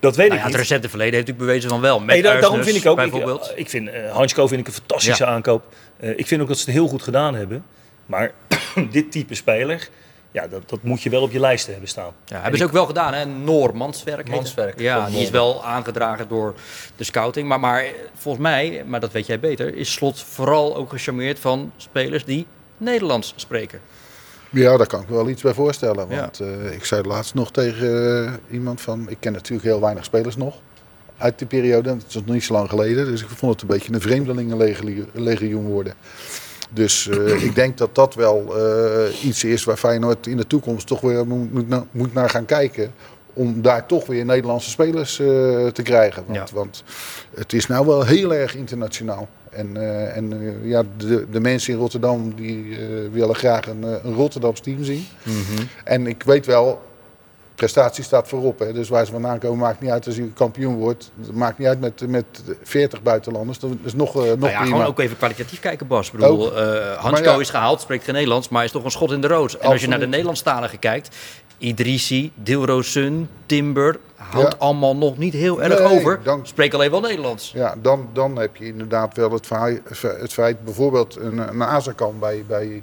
Dat 0.00 0.16
weet 0.16 0.28
nou 0.28 0.38
ik 0.38 0.44
ja, 0.44 0.50
niet. 0.50 0.56
Het 0.56 0.68
recente 0.68 0.88
verleden 0.88 1.14
heeft 1.14 1.26
natuurlijk 1.26 1.52
bewezen 1.52 1.70
van 1.70 1.80
wel. 1.80 1.98
Met 2.00 2.08
Nee, 2.08 2.22
daarom 2.22 2.62
vind 2.62 2.76
ik 2.76 2.86
ook. 2.86 2.96
Bijvoorbeeld. 2.96 3.50
Ik, 3.50 3.56
ik 3.58 3.68
vind 3.68 3.88
uh, 3.88 4.12
Hansko 4.12 4.46
vind 4.46 4.60
ik 4.60 4.66
een 4.66 4.72
fantastische 4.72 5.24
Ja. 5.24 5.30
aankoop. 5.30 5.64
Eh, 5.96 6.18
ik 6.18 6.26
vind 6.26 6.40
ook 6.42 6.48
dat 6.48 6.58
ze 6.58 6.64
het 6.64 6.74
heel 6.74 6.88
goed 6.88 7.02
gedaan 7.02 7.34
hebben. 7.34 7.64
Maar 8.06 8.32
dit 8.90 9.12
type 9.12 9.34
speler, 9.34 9.88
ja, 10.34 10.46
dat, 10.46 10.68
dat 10.68 10.82
moet 10.82 11.02
je 11.02 11.10
wel 11.10 11.22
op 11.22 11.30
je 11.30 11.40
lijsten 11.40 11.72
hebben 11.72 11.90
staan. 11.90 12.12
Ja, 12.24 12.40
hebben 12.40 12.58
ze 12.58 12.64
ook 12.64 12.72
wel 12.72 12.86
gedaan, 12.86 13.14
hè? 13.14 13.24
Noor 13.24 13.76
Manswerk. 13.76 14.28
Ja, 14.80 15.06
die 15.06 15.20
is 15.20 15.30
wel 15.30 15.64
aangedragen 15.64 16.28
door 16.28 16.54
de 16.96 17.04
scouting. 17.04 17.48
Maar, 17.48 17.60
maar 17.60 17.84
volgens 18.14 18.42
mij, 18.42 18.84
maar 18.86 19.00
dat 19.00 19.12
weet 19.12 19.26
jij 19.26 19.40
beter, 19.40 19.76
is 19.76 19.92
Slot 19.92 20.20
vooral 20.20 20.76
ook 20.76 20.90
gecharmeerd 20.90 21.38
van 21.38 21.72
spelers 21.76 22.24
die 22.24 22.46
Nederlands 22.76 23.32
spreken. 23.36 23.80
Ja, 24.50 24.76
daar 24.76 24.86
kan 24.86 25.00
ik 25.00 25.08
me 25.08 25.14
wel 25.14 25.28
iets 25.28 25.42
bij 25.42 25.54
voorstellen. 25.54 26.06
Ja. 26.08 26.20
Want 26.20 26.40
eh, 26.40 26.72
ik 26.72 26.84
zei 26.84 27.02
laatst 27.02 27.34
nog 27.34 27.50
tegen 27.50 28.26
eh, 28.26 28.32
iemand 28.50 28.80
van... 28.80 29.08
Ik 29.08 29.16
ken 29.20 29.32
natuurlijk 29.32 29.68
heel 29.68 29.80
weinig 29.80 30.04
spelers 30.04 30.36
nog 30.36 30.54
uit 31.18 31.38
die 31.38 31.46
periode. 31.46 31.90
Het 31.90 32.04
is 32.08 32.14
nog 32.14 32.26
niet 32.26 32.44
zo 32.44 32.52
lang 32.52 32.68
geleden. 32.68 33.04
Dus 33.04 33.22
ik 33.22 33.28
vond 33.28 33.52
het 33.52 33.62
een 33.62 33.76
beetje 33.76 33.92
een 33.92 34.00
vreemdelingenlegioen 34.00 35.66
worden. 35.66 35.94
Dus 36.74 37.08
eh, 37.08 37.42
ik 37.44 37.54
denk 37.54 37.78
dat 37.78 37.94
dat 37.94 38.14
wel 38.14 38.56
eh, 38.56 39.24
iets 39.24 39.44
is 39.44 39.64
waar 39.64 39.76
Feyenoord 39.76 40.26
in 40.26 40.36
de 40.36 40.46
toekomst 40.46 40.86
toch 40.86 41.00
weer 41.00 41.26
moet, 41.26 41.52
moet, 41.52 41.68
na- 41.68 41.86
moet 41.90 42.14
naar 42.14 42.30
gaan 42.30 42.44
kijken. 42.44 42.92
Om 43.32 43.62
daar 43.62 43.86
toch 43.86 44.06
weer 44.06 44.24
Nederlandse 44.24 44.70
spelers 44.70 45.18
eh, 45.20 45.26
te 45.66 45.82
krijgen. 45.82 46.22
Want, 46.26 46.48
Ja. 46.48 46.54
want 46.54 46.82
het 47.34 47.52
is 47.52 47.66
nou 47.66 47.86
wel 47.86 48.04
heel 48.04 48.34
erg 48.34 48.54
internationaal. 48.56 49.28
En, 49.50 49.76
en 50.14 50.58
ja, 50.62 50.82
de, 50.96 51.26
de 51.30 51.40
mensen 51.40 51.72
in 51.72 51.78
Rotterdam 51.78 52.34
die 52.36 52.76
willen 53.12 53.34
graag 53.34 53.66
een, 53.66 53.82
een 53.82 54.14
Rotterdams 54.14 54.60
team 54.60 54.84
zien. 54.84 55.06
En 55.84 56.06
ik 56.06 56.22
weet 56.22 56.46
wel, 56.46 56.82
prestatie 57.54 58.04
staat 58.04 58.28
voorop. 58.28 58.58
Hè. 58.58 58.72
Dus 58.72 58.88
waar 58.88 59.06
ze 59.06 59.12
vandaan 59.12 59.38
komen 59.38 59.58
maakt 59.58 59.80
niet 59.80 59.90
uit 59.90 60.06
als 60.06 60.16
je 60.16 60.32
kampioen 60.32 60.74
wordt. 60.74 61.10
Het 61.20 61.34
maakt 61.34 61.58
niet 61.58 61.68
uit 61.68 61.80
met, 61.80 62.08
met 62.08 62.24
40 62.62 63.02
buitenlanders. 63.02 63.58
Dat 63.58 63.70
is 63.82 63.94
nog, 63.94 64.08
eh, 64.16 64.22
nog 64.22 64.24
Nou 64.38 64.50
ja, 64.50 64.58
prima. 64.60 64.64
gewoon 64.76 64.84
ook 64.86 64.98
even 64.98 65.16
kwalitatief 65.16 65.60
kijken, 65.60 65.86
Bas. 65.86 66.06
Ik 66.06 66.12
bedoel, 66.12 66.46
Ook. 66.52 66.56
eh, 66.58 66.96
Hansko 66.96 67.30
ja. 67.30 67.40
is 67.40 67.50
gehaald, 67.50 67.80
spreekt 67.80 68.04
geen 68.04 68.14
Nederlands, 68.14 68.48
maar 68.48 68.64
is 68.64 68.70
toch 68.70 68.84
een 68.84 68.90
schot 68.90 69.10
in 69.12 69.20
de 69.20 69.26
roos. 69.26 69.58
En 69.58 69.68
als 69.70 69.80
je 69.80 69.88
naar 69.88 69.98
de 70.00 70.06
Nederlandstaligen 70.06 70.78
kijkt, 70.78 71.16
Idrissi, 71.58 72.32
Dilrosun, 72.34 73.28
Timber, 73.46 73.98
houdt 74.16 74.52
Ja. 74.52 74.58
allemaal 74.58 74.96
nog 74.96 75.18
niet 75.18 75.32
heel 75.32 75.62
erg 75.62 75.78
Nee, 75.78 75.88
over. 75.98 76.20
dan- 76.22 76.46
Spreek 76.46 76.74
alleen 76.74 76.90
wel 76.90 77.00
Nederlands. 77.00 77.52
Ja, 77.54 77.74
dan, 77.82 78.08
dan 78.12 78.36
heb 78.38 78.56
je 78.56 78.66
inderdaad 78.66 79.16
wel 79.16 79.30
het 79.32 79.46
feit, 79.46 79.80
het 80.02 80.32
feit 80.32 80.64
bijvoorbeeld 80.64 81.16
een, 81.16 81.38
een 81.38 81.62
Azarkan 81.62 82.14
bij, 82.20 82.44
bij 82.48 82.82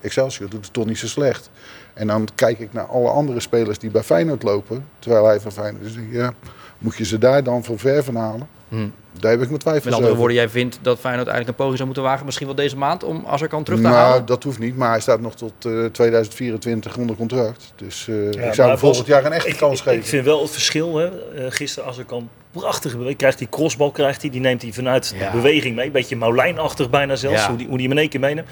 Excelsior 0.00 0.48
doet 0.50 0.64
het 0.64 0.72
toch 0.72 0.86
niet 0.86 0.98
zo 0.98 1.06
slecht. 1.06 1.50
En 1.94 2.06
dan 2.06 2.28
kijk 2.34 2.58
ik 2.58 2.72
naar 2.72 2.84
alle 2.86 3.08
andere 3.08 3.40
spelers 3.40 3.78
die 3.78 3.90
bij 3.90 4.02
Feyenoord 4.02 4.42
lopen, 4.42 4.84
terwijl 4.98 5.26
hij 5.26 5.40
van 5.40 5.52
Feyenoord 5.52 5.84
is. 5.84 5.94
ik, 5.94 6.04
Ja, 6.10 6.32
moet 6.78 6.96
je 6.96 7.04
ze 7.04 7.18
daar 7.18 7.44
dan 7.44 7.64
van 7.64 7.78
ver 7.78 8.04
van 8.04 8.16
halen? 8.16 8.48
Hm. 8.68 8.88
Daar 9.20 9.30
heb 9.30 9.40
ik 9.42 9.48
mijn 9.48 9.60
twijfels 9.60 9.84
Met 9.84 9.92
andere 9.94 10.10
over. 10.12 10.18
woorden, 10.24 10.36
jij 10.42 10.48
vindt 10.48 10.78
dat 10.82 10.98
Feyenoord 10.98 11.28
eigenlijk 11.28 11.48
een 11.48 11.54
poging 11.64 11.74
zou 11.76 11.86
moeten 11.86 12.04
wagen, 12.04 12.24
misschien 12.24 12.46
wel 12.46 12.56
deze 12.56 12.76
maand, 12.76 13.04
om 13.04 13.24
Azarkan 13.26 13.64
terug 13.64 13.80
te 13.80 13.86
nou, 13.86 13.96
halen? 13.98 14.26
dat 14.26 14.42
hoeft 14.42 14.58
niet, 14.58 14.76
maar 14.76 14.90
hij 14.90 15.00
staat 15.00 15.20
nog 15.20 15.34
tot 15.34 15.52
eh, 15.64 15.84
2024 15.84 16.96
onder 16.96 17.16
contract. 17.16 17.72
Dus 17.76 18.08
eh, 18.08 18.28
ik 18.30 18.40
maar 18.40 18.54
zou 18.54 18.68
hem 18.68 18.78
volgend 18.78 19.06
jaar 19.06 19.24
een 19.24 19.32
echte 19.32 19.48
ik, 19.48 19.56
kans 19.56 19.78
ik, 19.78 19.84
geven. 19.84 19.98
Ik 20.00 20.06
vind 20.06 20.24
wel 20.24 20.42
het 20.42 20.50
verschil. 20.50 20.96
Hè. 20.96 21.06
Eh, 21.34 21.44
gisteren 21.48 21.88
als 21.88 21.98
ik 21.98 22.06
kan 22.06 22.28
prachtig 22.50 22.92
bewegen. 22.92 23.16
Krijgt 23.16 23.38
die 23.38 23.48
crossbal, 23.48 23.90
krijgt 23.90 24.22
hij, 24.22 24.30
die 24.30 24.40
neemt 24.40 24.62
hij 24.62 24.72
vanuit 24.72 25.14
Ja. 25.18 25.30
de 25.30 25.36
beweging 25.36 25.76
mee. 25.76 25.90
Beetje 25.90 26.16
Maulijnachtig 26.16 26.90
bijna 26.90 27.16
zelfs, 27.16 27.40
Ja. 27.42 27.48
hoe 27.48 27.56
die, 27.56 27.66
hoe 27.66 27.76
die 27.76 27.86
hem 27.86 27.96
in 27.96 28.02
één 28.02 28.10
keer 28.10 28.20
meeneemt. 28.20 28.48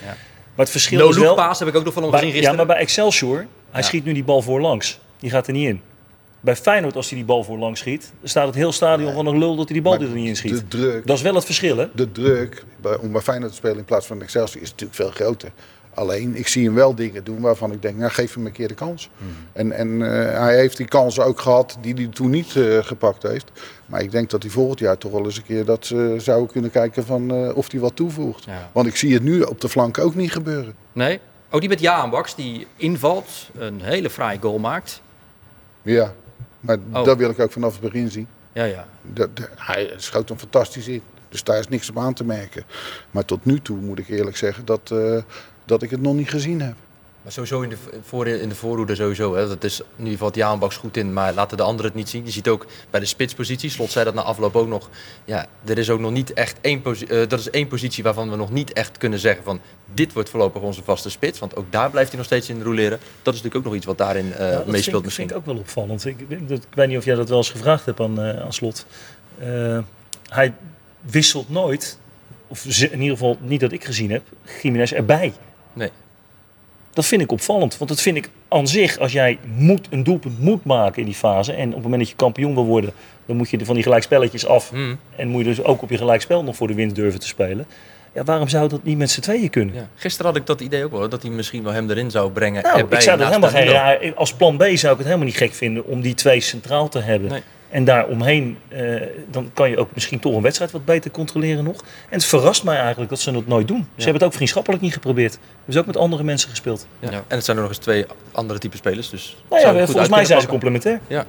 Maar 0.55 0.65
het 0.65 0.71
verschil 0.71 0.99
No 0.99 1.09
is 1.09 1.17
wel... 1.17 1.35
paas 1.35 1.59
heb 1.59 1.69
ik 1.69 1.77
ook 1.77 1.85
nog 1.85 1.95
van 1.95 2.03
hem 2.03 2.13
gezien 2.13 2.31
Bij, 2.33 2.41
ja, 2.41 2.53
maar 2.53 2.67
bij 2.67 2.77
Excelsior, 2.77 3.37
hij 3.71 3.81
Ja. 3.81 3.83
schiet 3.87 4.05
nu 4.05 4.13
die 4.13 4.25
bal 4.25 4.43
voorlangs. 4.43 4.99
Die 5.19 5.31
gaat 5.31 5.47
er 5.47 5.53
niet 5.53 5.69
in. 5.69 5.81
Bij 6.41 6.57
Feyenoord, 6.57 6.97
als 6.97 7.09
hij 7.09 7.17
die 7.19 7.27
bal 7.27 7.45
voorlangs 7.45 7.81
schiet, 7.81 8.13
staat 8.23 8.47
het 8.47 8.55
heel 8.55 8.73
stadion 8.73 9.13
van 9.13 9.27
een 9.27 9.39
lul 9.39 9.57
dat 9.57 9.65
hij 9.65 9.73
die 9.75 9.83
bal 9.83 9.93
Maar 9.99 10.03
er 10.09 10.15
niet 10.15 10.29
in 10.29 10.37
schiet. 10.37 10.51
De 10.57 10.69
druk, 10.69 11.07
Dat 11.07 11.17
is 11.17 11.23
wel 11.23 11.35
het 11.35 11.45
verschil, 11.45 11.77
hè? 11.77 11.87
de 11.95 12.13
druk 12.13 12.65
bij, 12.81 12.97
om 12.97 13.13
bij 13.13 13.21
Feyenoord 13.21 13.51
te 13.51 13.57
spelen 13.57 13.77
in 13.79 13.85
plaats 13.85 14.07
van 14.07 14.23
Excelsior 14.23 14.63
is 14.63 14.71
natuurlijk 14.71 14.99
veel 15.01 15.11
groter. 15.11 15.51
Alleen, 15.95 16.37
ik 16.37 16.49
zie 16.49 16.65
hem 16.65 16.75
wel 16.75 16.95
dingen 16.95 17.25
doen 17.25 17.41
waarvan 17.41 17.73
ik 17.73 17.83
denk, 17.83 17.97
nou 17.97 18.11
geef 18.11 18.35
hem 18.35 18.47
een 18.47 18.53
keer 18.53 18.69
de 18.69 18.75
kans. 18.75 19.11
En, 19.53 19.73
en 19.73 20.03
eh, 20.03 20.39
hij 20.41 20.57
heeft 20.57 20.77
die 20.77 20.87
kansen 20.87 21.25
ook 21.25 21.41
gehad 21.41 21.77
die 21.81 21.95
hij 21.95 22.07
toen 22.07 22.31
niet 22.31 22.57
eh, 22.57 22.79
gepakt 22.83 23.23
heeft. 23.23 23.51
Maar 23.87 24.01
ik 24.03 24.11
denk 24.11 24.31
dat 24.31 24.43
hij 24.43 24.51
volgend 24.51 24.79
jaar 24.79 24.99
toch 24.99 25.13
wel 25.13 25.25
eens 25.25 25.37
een 25.37 25.43
keer 25.45 25.65
dat 25.65 25.87
ze 25.87 26.15
zouden 26.19 26.51
kunnen 26.51 26.71
kijken 26.71 27.05
van, 27.07 27.31
eh, 27.35 27.57
of 27.57 27.71
hij 27.71 27.81
wat 27.81 27.97
toevoegt. 27.97 28.45
Ja. 28.45 28.71
Want 28.73 28.87
ik 28.87 28.97
zie 28.97 29.15
het 29.15 29.23
nu 29.23 29.41
op 29.43 29.61
de 29.61 29.69
flank 29.69 29.99
ook 29.99 30.15
niet 30.15 30.33
gebeuren. 30.33 30.75
Nee? 30.93 31.21
Ook 31.51 31.61
die 31.61 31.69
met 31.69 31.81
Jaan 31.81 32.11
Baks, 32.11 32.35
die 32.35 32.67
invalt, 32.77 33.29
een 33.59 33.81
hele 33.83 34.11
fraaie 34.11 34.39
goal 34.41 34.59
maakt. 34.59 35.03
Ja, 35.83 36.13
maar 36.61 36.77
Oh. 36.93 37.05
dat 37.05 37.17
wil 37.17 37.31
ik 37.31 37.39
ook 37.41 37.53
vanaf 37.53 37.73
het 37.73 37.81
begin 37.93 38.11
zien. 38.11 38.27
Ja, 38.53 38.65
ja. 38.65 38.87
Dat, 39.03 39.37
dat- 39.37 39.49
hij 39.57 39.93
schoot 39.97 40.29
hem 40.29 40.39
fantastisch 40.39 40.89
in. 40.89 41.03
Dus 41.29 41.45
daar 41.45 41.59
is 41.59 41.69
niks 41.69 41.91
op 41.91 41.99
aan 41.99 42.15
te 42.15 42.25
merken. 42.25 42.65
Maar 43.11 43.25
tot 43.25 43.45
nu 43.45 43.61
toe 43.61 43.77
moet 43.77 43.99
ik 43.99 44.09
eerlijk 44.09 44.37
zeggen 44.37 44.65
dat, 44.65 44.91
eh, 44.93 45.17
dat 45.71 45.83
ik 45.83 45.91
het 45.91 46.01
nog 46.03 46.15
niet 46.15 46.31
gezien 46.31 46.61
heb. 46.61 46.75
Maar 47.23 47.33
sowieso 47.33 47.61
in 47.61 47.69
de, 47.69 47.77
voor, 48.03 48.27
in 48.29 48.49
de 48.49 48.55
voorhoede 48.55 48.95
sowieso. 48.95 49.35
Hè. 49.35 49.49
Dat 49.49 49.65
is, 49.65 49.81
nu 49.97 50.17
valt 50.17 50.35
Jaan 50.35 50.59
Baks 50.59 50.77
goed 50.77 50.97
in, 50.97 51.13
maar 51.13 51.35
laten 51.35 51.57
de 51.57 51.63
anderen 51.63 51.87
het 51.87 51.95
niet 51.95 52.09
zien. 52.09 52.25
Je 52.25 52.31
ziet 52.31 52.49
ook 52.49 52.67
bij 52.91 53.01
de 53.01 53.07
spitspositie, 53.07 53.71
Slot 53.71 53.91
zei 53.91 54.05
dat 54.05 54.15
na 54.15 54.23
afloop 54.23 54.57
ook 54.57 54.69
nog. 54.69 54.89
Ja, 55.25 55.47
er 55.65 55.79
is 55.79 55.91
ook 55.91 56.01
nog 56.01 56.11
niet 56.11 56.33
echt 56.33 56.57
één 56.61 56.81
positie. 56.83 57.27
dat 57.27 57.41
is 57.41 57.51
één 57.51 57.69
positie 57.69 58.03
waarvan 58.03 58.31
we 58.31 58.37
nog 58.37 58.51
niet 58.51 58.73
echt 58.73 58.99
kunnen 58.99 59.19
zeggen 59.19 59.45
van 59.45 59.61
dit 59.95 60.13
wordt 60.13 60.31
voorlopig 60.31 60.63
onze 60.63 60.83
vaste 60.83 61.11
spits. 61.11 61.39
Want 61.39 61.57
ook 61.57 61.73
daar 61.73 61.91
blijft 61.91 62.09
hij 62.09 62.19
nog 62.19 62.27
steeds 62.27 62.49
in 62.49 62.63
roleren. 62.63 62.99
Dat 63.23 63.35
is 63.35 63.43
natuurlijk 63.43 63.57
ook 63.57 63.65
nog 63.65 63.75
iets 63.75 63.87
wat 63.87 63.99
daarin 63.99 64.33
eh, 64.33 64.39
Ja, 64.51 64.57
dat 64.57 64.67
meespeelt 64.67 64.83
vind, 64.85 64.97
ik- 64.97 65.05
misschien. 65.05 65.29
vind 65.29 65.31
ik 65.31 65.49
ook 65.49 65.55
wel 65.55 65.63
opvallend. 65.63 66.05
Ik, 66.05 66.21
ik- 66.29 66.49
dat- 66.49 66.59
ik 66.63 66.75
weet 66.75 66.89
niet 66.89 66.99
of 66.99 67.05
jij 67.05 67.15
dat 67.15 67.29
wel 67.29 67.39
eens 67.39 67.51
gevraagd 67.51 67.87
hebt 67.87 68.01
aan, 68.01 68.21
eh, 68.23 68.41
aan 68.41 68.53
Slot. 68.53 68.87
Eh, 69.39 69.79
hij 70.29 70.55
wisselt 71.01 71.49
nooit, 71.51 71.99
of 72.47 72.65
in 72.81 72.93
ieder 73.01 73.17
geval 73.17 73.37
niet 73.41 73.61
dat 73.61 73.73
ik 73.73 73.85
gezien 73.85 74.11
heb, 74.11 74.23
Jiménez 74.63 74.93
erbij. 74.93 75.33
Nee. 75.73 75.91
Dat 76.93 77.07
vind 77.07 77.23
ik 77.23 77.33
opvallend, 77.33 77.79
want 77.79 77.91
dat 77.91 78.01
vind 78.01 78.17
ik 78.17 78.31
aan 78.49 78.69
zich, 78.69 78.99
als 78.99 79.13
jij 79.13 79.39
moet, 79.57 79.87
een 79.91 80.03
doelpunt 80.03 80.41
moet 80.41 80.65
maken 80.65 81.01
in 81.01 81.05
die 81.05 81.15
fase 81.15 81.53
en 81.53 81.69
op 81.69 81.75
het 81.75 81.83
moment 81.83 82.01
dat 82.01 82.11
je 82.11 82.17
kampioen 82.17 82.55
wil 82.55 82.65
worden, 82.65 82.93
dan 83.27 83.37
moet 83.37 83.51
je 83.51 83.59
er 83.59 83.65
van 83.65 83.75
die 83.75 83.83
gelijkspelletjes 83.83 84.47
af 84.47 84.71
Hmm. 84.71 84.99
en 85.17 85.29
moet 85.29 85.41
je 85.41 85.49
dus 85.49 85.63
ook 85.63 85.83
op 85.83 85.91
je 85.91 85.97
gelijkspel 85.97 86.45
nog 86.45 86.57
voor 86.57 86.67
de 86.69 86.75
winst 86.75 86.95
durven 86.95 87.21
te 87.21 87.27
spelen. 87.27 87.67
Ja, 88.15 88.25
waarom 88.25 88.49
zou 88.49 88.69
dat 88.69 88.85
niet 88.85 88.99
met 88.99 89.11
z'n 89.11 89.21
tweeën 89.21 89.51
kunnen? 89.51 89.75
Ja. 89.75 89.89
Gisteren 89.95 90.27
had 90.27 90.41
ik 90.41 90.47
dat 90.47 90.61
idee 90.61 90.85
ook 90.85 90.91
wel, 90.91 91.09
dat 91.09 91.23
hij 91.23 91.31
misschien 91.31 91.63
wel 91.63 91.73
hem 91.73 91.91
erin 91.91 92.11
zou 92.11 92.31
brengen. 92.31 92.63
Nou, 92.63 92.87
ik 92.89 93.01
zou 93.01 93.19
dat 93.19 93.27
helemaal 93.27 93.51
geen 93.51 93.67
raar. 93.67 94.15
Als 94.15 94.35
plan 94.35 94.57
B 94.57 94.63
zou 94.63 94.93
ik 94.93 94.99
het 94.99 95.07
helemaal 95.07 95.27
niet 95.27 95.37
gek 95.37 95.55
vinden 95.55 95.87
om 95.87 96.01
die 96.01 96.15
twee 96.15 96.41
centraal 96.41 96.89
te 96.89 96.99
hebben. 96.99 97.31
Nee. 97.31 97.43
En 97.71 97.85
daar 97.85 98.07
omheen, 98.07 98.59
eh, 98.69 99.03
dan 99.31 99.51
kan 99.55 99.71
je 99.71 99.79
ook 99.79 99.89
misschien 99.95 100.19
toch 100.19 100.35
een 100.35 100.43
wedstrijd 100.43 100.71
wat 100.71 100.85
beter 100.85 101.11
controleren 101.11 101.65
nog. 101.65 101.77
En 101.81 102.17
het 102.17 102.25
verrast 102.25 102.65
mij 102.65 102.77
eigenlijk 102.77 103.11
dat 103.11 103.21
ze 103.21 103.33
dat 103.33 103.47
nooit 103.47 103.69
doen. 103.69 103.79
Ze 103.97 104.03
hebben 104.03 104.15
het 104.15 104.25
ook 104.25 104.33
vriendschappelijk 104.33 104.83
niet 104.83 104.93
geprobeerd. 104.93 105.33
Hebben 105.33 105.73
ze 105.73 105.79
ook 105.79 105.87
met 105.87 105.97
andere 105.97 106.23
mensen 106.23 106.51
gespeeld. 106.51 106.87
Ja. 106.99 107.11
Ja. 107.11 107.17
En 107.17 107.37
het 107.37 107.45
zijn 107.45 107.57
er 107.57 107.63
nog 107.63 107.73
eens 107.73 107.83
twee 107.83 108.05
andere 108.33 108.59
type 108.59 108.77
spelers. 108.77 109.11
Dus 109.11 109.37
Nou 109.51 109.77
ja, 109.77 109.87
volgens 109.87 110.09
mij 110.09 110.25
zijn 110.25 110.41
ze 110.41 110.47
complementair. 110.47 111.01
Ja. 111.07 111.27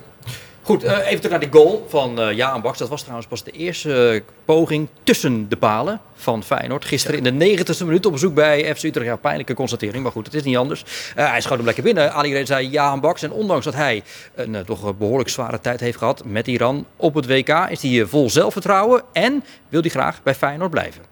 Goed, 0.64 0.84
eh, 0.84 0.98
even 0.98 1.16
terug 1.16 1.30
naar 1.30 1.40
die 1.40 1.60
goal 1.60 1.86
van 1.88 2.22
eh 2.22 2.36
Jaan 2.36 2.62
Baks. 2.62 2.78
Dat 2.78 2.90
was 2.90 3.02
trouwens 3.02 3.28
pas 3.28 3.44
de 3.44 3.52
eerste 3.52 4.10
eh, 4.10 4.22
poging 4.46 4.88
tussen 5.04 5.50
de 5.50 5.58
palen 5.58 6.02
van 6.16 6.44
Feyenoord. 6.44 6.86
Gisteren 6.86 7.24
in 7.24 7.38
de 7.40 7.58
90ste 7.58 7.86
minuut 7.86 8.06
op 8.06 8.12
bezoek 8.12 8.34
bij 8.34 8.76
FC 8.76 8.84
Utrecht. 8.84 9.08
Ja, 9.08 9.16
pijnlijke 9.16 9.54
constatering, 9.54 10.04
maar 10.04 10.12
goed, 10.12 10.26
het 10.26 10.36
is 10.36 10.44
niet 10.44 10.58
anders. 10.58 10.84
Hij 11.16 11.42
schoot 11.42 11.58
hem 11.58 11.66
lekker 11.66 11.84
binnen. 11.84 12.14
Ali 12.14 12.34
Reen 12.34 12.46
zei 12.46 12.68
Jaan 12.68 13.00
Baks. 13.00 13.22
En 13.22 13.32
ondanks 13.32 13.66
dat 13.66 13.74
hij 13.74 14.04
een 14.36 14.64
toch 14.66 14.84
een 14.84 14.98
behoorlijk 14.98 15.30
zware 15.30 15.60
tijd 15.60 15.80
heeft 15.80 15.98
gehad 15.98 16.26
met 16.26 16.48
Iran 16.48 16.86
op 16.96 17.14
het 17.14 17.28
WK... 17.28 17.50
is 17.70 17.82
hij 17.82 18.06
vol 18.06 18.30
zelfvertrouwen 18.30 19.04
en 19.14 19.44
wil 19.70 19.82
hij 19.82 19.90
graag 19.90 20.24
bij 20.24 20.36
Feyenoord 20.36 20.72
blijven. 20.72 21.04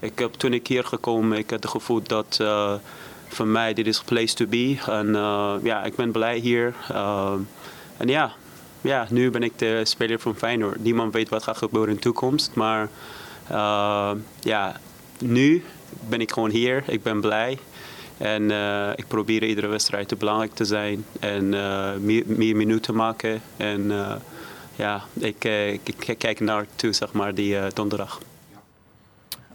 ik 0.00 0.18
heb, 0.18 0.32
toen 0.32 0.52
ik 0.52 0.66
hier 0.66 0.84
gekomen, 0.84 1.38
ik 1.38 1.50
had 1.50 1.62
het 1.62 1.72
gevoel 1.72 2.02
dat 2.02 2.38
uh, 2.40 2.72
voor 3.28 3.46
mij 3.46 3.74
dit 3.74 3.86
is 3.86 4.02
place 4.02 4.34
to 4.34 4.46
be. 4.46 4.76
En 4.86 5.06
uh, 5.06 5.54
ja, 5.62 5.84
ik 5.84 5.96
ben 5.96 6.12
blij 6.12 6.38
hier. 6.38 6.74
En 7.98 8.08
ja, 8.08 8.32
ja, 8.80 9.06
nu 9.10 9.30
ben 9.30 9.42
ik 9.42 9.58
de 9.58 9.80
speler 9.84 10.18
van 10.18 10.36
Feyenoord. 10.36 10.82
Niemand 10.82 11.12
weet 11.12 11.28
wat 11.28 11.42
gaat 11.42 11.56
gebeuren 11.56 11.90
in 11.90 11.94
de 11.94 12.00
toekomst. 12.02 12.50
Maar 12.54 12.88
ja, 14.40 14.80
nu 15.18 15.64
ben 16.08 16.20
ik 16.20 16.32
gewoon 16.32 16.50
hier. 16.50 16.82
Ik 16.86 17.02
ben 17.02 17.20
blij. 17.20 17.58
En 18.18 18.50
ik 18.96 19.04
probeer 19.08 19.42
iedere 19.42 19.66
wedstrijd 19.66 20.08
te 20.08 20.16
belangrijk 20.16 20.54
te 20.54 20.64
zijn. 20.64 21.04
En 21.20 21.48
meer, 22.04 22.22
meer 22.26 22.56
minuten 22.56 22.82
te 22.82 22.92
maken. 22.92 23.42
En 23.56 23.92
ja, 24.76 25.02
ik, 25.12 25.44
ik, 25.82 26.14
kijk 26.18 26.40
naar 26.40 26.66
toe, 26.76 26.92
zeg 26.92 27.12
maar, 27.12 27.34
die 27.34 27.56
donderdag. 27.74 28.20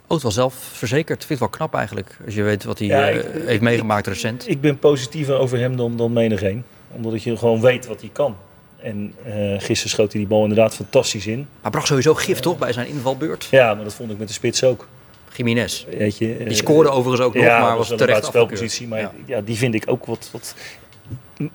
Ook 0.07 0.21
wel 0.21 0.31
zelfverzekerd. 0.31 1.21
Ik 1.21 1.27
vind 1.27 1.39
het 1.39 1.49
wel 1.49 1.57
knap 1.57 1.73
eigenlijk. 1.73 2.17
Als 2.25 2.35
je 2.35 2.43
weet 2.43 2.63
wat 2.63 2.79
hij 2.79 2.87
ja, 2.87 3.13
uh, 3.13 3.23
heeft 3.45 3.61
meegemaakt 3.61 4.07
recent. 4.07 4.49
Ik 4.49 4.61
ben 4.61 4.79
positiever 4.79 5.37
over 5.37 5.57
hem 5.57 5.75
dan, 5.75 5.97
dan 5.97 6.13
menigeen. 6.13 6.63
Omdat 6.95 7.23
je 7.23 7.37
gewoon 7.37 7.61
weet 7.61 7.87
wat 7.87 8.01
hij 8.01 8.09
kan. 8.13 8.35
En 8.77 9.13
uh, 9.27 9.33
gisteren 9.57 9.89
schoot 9.89 10.11
hij 10.11 10.21
die 10.21 10.29
bal 10.29 10.41
inderdaad 10.41 10.75
fantastisch 10.75 11.27
in. 11.27 11.47
Maar 11.61 11.71
bracht 11.71 11.87
sowieso 11.87 12.13
gif 12.13 12.39
toch 12.39 12.57
bij 12.57 12.73
zijn 12.73 12.87
invalbeurt? 12.87 13.47
Ja, 13.51 13.73
maar 13.73 13.83
dat 13.83 13.93
vond 13.93 14.11
ik 14.11 14.17
met 14.17 14.27
de 14.27 14.33
spits 14.33 14.63
ook. 14.63 14.87
Jiménez. 15.35 15.85
Weet 15.97 16.17
je, 16.17 16.43
die 16.47 16.55
scoorde 16.55 16.89
uh, 16.89 16.95
overigens 16.95 17.27
ook 17.27 17.33
nog, 17.33 17.43
ja, 17.43 17.59
maar 17.59 17.77
was, 17.77 17.89
was 17.89 17.97
terecht 17.97 18.25
spelpositie. 18.25 18.87
Maar 18.87 18.99
ja. 18.99 19.11
ja. 19.25 19.41
die 19.41 19.55
vind 19.55 19.73
ik 19.73 19.83
ook 19.85 20.05
wat, 20.05 20.29
wat... 20.31 20.55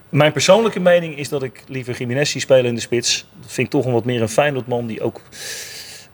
Mijn 0.08 0.32
persoonlijke 0.32 0.80
mening 0.80 1.18
is 1.18 1.28
dat 1.28 1.42
ik 1.42 1.64
liever 1.66 1.96
Jiménez 1.98 2.30
zie 2.30 2.40
spelen 2.40 2.64
in 2.64 2.74
de 2.74 2.80
spits. 2.80 3.26
Dat 3.40 3.52
vind 3.52 3.66
ik 3.66 3.72
toch 3.72 3.84
een 3.86 3.92
wat 3.92 4.04
meer 4.04 4.22
een 4.22 4.28
Feyenoordman 4.28 4.86
die 4.86 5.00
ook 5.00 5.20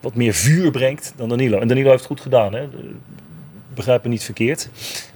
wat 0.01 0.15
meer 0.15 0.35
vuur 0.35 0.71
brengt 0.71 1.13
dan 1.17 1.29
Danilo. 1.29 1.59
En 1.59 1.69
Danilo 1.69 1.89
heeft 1.89 1.99
het 1.99 2.11
goed 2.11 2.21
gedaan, 2.21 2.55
hè? 2.55 2.69
Begrijp 3.75 4.03
me 4.03 4.09
niet 4.09 4.25
verkeerd. 4.25 4.69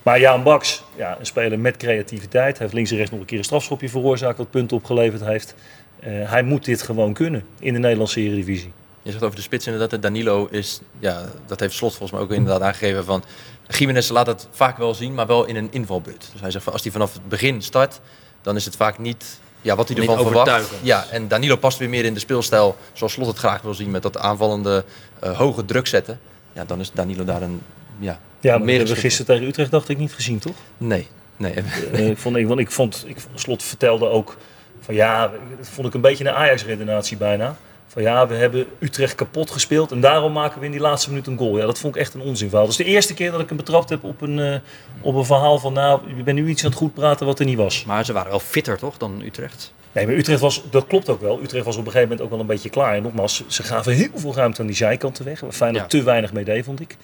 Maar 0.03 0.21
Jaan 0.21 0.43
Baks, 0.43 0.85
ja, 0.97 1.17
een 1.19 1.27
speler 1.27 1.59
met 1.59 1.77
creativiteit. 1.77 2.53
Hij 2.53 2.67
heeft 2.67 2.73
links 2.73 2.91
en 2.91 2.97
rechts 2.97 3.11
nog 3.11 3.21
een 3.21 3.27
keer 3.27 3.38
een 3.38 3.45
strafschopje 3.45 3.88
veroorzaakt 3.88 4.38
wat 4.38 4.50
punten 4.50 4.77
opgeleverd 4.77 5.25
heeft. 5.25 5.55
Uh, 6.00 6.31
hij 6.31 6.43
moet 6.43 6.65
dit 6.65 6.83
gewoon 6.83 7.12
kunnen 7.12 7.45
in 7.59 7.73
de 7.73 7.79
Nederlandse 7.79 8.21
Eredivisie. 8.21 8.73
Je 9.03 9.11
zegt 9.11 9.25
over 9.25 9.37
de 9.37 9.43
spits 9.43 9.65
inderdaad, 9.67 9.91
dat 9.91 10.03
Danilo 10.03 10.47
is, 10.50 10.81
ja, 10.99 11.25
dat 11.47 11.61
heeft 11.61 11.75
Slot 11.75 11.91
volgens 11.91 12.12
mij 12.12 12.21
ook 12.21 12.33
inderdaad 12.33 12.62
aangegeven 12.62 13.05
van... 13.05 13.25
Jiménez 13.69 14.09
laat 14.09 14.27
het 14.27 14.49
vaak 14.50 14.79
wel 14.79 14.95
zien, 14.95 15.15
maar 15.15 15.27
wel 15.27 15.45
in 15.45 15.57
een 15.57 15.69
invalbeurt. 15.71 16.29
Dus 16.33 16.41
hij 16.41 16.50
zegt 16.50 16.65
van 16.65 16.73
als 16.73 16.83
hij 16.83 16.93
vanaf 16.93 17.12
het 17.12 17.29
begin 17.29 17.62
start, 17.62 18.00
dan 18.43 18.57
is 18.57 18.65
het 18.65 18.77
vaak 18.77 18.99
niet 18.99 19.41
ja, 19.61 19.77
wat 19.77 19.88
hij 19.88 19.97
ervan 19.97 20.19
verwacht. 20.19 20.71
Ja, 20.83 21.07
en 21.11 21.29
Danilo 21.29 21.57
past 21.57 21.79
weer 21.79 21.88
meer 21.88 22.05
in 22.05 22.15
de 22.15 22.21
speelstijl 22.21 22.77
zoals 22.93 23.12
Slot 23.12 23.27
het 23.27 23.37
graag 23.37 23.62
wil 23.62 23.75
zien. 23.75 23.91
Met 23.91 24.03
dat 24.03 24.19
aanvallende 24.19 24.85
uh, 25.25 25.38
hoge 25.38 25.65
druk 25.65 25.87
zetten. 25.87 26.21
Ja, 26.53 26.65
dan 26.65 26.81
is 26.81 26.93
Danilo 26.93 27.25
daar 27.25 27.43
een... 27.43 27.61
Ja, 27.99 28.21
ja 28.40 28.59
meer 28.59 28.76
hebben 28.76 28.95
we 28.95 29.00
gisteren 29.00 29.26
tegen 29.26 29.49
Utrecht 29.49 29.71
dacht 29.71 29.88
ik 29.88 29.99
niet 29.99 30.12
gezien, 30.12 30.38
toch? 30.38 30.57
Nee. 30.76 31.07
nee. 31.37 31.55
Ik, 31.93 32.19
vond, 32.19 32.37
ik, 32.37 32.47
want 32.47 32.61
ik 32.61 32.71
vond, 32.71 33.05
ik, 33.07 33.17
Slot 33.35 33.62
vertelde 33.62 34.09
ook 34.09 34.37
van 34.81 34.95
ja, 34.95 35.31
dat 35.57 35.69
vond 35.69 35.87
ik 35.87 35.95
een 35.95 36.00
beetje 36.00 36.25
een 36.25 36.35
Ajax-redenatie 36.35 37.17
bijna. 37.17 37.57
Van 37.87 38.02
ja, 38.02 38.26
we 38.26 38.35
hebben 38.35 38.67
Utrecht 38.78 39.14
kapot 39.14 39.50
gespeeld 39.50 39.93
en 39.93 40.00
daarom 40.00 40.33
maken 40.33 40.61
we 40.61 40.67
in 40.67 40.73
die 40.73 40.81
laatste 40.81 41.09
minuut 41.09 41.26
een 41.26 41.38
goal. 41.38 41.59
Ja, 41.59 41.67
dat 41.67 41.78
vond 41.78 41.95
ik 41.95 42.00
echt 42.00 42.14
een 42.14 42.21
onzinverhaal. 42.21 42.67
Dat 42.67 42.78
is 42.78 42.85
de 42.85 42.90
eerste 42.93 43.14
keer 43.14 43.31
dat 43.31 43.40
ik 43.40 43.49
hem 43.49 43.57
betrapt 43.57 43.88
heb 43.88 44.05
op 44.05 44.21
een, 44.21 44.38
uh, 44.38 44.55
op 45.00 45.14
een 45.14 45.25
verhaal 45.25 45.59
van 45.59 45.73
nou, 45.73 46.00
je 46.17 46.23
bent 46.23 46.38
nu 46.38 46.49
iets 46.49 46.64
aan 46.64 46.71
het 46.71 46.78
goed 46.78 46.95
praten 46.95 47.26
wat 47.26 47.38
er 47.38 47.45
niet 47.45 47.57
was. 47.57 47.85
Maar 47.85 48.05
ze 48.05 48.12
waren 48.12 48.31
wel 48.31 48.40
fitter 48.40 48.78
toch 48.78 48.97
dan 48.97 49.23
Utrecht? 49.25 49.73
Nee, 49.93 50.07
maar 50.07 50.14
Utrecht 50.14 50.40
was, 50.40 50.62
dat 50.71 50.87
klopt 50.87 51.09
ook 51.09 51.21
wel. 51.21 51.43
Utrecht 51.43 51.64
was 51.64 51.76
op 51.76 51.87
een 51.87 51.93
gegeven 51.93 52.09
moment 52.09 52.26
ook 52.26 52.31
wel 52.31 52.40
een 52.40 52.47
beetje 52.47 52.71
klaar. 52.71 52.95
En 52.95 53.02
nogmaals, 53.02 53.45
ze 53.47 53.62
gaven 53.62 53.93
heel 53.93 54.09
veel 54.14 54.35
ruimte 54.35 54.61
aan 54.61 54.67
die 54.67 54.76
zijkanten 54.76 55.25
weg. 55.25 55.43
Fijn 55.50 55.73
dat 55.73 55.83
ja. 55.83 55.88
te 55.88 56.02
weinig 56.02 56.33
mee 56.33 56.45
deed, 56.45 56.64
vond 56.64 56.81
ik. 56.81 56.97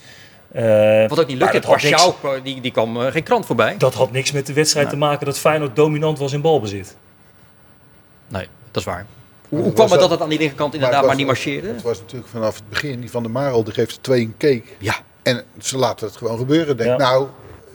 Uh, 0.56 1.08
Wat 1.08 1.20
ook 1.20 1.26
niet 1.26 1.38
lukte, 1.38 1.60
Warschau, 1.66 2.14
die, 2.42 2.60
die 2.60 2.72
kwam 2.72 2.96
uh, 2.96 3.06
geen 3.06 3.22
krant 3.22 3.46
voorbij. 3.46 3.76
Dat 3.78 3.94
had 3.94 4.12
niks 4.12 4.32
met 4.32 4.46
de 4.46 4.52
wedstrijd 4.52 4.86
nee. 4.86 4.94
te 4.94 5.00
maken 5.00 5.26
dat 5.26 5.38
Feyenoord 5.38 5.76
dominant 5.76 6.18
was 6.18 6.32
in 6.32 6.40
balbezit. 6.40 6.96
Nee, 8.28 8.48
dat 8.70 8.82
is 8.82 8.84
waar. 8.84 9.06
Hoe, 9.48 9.62
hoe 9.62 9.72
kwam 9.72 9.90
het 9.90 10.00
dat 10.00 10.10
het 10.10 10.20
aan 10.20 10.28
die 10.28 10.38
linkerkant 10.38 10.74
inderdaad 10.74 10.98
maar, 10.98 11.08
maar 11.08 11.16
niet 11.16 11.26
marcheerde? 11.26 11.68
Het 11.68 11.82
was 11.82 11.98
natuurlijk 11.98 12.30
vanaf 12.30 12.54
het 12.54 12.68
begin, 12.68 13.00
die 13.00 13.10
van 13.10 13.22
de 13.22 13.28
Marel, 13.28 13.64
die 13.64 13.72
geeft 13.72 14.02
twee 14.02 14.20
een 14.20 14.34
cake. 14.38 14.62
Ja. 14.78 14.94
En 15.22 15.44
ze 15.58 15.78
laten 15.78 16.06
het 16.06 16.16
gewoon 16.16 16.38
gebeuren. 16.38 16.76
Denk, 16.76 16.90
ja. 16.90 16.96
nou, 16.96 17.28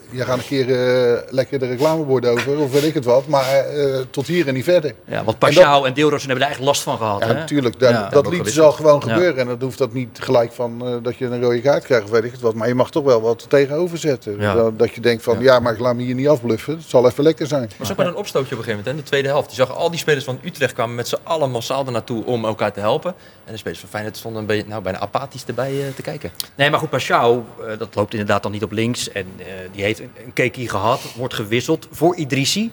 je 0.10 0.24
gaat 0.24 0.38
een 0.38 0.46
keer 0.46 0.68
uh, 0.68 1.20
lekker 1.30 1.60
de 1.60 1.66
reclameborden 1.66 2.32
over, 2.32 2.58
of 2.58 2.72
weet 2.72 2.84
ik 2.84 2.94
het 2.94 3.06
wat. 3.06 3.28
Maar 3.28 3.76
uh, 3.76 4.00
tot 4.10 4.28
hier 4.28 4.48
en 4.48 4.54
niet 4.54 4.64
verder. 4.64 4.94
Ja, 5.06 5.24
want 5.24 5.40
Pashao 5.40 5.84
en, 5.84 5.96
en 5.96 6.02
hebben 6.02 6.20
er 6.28 6.42
eigenlijk 6.42 6.60
last 6.60 6.82
van 6.82 6.98
gehad. 6.98 7.24
Ja, 7.24 7.34
natuurlijk. 7.34 7.80
Dat, 7.80 7.90
ja, 7.90 8.10
dat 8.10 8.30
liet 8.30 8.44
dus 8.44 8.60
al 8.60 8.72
gewoon 8.72 9.02
gebeuren. 9.02 9.38
En 9.38 9.48
dat 9.48 9.62
hoeft 9.62 9.78
dat 9.78 9.94
niet 9.94 10.20
gelijk 10.22 10.52
van 10.52 10.88
uh, 10.88 10.96
dat 11.02 11.18
je 11.18 11.26
een 11.26 11.42
rode 11.42 11.62
kaart 11.62 11.84
krijgt, 11.84 12.04
of 12.04 12.10
weet 12.10 12.24
ik 12.24 12.32
het 12.32 12.42
wat. 12.42 12.54
Maar 12.54 12.68
je 12.68 12.76
mag 12.76 12.92
toch 12.92 13.04
wel 13.04 13.22
wat 13.22 13.46
tegenover 13.50 13.98
zetten. 13.98 14.40
Dat, 14.40 14.80
dat, 14.80 14.94
je 14.94 15.02
denkt 15.02 15.24
van, 15.24 15.40
ja. 15.40 15.60
maar 15.60 15.74
ik 15.74 15.80
laat 15.80 15.96
me 15.96 16.04
hier 16.04 16.16
niet 16.16 16.28
afbluffen. 16.28 16.74
Het 16.74 16.90
zal 16.90 17.08
even 17.08 17.24
lekker 17.24 17.48
zijn. 17.48 17.64
Er 17.64 17.70
was 17.78 17.92
ook 17.92 17.98
maar 17.98 18.08
een 18.08 18.16
opstootje 18.16 18.52
op 18.54 18.58
een 18.58 18.64
gegeven 18.64 18.78
moment, 18.78 18.96
hè, 18.96 19.04
de 19.04 19.10
tweede 19.10 19.28
helft. 19.28 19.50
Je 19.50 19.56
zag 19.56 19.76
al 19.76 19.90
die 19.90 20.00
spelers 20.00 20.26
van 20.26 20.40
Utrecht 20.44 20.74
kwamen 20.74 20.96
met 20.96 21.08
z'n 21.08 21.18
allen 21.24 21.52
massaal 21.52 21.86
ernaartoe 21.86 22.26
om 22.26 22.46
elkaar 22.46 22.74
te 22.74 22.80
helpen. 22.80 23.14
En 23.46 23.52
de 23.52 23.58
spelers 23.58 23.80
van 23.80 23.90
Feyenoord 23.90 24.18
stonden 24.18 24.42
een 24.42 24.48
beetje, 24.48 24.68
nou, 24.68 24.82
bijna 24.82 25.00
apathisch 25.00 25.46
erbij 25.46 25.94
te 25.96 26.02
kijken. 26.02 26.32
Nee, 26.56 26.70
maar 26.70 26.80
goed, 26.80 26.90
Pashao, 26.90 27.46
dat 27.78 27.96
loopt 27.96 28.12
inderdaad 28.12 28.44
dan 28.44 28.52
niet 28.52 28.64
op 28.64 28.72
links. 28.72 29.12
En 29.12 29.26
die 29.72 29.84
heeft 29.84 29.99
een, 30.00 30.12
een 30.26 30.34
keekie 30.34 30.70
gehad 30.70 31.02
wordt 31.16 31.34
gewisseld 31.34 31.88
voor 31.92 32.16
Idrissi. 32.16 32.72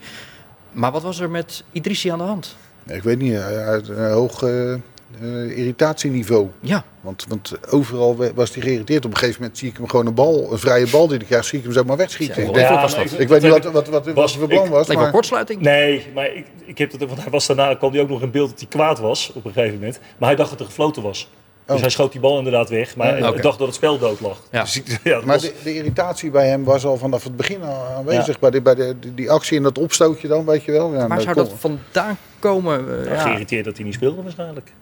Maar 0.73 0.93
wat 0.93 1.03
was 1.03 1.21
er 1.21 1.31
met 1.31 1.65
Idrissi 1.73 2.09
aan 2.09 2.19
de 2.19 2.25
hand? 2.25 2.57
Ik 2.87 3.03
weet 3.03 3.19
niet, 3.19 3.35
een 3.35 4.11
hoog 4.11 4.43
uh, 4.43 5.59
irritatieniveau. 5.59 6.49
Ja. 6.61 6.85
Want, 7.01 7.25
want 7.29 7.53
overal 7.71 8.17
was 8.35 8.55
hij 8.55 8.63
geïrriteerd. 8.63 9.05
Op 9.05 9.11
een 9.11 9.17
gegeven 9.17 9.41
moment 9.41 9.59
zie 9.59 9.69
ik 9.69 9.77
hem 9.77 9.89
gewoon 9.89 10.07
een 10.07 10.15
bal, 10.15 10.53
een 10.53 10.59
vrije 10.59 10.87
bal 10.91 11.09
die 11.09 11.17
hij 11.17 11.27
krijgt, 11.27 11.47
zie 11.47 11.59
ik 11.59 11.65
hem 11.65 11.73
zomaar 11.73 11.97
wegschieten. 11.97 12.43
Ja, 12.43 12.49
ik, 12.49 12.55
denk, 12.55 12.69
ja, 12.69 13.01
ik, 13.01 13.11
ik 13.11 13.29
weet 13.29 13.43
niet 13.43 13.51
wat, 13.51 13.65
wat, 13.65 13.89
wat, 13.89 14.07
wat 14.07 14.31
zijn 14.31 14.47
plan 14.47 14.69
was. 14.69 14.89
Maar... 14.89 15.11
kortsluiting. 15.11 15.61
Nee, 15.61 16.07
maar 16.15 16.35
ik, 16.35 16.47
ik 16.65 16.79
heb 16.79 16.93
het, 16.93 17.05
want 17.07 17.23
hij 17.23 17.31
was 17.31 17.47
daarna 17.47 17.75
kwam 17.75 17.93
hij 17.93 18.01
ook 18.01 18.09
nog 18.09 18.23
in 18.23 18.31
beeld 18.31 18.51
dat 18.51 18.59
hij 18.59 18.69
kwaad 18.69 18.99
was 18.99 19.33
op 19.35 19.45
een 19.45 19.53
gegeven 19.53 19.75
moment. 19.75 19.99
Maar 20.19 20.29
hij 20.29 20.37
dacht 20.37 20.51
dat 20.51 20.61
er 20.61 20.67
gefloten 20.67 21.03
was. 21.03 21.29
Dus 21.67 21.75
oh. 21.75 21.81
hij 21.81 21.91
schoot 21.91 22.13
die 22.13 22.21
bal 22.21 22.39
inderdaad 22.39 22.69
weg, 22.69 22.97
maar 22.97 23.17
okay. 23.19 23.41
dacht 23.41 23.59
dat 23.59 23.67
het 23.67 23.77
spel 23.77 23.99
dood 23.99 24.21
lag. 24.21 24.43
Ja. 24.51 24.61
Dus 24.61 24.83
ja, 25.03 25.17
maar 25.17 25.27
was... 25.27 25.43
de, 25.43 25.55
de, 25.63 25.75
irritatie 25.75 26.31
bij 26.31 26.49
hem 26.49 26.65
was 26.65 26.85
al 26.85 26.97
vanaf 26.97 27.25
het 27.25 27.37
begin 27.37 27.63
aanwezig. 27.63 28.27
Ja. 28.27 28.39
Bij, 28.41 28.51
de, 28.51 28.63
bij 28.63 28.75
de, 28.75 28.97
die 29.15 29.31
actie 29.31 29.57
en 29.57 29.63
dat 29.63 29.79
opstootje 29.79 30.29
dan, 30.29 30.45
weet 30.45 30.65
je 30.65 30.73
wel. 30.73 30.95
Ja, 30.95 31.07
Waar 31.07 31.21
zou 31.21 31.35
dat 31.35 31.53
vandaan 31.57 32.19
komen? 32.39 32.85
Uh, 32.89 33.07
ja. 33.07 33.19
Geïrriteerd 33.19 33.65
dat 33.65 33.77
hij 33.77 33.85
niet 33.85 33.95
speelde 33.95 34.23
waarschijnlijk. 34.23 34.73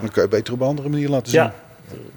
Dan 0.00 0.10
kun 0.10 0.22
je 0.22 0.28
beter 0.28 0.52
op 0.52 0.60
een 0.60 0.66
andere 0.66 0.88
manier 0.88 1.08
laten 1.08 1.30
zien. 1.30 1.40
Ja. 1.40 1.54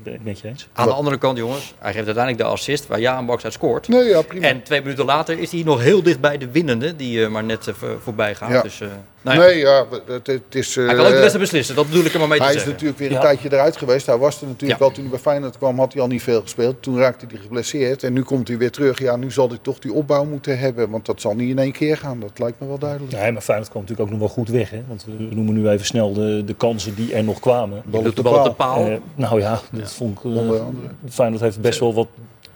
Ben 0.04 0.14
ik 0.14 0.24
met 0.24 0.40
je 0.40 0.48
eens. 0.48 0.68
Aan 0.74 0.88
de 0.88 0.94
andere 0.94 1.18
kant, 1.18 1.38
jongens, 1.38 1.74
hij 1.80 1.94
geeft 1.94 2.06
uiteindelijk 2.06 2.44
de 2.44 2.50
assist 2.50 2.88
waar 2.88 3.00
Jaan 3.00 3.26
Baks 3.26 3.44
uit 3.44 3.54
scoort. 3.54 3.88
Nee, 3.88 4.04
ja, 4.04 4.22
prima. 4.22 4.48
En 4.48 4.64
twee 4.64 4.82
minuten 4.82 5.06
later 5.06 5.40
is 5.40 5.52
hij 5.52 5.64
nog 5.64 5.82
heel 5.82 6.04
dicht 6.04 6.20
bij 6.20 6.38
de 6.38 6.52
winnende, 6.52 6.96
die 6.96 7.20
uh, 7.20 7.28
maar 7.28 7.44
net 7.44 7.68
uh, 7.68 7.74
voorbij 8.04 8.36
gaat. 8.36 8.52
Ja. 8.52 8.62
Dus, 8.62 8.82
uh, 8.82 8.88
nou 9.28 9.40
ja. 9.40 9.46
Nee, 9.46 9.58
ja, 9.58 9.86
het, 10.06 10.28
het 10.28 10.56
is... 10.56 10.76
hij 10.76 10.86
kan 10.86 11.06
ook 11.06 11.12
de 11.12 11.20
beste 11.20 11.38
beslissen, 11.38 11.76
dat 11.76 11.88
bedoel 11.88 12.06
ik 12.06 12.14
er 12.14 12.20
maar 12.20 12.28
mee 12.28 12.40
hij 12.40 12.48
te 12.48 12.54
zeggen. 12.54 12.72
Hij 12.72 12.82
is 12.82 12.84
natuurlijk 12.84 13.00
weer 13.00 13.18
een 13.18 13.38
tijdje 13.38 13.58
eruit 13.58 13.78
geweest. 13.78 14.06
Hij 14.06 14.18
was 14.18 14.42
er 14.42 14.48
natuurlijk 14.48 14.80
wel, 14.80 14.92
toen 14.92 15.02
hij 15.02 15.12
bij 15.12 15.20
Feyenoord 15.20 15.58
kwam, 15.58 15.80
had 15.80 15.94
hij 15.94 16.02
al 16.02 16.08
niet 16.08 16.24
veel 16.24 16.42
gespeeld. 16.42 16.82
Toen 16.82 16.98
raakte 16.98 17.26
hij 17.30 17.38
geblesseerd 17.38 18.04
en 18.04 18.14
nu 18.14 18.24
komt 18.24 18.48
hij 18.48 18.58
weer 18.58 18.72
terug. 18.72 19.00
Ja, 19.00 19.16
nu 19.16 19.32
zal 19.32 19.50
hij 19.50 19.58
toch 19.62 19.80
die 19.80 19.94
opbouw 19.94 20.26
moeten 20.26 20.60
hebben, 20.60 20.90
want 20.90 21.06
dat 21.06 21.22
zal 21.22 21.36
niet 21.36 21.50
in 21.50 21.60
één 21.60 21.72
keer 21.72 21.98
gaan. 21.98 22.20
Dat 22.20 22.40
lijkt 22.40 22.60
me 22.60 22.68
wel 22.68 22.78
duidelijk. 22.78 23.12
Nee, 23.12 23.32
maar 23.32 23.42
Feyenoord 23.42 23.70
kwam 23.70 23.82
natuurlijk 23.82 24.10
ook 24.10 24.20
nog 24.20 24.28
wel 24.28 24.36
goed 24.36 24.50
weg. 24.50 24.70
Hè? 24.70 24.84
Want 24.88 25.06
we 25.06 25.28
noemen 25.36 25.54
nu 25.54 25.70
even 25.70 25.86
snel 25.86 26.14
de, 26.14 26.44
de 26.46 26.54
kansen 26.54 26.96
die 26.96 27.14
er 27.14 27.24
nog 27.24 27.40
kwamen. 27.40 27.82
Bal 27.86 28.06
op 28.06 28.16
de, 28.16 28.22
bal 28.22 28.38
op 28.40 28.44
de 28.44 28.52
paal. 28.52 29.00
nou 29.16 29.42
ja, 29.42 29.60
dat 29.72 29.94
vond 29.94 30.20
ik... 30.24 30.32
Feyenoord 31.10 31.42
heeft 31.42 31.62
best 31.62 31.80
wel 31.80 31.94
wat 31.94 32.08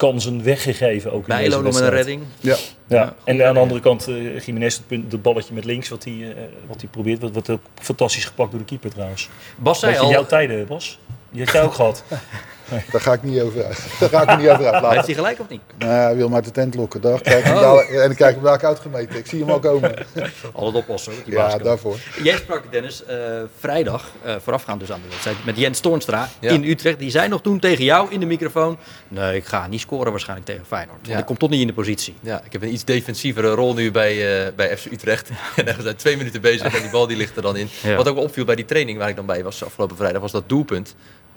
kansen 0.08 0.42
weggegeven. 0.42 1.12
Ook 1.12 1.26
Bijlo 1.26 1.62
nog 1.62 1.72
met 1.72 1.82
een 1.82 1.90
redding. 1.90 2.22
Ja. 2.40 2.56
ja. 2.86 3.14
En 3.24 3.46
aan 3.46 3.54
de 3.54 3.60
andere 3.60 3.80
kant, 3.80 4.08
uh, 4.08 4.40
Jiménez, 4.40 4.80
het 4.88 5.22
balletje 5.22 5.54
met 5.54 5.64
links, 5.64 5.88
wat 5.88 6.04
hij, 6.04 6.12
uh, 6.12 6.28
wat 6.66 6.80
hij 6.80 6.90
probeert. 6.90 7.20
Wat, 7.20 7.34
wat 7.34 7.50
ook 7.50 7.60
fantastisch 7.74 8.24
gepakt 8.24 8.50
door 8.50 8.60
de 8.60 8.66
keeper 8.66 8.90
trouwens. 8.90 9.28
Bas 9.56 9.78
zei 9.78 9.98
al... 9.98 10.10
jouw 10.10 10.26
tijden, 10.26 10.66
Bas. 10.66 10.98
Die 11.30 11.44
had 11.44 11.52
jij 11.52 11.62
ook 11.62 11.74
gehad. 11.74 12.04
Nee. 12.72 12.84
Daar 12.90 13.00
ga 13.00 13.12
ik 13.12 13.22
niet 13.22 13.40
over 13.40 13.64
uit. 13.64 13.86
Daar 14.00 14.08
ga 14.08 14.32
ik 14.32 14.38
niet 14.38 14.48
over 14.48 14.72
uit. 14.72 14.94
Heeft 14.94 15.06
hij 15.06 15.14
gelijk 15.14 15.40
of 15.40 15.48
niet? 15.48 15.60
Nou, 15.78 15.90
hij 15.90 16.16
wil 16.16 16.28
maar 16.28 16.42
de 16.42 16.50
tent 16.50 16.74
lokken. 16.74 17.00
Daar 17.00 17.20
kijk 17.20 17.46
ik 17.46 17.54
oh. 17.54 17.90
en 17.90 17.96
dan 17.96 18.14
kijk 18.14 18.36
ik 18.36 18.42
hem 18.42 18.58
uitgemeten. 18.60 19.16
Ik 19.16 19.26
zie 19.26 19.40
hem 19.40 19.50
al 19.50 19.58
komen. 19.58 19.94
Altijd 20.52 20.82
oplossen. 20.82 21.12
Die 21.24 21.34
ja, 21.34 21.58
daarvoor. 21.58 21.98
Jij 22.22 22.36
sprak, 22.36 22.62
Dennis, 22.70 23.02
uh, 23.10 23.16
vrijdag, 23.58 24.10
uh, 24.26 24.34
voorafgaand 24.42 24.80
dus 24.80 24.92
aan 24.92 25.00
de 25.02 25.08
wedstrijd, 25.08 25.44
met 25.44 25.56
Jens 25.56 25.80
Toornstra 25.80 26.28
ja. 26.40 26.50
in 26.50 26.64
Utrecht. 26.64 26.98
Die 26.98 27.10
zei 27.10 27.28
nog 27.28 27.42
toen 27.42 27.58
tegen 27.58 27.84
jou 27.84 28.10
in 28.10 28.20
de 28.20 28.26
microfoon, 28.26 28.78
nee, 29.08 29.36
ik 29.36 29.44
ga 29.44 29.66
niet 29.66 29.80
scoren 29.80 30.10
waarschijnlijk 30.10 30.48
tegen 30.48 30.64
Feyenoord. 30.66 30.96
Want 30.96 31.12
ja. 31.12 31.18
ik 31.18 31.26
kom 31.26 31.38
tot 31.38 31.50
niet 31.50 31.60
in 31.60 31.66
de 31.66 31.72
positie. 31.72 32.14
Ja, 32.20 32.42
ik 32.44 32.52
heb 32.52 32.62
een 32.62 32.72
iets 32.72 32.84
defensievere 32.84 33.50
rol 33.50 33.74
nu 33.74 33.90
bij, 33.90 34.44
uh, 34.46 34.52
bij 34.56 34.76
FC 34.76 34.86
Utrecht. 34.92 35.30
en 35.56 35.76
we 35.76 35.82
zijn 35.82 35.96
twee 35.96 36.16
minuten 36.16 36.40
bezig 36.40 36.74
en 36.74 36.82
die 36.82 36.90
bal 36.90 37.06
die 37.06 37.16
ligt 37.16 37.36
er 37.36 37.42
dan 37.42 37.56
in. 37.56 37.68
Ja. 37.82 37.96
Wat 37.96 38.08
ook 38.08 38.16
opviel 38.16 38.44
bij 38.44 38.54
die 38.54 38.64
training 38.64 38.98
waar 38.98 39.08
ik 39.08 39.16
dan 39.16 39.26
bij 39.26 39.44
was 39.44 39.64
afgelopen 39.64 39.96
vrijdag, 39.96 40.20
was 40.20 40.32
dat 40.32 40.48
doelpunt 40.48 40.94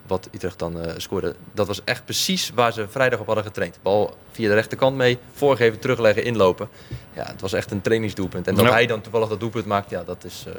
wat 0.07 0.29
Utrecht 0.31 0.59
dan 0.59 0.77
uh, 0.77 0.91
scoorde. 0.97 1.35
Dat 1.53 1.67
was 1.67 1.83
echt 1.83 2.05
precies 2.05 2.51
waar 2.55 2.73
ze 2.73 2.87
vrijdag 2.89 3.19
op 3.19 3.25
hadden 3.25 3.43
getraind. 3.43 3.79
Bal 3.81 4.17
via 4.31 4.47
de 4.47 4.53
rechterkant 4.53 4.95
mee, 4.95 5.17
voorgeven, 5.33 5.79
terugleggen, 5.79 6.23
inlopen. 6.23 6.69
Ja, 7.13 7.23
het 7.25 7.41
was 7.41 7.53
echt 7.53 7.71
een 7.71 7.81
trainingsdoelpunt. 7.81 8.47
En 8.47 8.55
dat 8.55 8.69
hij 8.69 8.85
dan 8.85 9.01
toevallig 9.01 9.29
dat 9.29 9.39
doelpunt 9.39 9.65
maakt, 9.65 9.89
ja, 9.89 10.03
dat 10.03 10.23
is 10.23 10.45
uh, 10.47 10.53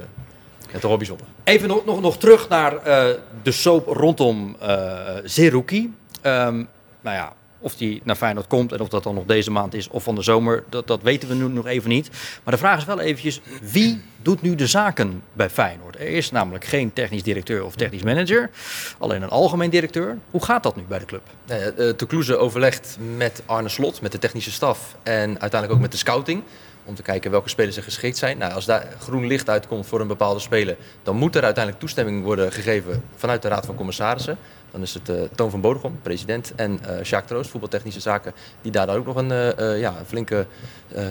ja, 0.73 0.79
toch 0.79 0.89
wel 0.89 0.97
bijzonder. 0.97 1.27
Even 1.45 1.69
nog, 1.69 1.85
nog, 1.85 2.01
nog 2.01 2.19
terug 2.19 2.49
naar 2.49 2.73
uh, 2.73 3.15
de 3.43 3.53
soap 3.53 3.87
rondom 3.87 4.57
uh, 4.63 4.99
Zerouki. 5.25 5.95
Um, 6.23 6.69
nou 7.01 7.17
ja, 7.17 7.33
of 7.66 7.76
die 7.76 8.00
naar 8.05 8.16
Feyenoord 8.16 8.46
komt 8.46 8.72
en 8.72 8.81
of 8.81 8.88
dat 8.88 9.02
dan 9.02 9.14
nog 9.14 9.24
deze 9.24 9.50
maand 9.50 9.74
is 9.74 9.88
of 9.88 10.02
van 10.02 10.14
de 10.14 10.22
zomer, 10.22 10.64
dat, 10.68 10.87
dat 10.87 11.02
weten 11.02 11.29
we 11.29 11.35
nu 11.35 11.48
nog 11.48 11.66
even 11.66 11.88
niet. 11.88 12.11
Maar 12.42 12.55
de 12.55 12.61
vraag 12.61 12.79
is 12.79 12.85
wel 12.85 13.00
eventjes, 13.00 13.40
wie 13.61 14.02
doet 14.22 14.42
nu 14.42 14.55
de 14.55 14.66
zaken 14.66 15.22
bij 15.33 15.50
Feyenoord? 15.50 15.94
Er 15.94 16.09
is 16.09 16.31
namelijk 16.31 16.64
geen 16.64 16.92
technisch 16.92 17.22
directeur 17.22 17.64
of 17.64 17.74
technisch 17.74 18.02
manager, 18.02 18.50
alleen 18.98 19.22
een 19.22 19.29
algemeen 19.29 19.70
directeur. 19.70 20.18
Hoe 20.31 20.44
gaat 20.44 20.62
dat 20.62 20.76
nu 20.76 20.83
bij 20.83 20.98
de 20.98 21.05
club? 21.05 21.22
Nou 21.46 21.61
ja, 21.61 21.72
uh, 21.76 21.92
Kloeze 22.09 22.37
overlegt 22.37 22.98
met 23.16 23.42
Arne 23.46 23.68
Slot, 23.68 24.00
met 24.00 24.12
de 24.12 24.18
technische 24.18 24.52
staf 24.52 24.96
en 25.02 25.29
uiteindelijk 25.29 25.72
ook 25.72 25.81
met 25.81 25.92
de 25.92 25.98
scouting. 25.98 26.42
Om 26.85 26.94
te 26.94 27.02
kijken 27.02 27.31
welke 27.31 27.48
spelers 27.48 27.76
er 27.76 27.83
geschikt 27.83 28.16
zijn. 28.16 28.38
Nou, 28.38 28.52
als 28.52 28.64
daar 28.64 28.87
groen 28.98 29.26
licht 29.26 29.48
uitkomt 29.48 29.87
voor 29.87 30.00
een 30.00 30.07
bepaalde 30.07 30.40
speler, 30.40 30.76
dan 31.02 31.16
moet 31.16 31.37
er 31.37 31.42
uiteindelijk 31.42 31.85
toestemming 31.85 32.24
worden 32.24 32.52
gegeven 32.52 33.02
vanuit 33.16 33.42
de 33.42 33.48
Raad 33.48 33.66
van 33.66 33.74
Commissarissen. 33.74 34.38
Dan 34.77 34.85
is 34.85 34.95
het 34.95 35.09
uh, 35.09 35.17
Toon 35.35 35.51
van 35.51 35.61
Bodegom, 35.61 35.99
president, 36.03 36.53
en 36.57 36.81
uh, 36.83 37.05
Sjaak 37.05 37.27
Troost, 37.27 37.51
voetbaltechnische 37.51 38.01
zaken, 38.01 38.33
die 38.62 38.73
daar 38.73 38.87
dan 38.87 38.97
ook 38.97 39.07
nog 39.07 39.17
een 39.17 39.31
uh, 39.31 39.81
ja, 39.81 39.95
flinke 40.07 40.47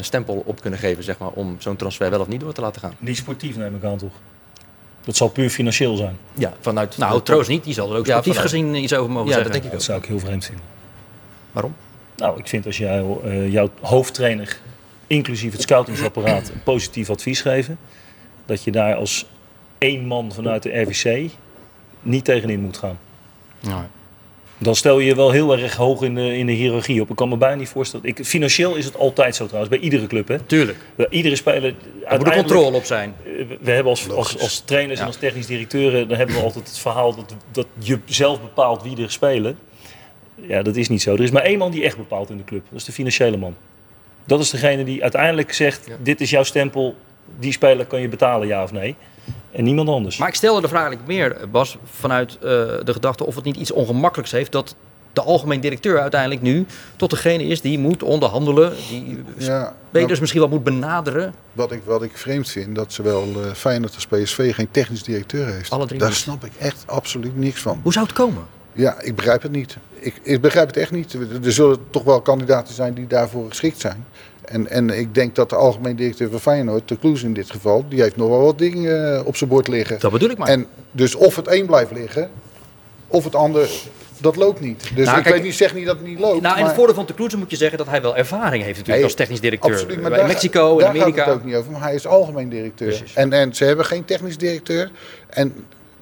stempel 0.02 0.44
op 0.46 0.62
kunnen 0.62 0.80
geven, 0.80 1.04
zeg 1.04 1.18
maar, 1.18 1.30
om 1.30 1.56
zo'n 1.60 1.76
transfer 1.76 2.10
wel 2.10 2.20
of 2.20 2.28
niet 2.28 2.40
door 2.40 2.54
te 2.54 2.62
laten 2.62 2.82
gaan. 2.82 2.94
Niet 3.00 3.18
sportief 3.18 3.58
neem 3.58 3.76
ik 3.76 3.84
aan 3.84 3.98
toch? 3.98 4.14
Dat 5.06 5.16
zal 5.16 5.28
puur 5.28 5.50
financieel 5.50 5.96
zijn. 5.96 6.18
Ja, 6.34 6.54
vanuit. 6.60 6.98
Nou, 6.98 7.22
Troost 7.22 7.50
niet, 7.50 7.64
die 7.64 7.74
zal 7.74 7.92
er 7.92 7.98
ook 7.98 8.06
sportief 8.06 8.36
ja, 8.36 8.42
gezien 8.42 8.76
iets 8.76 8.94
over 8.94 9.12
mogen 9.12 9.28
ja, 9.28 9.34
zeggen. 9.34 9.52
Dat, 9.52 9.62
denk 9.62 9.74
ik 9.74 9.78
dat 9.78 9.84
zou 9.84 10.00
ik 10.00 10.06
heel 10.06 10.20
vreemd 10.20 10.46
vinden. 10.46 10.66
Waarom? 11.52 11.76
Nou, 12.16 12.40
ik 12.40 12.48
vind 12.48 12.66
als 12.66 12.78
jij 12.78 13.04
jouw 13.50 13.70
hoofdtrainer, 13.82 14.60
inclusief 15.08 15.52
het 15.52 15.62
scoutingsapparaat, 15.62 16.50
een 16.50 16.64
positief 16.64 17.10
advies 17.10 17.42
geven, 17.42 17.78
dat 18.46 18.64
je 18.64 18.72
daar 18.72 18.96
als 18.96 19.26
één 19.78 20.06
man 20.06 20.32
vanuit 20.32 20.64
de 20.64 20.82
RVC 20.82 21.32
niet 22.02 22.26
tegenin 22.26 22.60
moet 22.60 22.78
gaan. 22.78 22.98
Nee. 23.68 23.84
Dan 24.58 24.76
stel 24.76 25.00
je 25.00 25.06
je 25.06 25.16
wel 25.16 25.32
heel 25.32 25.58
erg 25.58 25.76
hoog 25.76 26.02
in 26.02 26.16
de, 26.16 26.38
in 26.38 26.46
de 26.46 26.52
hiërarchie 26.52 27.02
op. 27.02 27.10
Ik 27.10 27.16
kan 27.16 27.30
me 27.30 27.38
bijna 27.38 27.56
niet 27.56 27.70
voorstellen. 27.70 28.06
Ik, 28.06 28.26
financieel 28.26 28.76
is 28.76 28.86
het 28.86 28.98
altijd 28.98 29.36
zo 29.36 29.46
trouwens, 29.46 29.76
bij 29.76 29.84
iedere 29.84 30.08
club. 30.08 30.28
Hè? 30.28 30.40
Tuurlijk. 30.40 30.78
Bij 30.96 31.08
iedere 31.10 31.36
speler. 31.36 31.76
Er 32.06 32.18
moet 32.18 32.28
er 32.28 32.34
controle 32.34 32.76
op 32.76 32.84
zijn. 32.84 33.16
We 33.62 33.72
hebben 33.72 33.92
als, 33.92 34.10
als, 34.10 34.40
als 34.40 34.60
trainers 34.60 34.96
ja. 34.96 35.02
en 35.02 35.08
als 35.08 35.18
technisch 35.18 35.46
directeuren... 35.46 36.08
dan 36.08 36.18
hebben 36.18 36.36
we 36.36 36.42
altijd 36.50 36.68
het 36.68 36.78
verhaal 36.78 37.16
dat, 37.16 37.36
dat 37.52 37.68
je 37.78 38.00
zelf 38.06 38.42
bepaalt 38.42 38.84
wie 38.84 39.02
er 39.02 39.12
spelen. 39.12 39.58
Ja, 40.36 40.62
dat 40.62 40.76
is 40.76 40.90
niet 40.90 41.02
zo. 41.02 41.14
Er 41.14 41.22
is 41.24 41.32
maar 41.32 41.44
één 41.44 41.58
man 41.58 41.72
die 41.72 41.84
echt 41.84 41.98
bepaalt 41.98 42.30
in 42.30 42.38
de 42.38 42.44
club. 42.44 42.64
Dat 42.70 42.80
is 42.80 42.86
de 42.86 42.92
financiële 42.92 43.38
man. 43.38 43.56
Dat 44.26 44.40
is 44.40 44.50
degene 44.50 44.84
die 44.84 45.02
uiteindelijk 45.02 45.54
zegt... 45.54 45.86
Ja. 45.88 45.96
dit 46.00 46.22
is 46.22 46.30
jouw 46.30 46.44
stempel, 46.44 46.96
die 47.40 47.52
speler 47.52 47.86
kan 47.86 48.02
je 48.02 48.08
betalen, 48.08 48.48
ja 48.48 48.64
of 48.64 48.72
nee. 48.72 48.96
En 49.56 49.64
niemand 49.64 49.90
anders. 49.90 50.18
Maar 50.18 50.28
ik 50.28 50.36
stelde 50.36 50.62
de 50.62 50.68
vraag 50.68 50.88
eigenlijk 50.88 51.08
meer, 51.08 51.50
Bas, 51.50 51.78
vanuit 51.84 52.34
uh, 52.34 52.40
de 52.84 52.94
gedachte 52.94 53.26
of 53.26 53.36
het 53.36 53.44
niet 53.44 53.56
iets 53.56 53.72
ongemakkelijks 53.72 54.32
heeft 54.32 54.52
dat 54.52 54.76
de 55.14 55.22
algemeen 55.22 55.60
directeur 55.60 56.00
uiteindelijk 56.00 56.42
nu 56.42 56.66
tot 56.96 57.10
degene 57.10 57.44
is 57.44 57.62
die 57.62 57.80
moet 57.80 58.04
onderhandelen, 58.04 58.74
die 58.90 59.24
ja, 59.38 59.74
spelers 59.88 60.08
nou, 60.08 60.20
misschien 60.20 60.42
wel 60.42 60.50
moet 60.50 60.64
benaderen. 60.64 61.34
Wat 61.54 61.72
ik, 61.72 61.82
wat 61.86 62.04
ik 62.04 62.18
vreemd 62.18 62.50
vind, 62.50 62.76
dat 62.76 62.94
zowel 62.94 63.28
uh, 63.28 63.52
Feyenoord 63.54 63.96
als 63.96 64.06
PSV 64.08 64.56
geen 64.56 64.72
technisch 64.72 65.04
directeur 65.04 65.48
heeft. 65.48 65.72
Alle 65.72 65.86
drie 65.86 66.00
Daar 66.00 66.10
niet. 66.10 66.18
snap 66.18 66.46
ik 66.46 66.52
echt 66.60 66.84
absoluut 66.86 67.38
niks 67.38 67.62
van. 67.62 67.80
Hoe 67.84 67.94
zou 67.94 68.06
het 68.06 68.16
komen? 68.16 68.44
Ja, 68.74 69.02
ik 69.02 69.16
begrijp 69.16 69.42
het 69.42 69.52
niet. 69.52 69.78
Ik, 70.00 70.20
ik 70.24 70.42
begrijp 70.42 70.68
het 70.68 70.78
echt 70.78 70.92
niet. 70.92 71.14
Er 71.44 71.52
zullen 71.52 71.78
toch 71.90 72.04
wel 72.04 72.22
kandidaten 72.22 72.74
zijn 72.74 72.94
die 72.94 73.08
daarvoor 73.08 73.50
geschikt 73.50 73.80
zijn. 73.80 74.06
En, 74.46 74.70
en 74.70 74.90
ik 74.90 75.14
denk 75.16 75.36
dat 75.36 75.50
de 75.50 75.56
algemeen 75.56 75.96
directeur 75.96 76.30
van 76.30 76.40
Feyenoord, 76.40 76.88
de 76.88 76.98
Kloes 76.98 77.24
in 77.24 77.34
dit 77.34 77.52
geval, 77.52 77.86
die 77.90 78.02
heeft 78.02 78.16
nog 78.16 78.30
wel 78.30 78.42
wat 78.42 78.58
dingen 78.58 79.26
op 79.26 79.36
zijn 79.36 79.50
bord 79.50 79.68
liggen. 79.68 80.00
Dat 80.00 80.12
bedoel 80.12 80.30
ik 80.30 80.38
maar. 80.38 80.48
En 80.48 80.66
dus 80.92 81.16
of 81.16 81.36
het 81.36 81.52
een 81.52 81.66
blijft 81.66 81.92
liggen, 81.92 82.30
of 83.08 83.24
het 83.24 83.36
ander, 83.36 83.70
dat 84.22 84.36
loopt 84.36 84.60
niet. 84.60 84.92
Dus 84.96 85.06
Nou, 85.06 85.18
ik 85.18 85.24
kijk, 85.24 85.36
weet 85.36 85.44
niet, 85.44 85.56
zeg 85.56 85.74
niet 85.74 85.86
dat 85.86 85.98
het 85.98 86.08
niet 86.08 86.20
loopt. 86.20 86.42
Nou, 86.42 86.58
in 86.60 86.66
het 86.66 86.76
voordeel 86.76 86.96
van 86.96 87.06
de 87.06 87.14
Kloeze 87.14 87.38
moet 87.38 87.50
je 87.50 87.56
zeggen 87.56 87.78
dat 87.78 87.88
hij 87.88 88.02
wel 88.02 88.18
ervaring 88.18 88.64
heeft 88.64 88.78
natuurlijk 88.78 88.96
Nee, 88.96 89.04
als 89.04 89.14
technisch 89.14 89.40
directeur. 89.40 89.72
Absoluut, 89.72 90.02
maar 90.02 90.10
Bij 90.10 90.20
daar, 90.20 90.28
Mexico 90.28 90.72
en 90.72 90.78
daar 90.78 90.88
Amerika. 90.88 91.18
gaat 91.18 91.26
het 91.26 91.36
ook 91.36 91.46
niet 91.46 91.56
over, 91.56 91.72
maar 91.72 91.82
hij 91.82 91.96
is 91.96 92.08
algemeen 92.08 92.50
directeur. 92.50 92.88
Precies. 92.88 93.14
En, 93.14 93.34
en 93.34 93.56
ze 93.56 93.64
hebben 93.66 93.86
geen 93.86 94.06
technisch 94.06 94.38
directeur. 94.38 94.92
En 95.30 95.54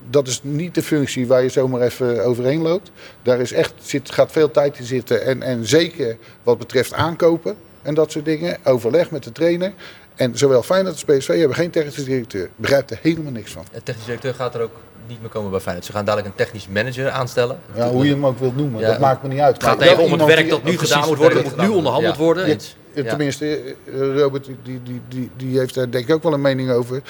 dat 0.10 0.27
is 0.27 0.39
niet 0.43 0.75
de 0.75 0.84
functie 0.84 1.27
waar 1.27 1.43
je 1.43 1.49
zomaar 1.49 1.82
even 1.82 2.25
overheen 2.25 2.62
loopt. 2.62 2.91
Daar 3.21 3.39
is 3.39 3.51
echt, 3.51 3.73
zit, 3.82 4.12
gaat 4.12 4.32
veel 4.32 4.51
tijd 4.51 4.79
in 4.79 4.86
zitten. 4.86 5.25
En, 5.25 5.41
en 5.41 5.67
zeker 5.67 6.17
wat 6.43 6.58
betreft 6.58 6.93
aankopen 6.93 7.56
en 7.84 7.93
dat 7.93 8.12
soort 8.12 8.26
dingen. 8.26 8.58
Overleg 8.63 9.12
met 9.12 9.24
de 9.24 9.32
trainer. 9.32 9.74
En 10.15 10.38
zowel 10.38 10.63
Feyenoord 10.63 10.93
als 10.93 11.04
PSV 11.17 11.28
hebben 11.39 11.56
geen 11.58 11.69
technisch 11.69 11.96
directeur. 12.06 12.50
Begrijpt 12.56 12.91
er 12.91 13.00
helemaal 13.02 13.32
niks 13.32 13.52
van. 13.52 13.65
De 13.72 13.84
technisch 13.84 14.06
directeur 14.06 14.34
gaat 14.34 14.56
er 14.56 14.62
ook 14.62 14.76
niet 15.08 15.22
meer 15.22 15.30
komen 15.30 15.52
bij 15.52 15.60
Feyenoord. 15.60 15.86
Ze 15.86 15.91
gaan 15.91 16.06
dadelijk 16.06 16.30
een 16.30 16.36
technisch 16.46 16.67
manager 16.67 17.10
aanstellen. 17.10 17.60
Ja, 17.76 17.89
hoe 17.89 18.06
je 18.06 18.12
hem 18.12 18.26
ook 18.26 18.39
wilt 18.39 18.56
noemen, 18.56 18.82
Ja. 18.82 18.88
dat 18.88 19.00
maakt 19.00 19.24
me 19.24 19.30
niet 19.30 19.39
uit. 19.39 19.54
Het 19.56 19.63
gaat 19.63 19.80
Maar 19.80 19.88
even 19.88 20.04
om 20.04 20.12
het 20.12 20.26
werk 20.26 20.50
dat 20.50 20.63
nu 20.63 20.78
gedaan 20.78 21.08
moet 21.08 21.17
worden. 21.17 21.43
Moet 21.43 21.58
nu 21.58 21.67
onderhandeld 21.67 22.15
Ja. 22.15 22.22
worden. 22.22 22.48
Ja. 22.93 23.04
Tenminste, 23.04 23.76
eh, 23.86 24.17
Robert 24.17 24.46
die, 24.46 24.80
die, 24.84 25.02
die, 25.08 25.30
die 25.38 25.58
heeft 25.60 25.74
daar 25.74 25.89
denk 25.91 26.08
ik 26.08 26.15
ook 26.15 26.24
wel 26.24 26.34
een 26.34 26.41
mening 26.41 26.72
over. 26.72 27.02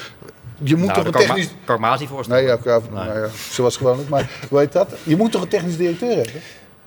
Je 0.64 0.76
moet 0.76 0.86
Nou, 0.88 0.98
toch 0.98 1.06
een 1.06 1.20
technisch... 1.28 1.50
niet 2.00 2.10
voorstellen. 2.10 2.44
Nee, 2.44 2.52
ja, 2.52 2.58
ja, 2.64 2.80
Nee. 2.80 3.06
nou 3.06 3.20
ja, 3.20 3.28
zoals 3.50 3.78
gewoonlijk. 3.78 4.10
Maar 4.10 4.30
hoe 4.50 4.60
heet 4.60 4.72
dat? 4.72 4.90
Je 5.04 5.16
moet 5.16 5.32
toch 5.32 5.42
een 5.42 5.48
technisch 5.48 5.78
directeur 5.78 6.16
hebben? 6.16 6.42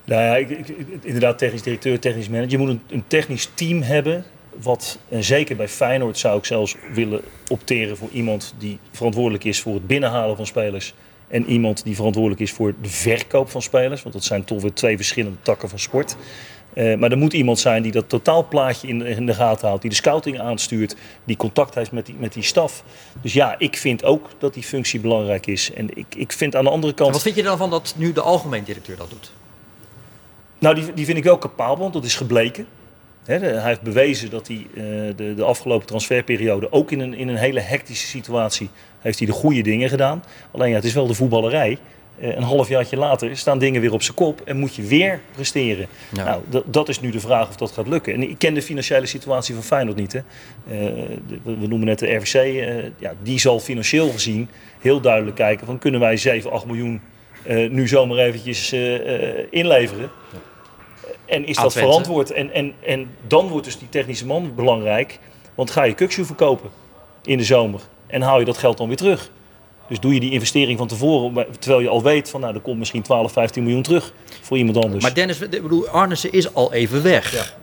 Nou 0.07 0.21
ja, 0.21 0.35
ik, 0.35 0.67
inderdaad, 1.01 1.37
technisch 1.37 1.61
directeur, 1.61 1.99
technisch 1.99 2.29
manager. 2.29 2.51
Je 2.51 2.57
moet 2.57 2.69
een, 2.69 2.81
een 2.89 3.03
technisch 3.07 3.49
team 3.53 3.81
hebben. 3.81 4.23
Wat, 4.61 4.99
en 5.09 5.23
zeker 5.23 5.55
bij 5.55 5.67
Feyenoord 5.67 6.17
zou 6.17 6.37
ik 6.37 6.45
zelfs 6.45 6.75
willen 6.93 7.21
opteren 7.47 7.97
voor 7.97 8.09
iemand 8.11 8.53
die 8.57 8.79
verantwoordelijk 8.91 9.43
is 9.43 9.61
voor 9.61 9.73
het 9.73 9.87
binnenhalen 9.87 10.35
van 10.35 10.45
spelers. 10.45 10.93
En 11.27 11.45
iemand 11.45 11.83
die 11.83 11.95
verantwoordelijk 11.95 12.41
is 12.41 12.51
voor 12.51 12.73
de 12.81 12.89
verkoop 12.89 13.49
van 13.49 13.61
spelers. 13.61 14.01
Want 14.01 14.13
dat 14.13 14.23
zijn 14.23 14.43
toch 14.43 14.61
weer 14.61 14.73
twee 14.73 14.95
verschillende 14.95 15.37
takken 15.41 15.69
van 15.69 15.79
sport. 15.79 16.15
Eh, 16.73 16.97
maar 16.97 17.11
er 17.11 17.17
moet 17.17 17.33
iemand 17.33 17.59
zijn 17.59 17.83
die 17.83 17.91
dat 17.91 18.09
totaalplaatje 18.09 18.87
in 18.87 19.25
de, 19.25 19.33
gaten 19.33 19.67
houdt. 19.67 19.81
Die 19.81 19.91
de 19.91 19.97
scouting 19.97 20.39
aanstuurt. 20.39 20.95
Die 21.23 21.37
contact 21.37 21.75
heeft 21.75 21.91
met 21.91 22.05
die, 22.05 22.15
met 22.19 22.33
die 22.33 22.43
staf. 22.43 22.83
Dus 23.21 23.33
ja, 23.33 23.55
ik 23.57 23.77
vind 23.77 24.03
ook 24.03 24.29
dat 24.37 24.53
die 24.53 24.63
functie 24.63 24.99
belangrijk 24.99 25.47
is. 25.47 25.73
En 25.73 25.97
ik, 25.97 26.15
ik 26.15 26.31
vind 26.31 26.55
aan 26.55 26.63
de 26.63 26.69
andere 26.69 26.93
kant... 26.93 27.11
wat 27.11 27.21
vind 27.21 27.35
je 27.35 27.43
dan 27.43 27.57
van 27.57 27.69
dat 27.69 27.93
nu 27.97 28.13
de 28.13 28.21
algemeen 28.21 28.63
directeur 28.63 28.97
dat 28.97 29.09
doet? 29.09 29.31
Nou, 30.59 30.75
die, 30.75 30.93
die 30.93 31.05
vind 31.05 31.17
ik 31.17 31.23
wel 31.23 31.37
capabel, 31.37 31.77
want 31.77 31.93
dat 31.93 32.05
is 32.05 32.15
gebleken. 32.15 32.65
De- 33.23 33.33
hij 33.33 33.61
heeft 33.67 33.81
bewezen 33.81 34.29
dat 34.29 34.47
hij 34.47 34.67
eh, 34.75 34.83
de, 35.15 35.33
de 35.35 35.43
afgelopen 35.43 35.87
transferperiode, 35.87 36.71
ook 36.71 36.91
in 36.91 36.99
een, 36.99 37.13
in 37.13 37.27
een 37.27 37.35
hele 37.35 37.59
hectische 37.59 38.07
situatie, 38.07 38.69
heeft 38.99 39.17
hij 39.17 39.27
de 39.27 39.33
goede 39.33 39.61
dingen 39.61 39.89
gedaan. 39.89 40.23
Alleen 40.51 40.69
ja, 40.69 40.75
het 40.75 40.83
is 40.85 40.93
wel 40.93 41.07
de 41.07 41.13
voetballerij. 41.13 41.77
Eh, 42.19 42.35
een 42.35 42.43
halfjaartje 42.43 42.97
later 42.97 43.37
staan 43.37 43.59
dingen 43.59 43.81
weer 43.81 43.93
op 43.93 44.01
zijn 44.01 44.15
kop 44.15 44.41
en 44.41 44.57
moet 44.57 44.75
je 44.75 44.81
weer 44.83 45.19
presteren. 45.31 45.87
Ja. 46.13 46.23
Nou, 46.23 46.41
dat- 46.49 46.63
dat 46.73 46.89
is 46.89 46.99
nu 46.99 47.11
de 47.11 47.19
vraag 47.19 47.49
of 47.49 47.55
dat 47.55 47.71
gaat 47.71 47.87
lukken. 47.87 48.13
En 48.13 48.21
ik 48.29 48.37
ken 48.37 48.53
de 48.53 48.61
financiële 48.61 49.05
situatie 49.05 49.53
van 49.53 49.63
Feyenoord 49.63 49.97
niet. 49.97 50.13
Hè. 50.13 50.19
Eh, 50.19 50.93
de- 51.27 51.39
we 51.59 51.67
noemen 51.67 51.87
net 51.87 51.99
de 51.99 52.13
RVC. 52.15 52.63
ja, 52.99 53.13
die 53.23 53.39
zal 53.39 53.59
financieel 53.59 54.09
gezien 54.09 54.49
heel 54.81 55.01
duidelijk 55.01 55.35
kijken 55.35 55.65
van 55.65 55.77
kunnen 55.79 55.99
wij 55.99 56.17
7, 56.17 56.51
8 56.51 56.65
miljoen 56.65 57.01
eh, 57.47 57.69
nu 57.69 57.87
zomaar 57.87 58.17
eventjes 58.17 58.71
eh, 58.71 59.39
eh, 59.39 59.45
inleveren. 59.49 60.09
En 61.25 61.45
is 61.45 61.55
dat 61.55 61.73
verantwoord? 61.73 62.31
En, 62.31 62.51
en, 62.53 62.73
en 62.85 63.09
dan 63.27 63.47
wordt 63.47 63.65
dus 63.65 63.77
die 63.79 63.89
technische 63.89 64.25
man 64.25 64.55
belangrijk. 64.55 65.19
Want 65.55 65.71
ga 65.71 65.83
je 65.83 65.93
Kukshoe 65.93 66.25
verkopen 66.25 66.69
in 67.23 67.37
de 67.37 67.43
zomer 67.43 67.81
en 68.07 68.21
haal 68.21 68.39
je 68.39 68.45
dat 68.45 68.57
geld 68.57 68.77
dan 68.77 68.87
weer 68.87 68.97
terug. 68.97 69.29
Dus 69.87 69.99
doe 69.99 70.13
je 70.13 70.19
die 70.19 70.31
investering 70.31 70.77
van 70.77 70.87
tevoren, 70.87 71.45
terwijl 71.59 71.81
je 71.81 71.89
al 71.89 72.03
weet 72.03 72.29
van 72.29 72.41
nou, 72.41 72.53
er 72.55 72.59
komt 72.61 72.77
misschien 72.79 73.01
12, 73.01 73.31
15 73.31 73.63
miljoen 73.63 73.81
terug 73.81 74.13
voor 74.41 74.57
iemand 74.57 74.77
anders. 74.77 75.03
Maar 75.03 75.13
Dennis, 75.13 75.39
ik 75.41 75.49
bedoel, 75.61 75.87
Arnissen 75.87 76.31
is 76.31 76.53
al 76.53 76.73
even 76.73 77.03
weg. 77.03 77.55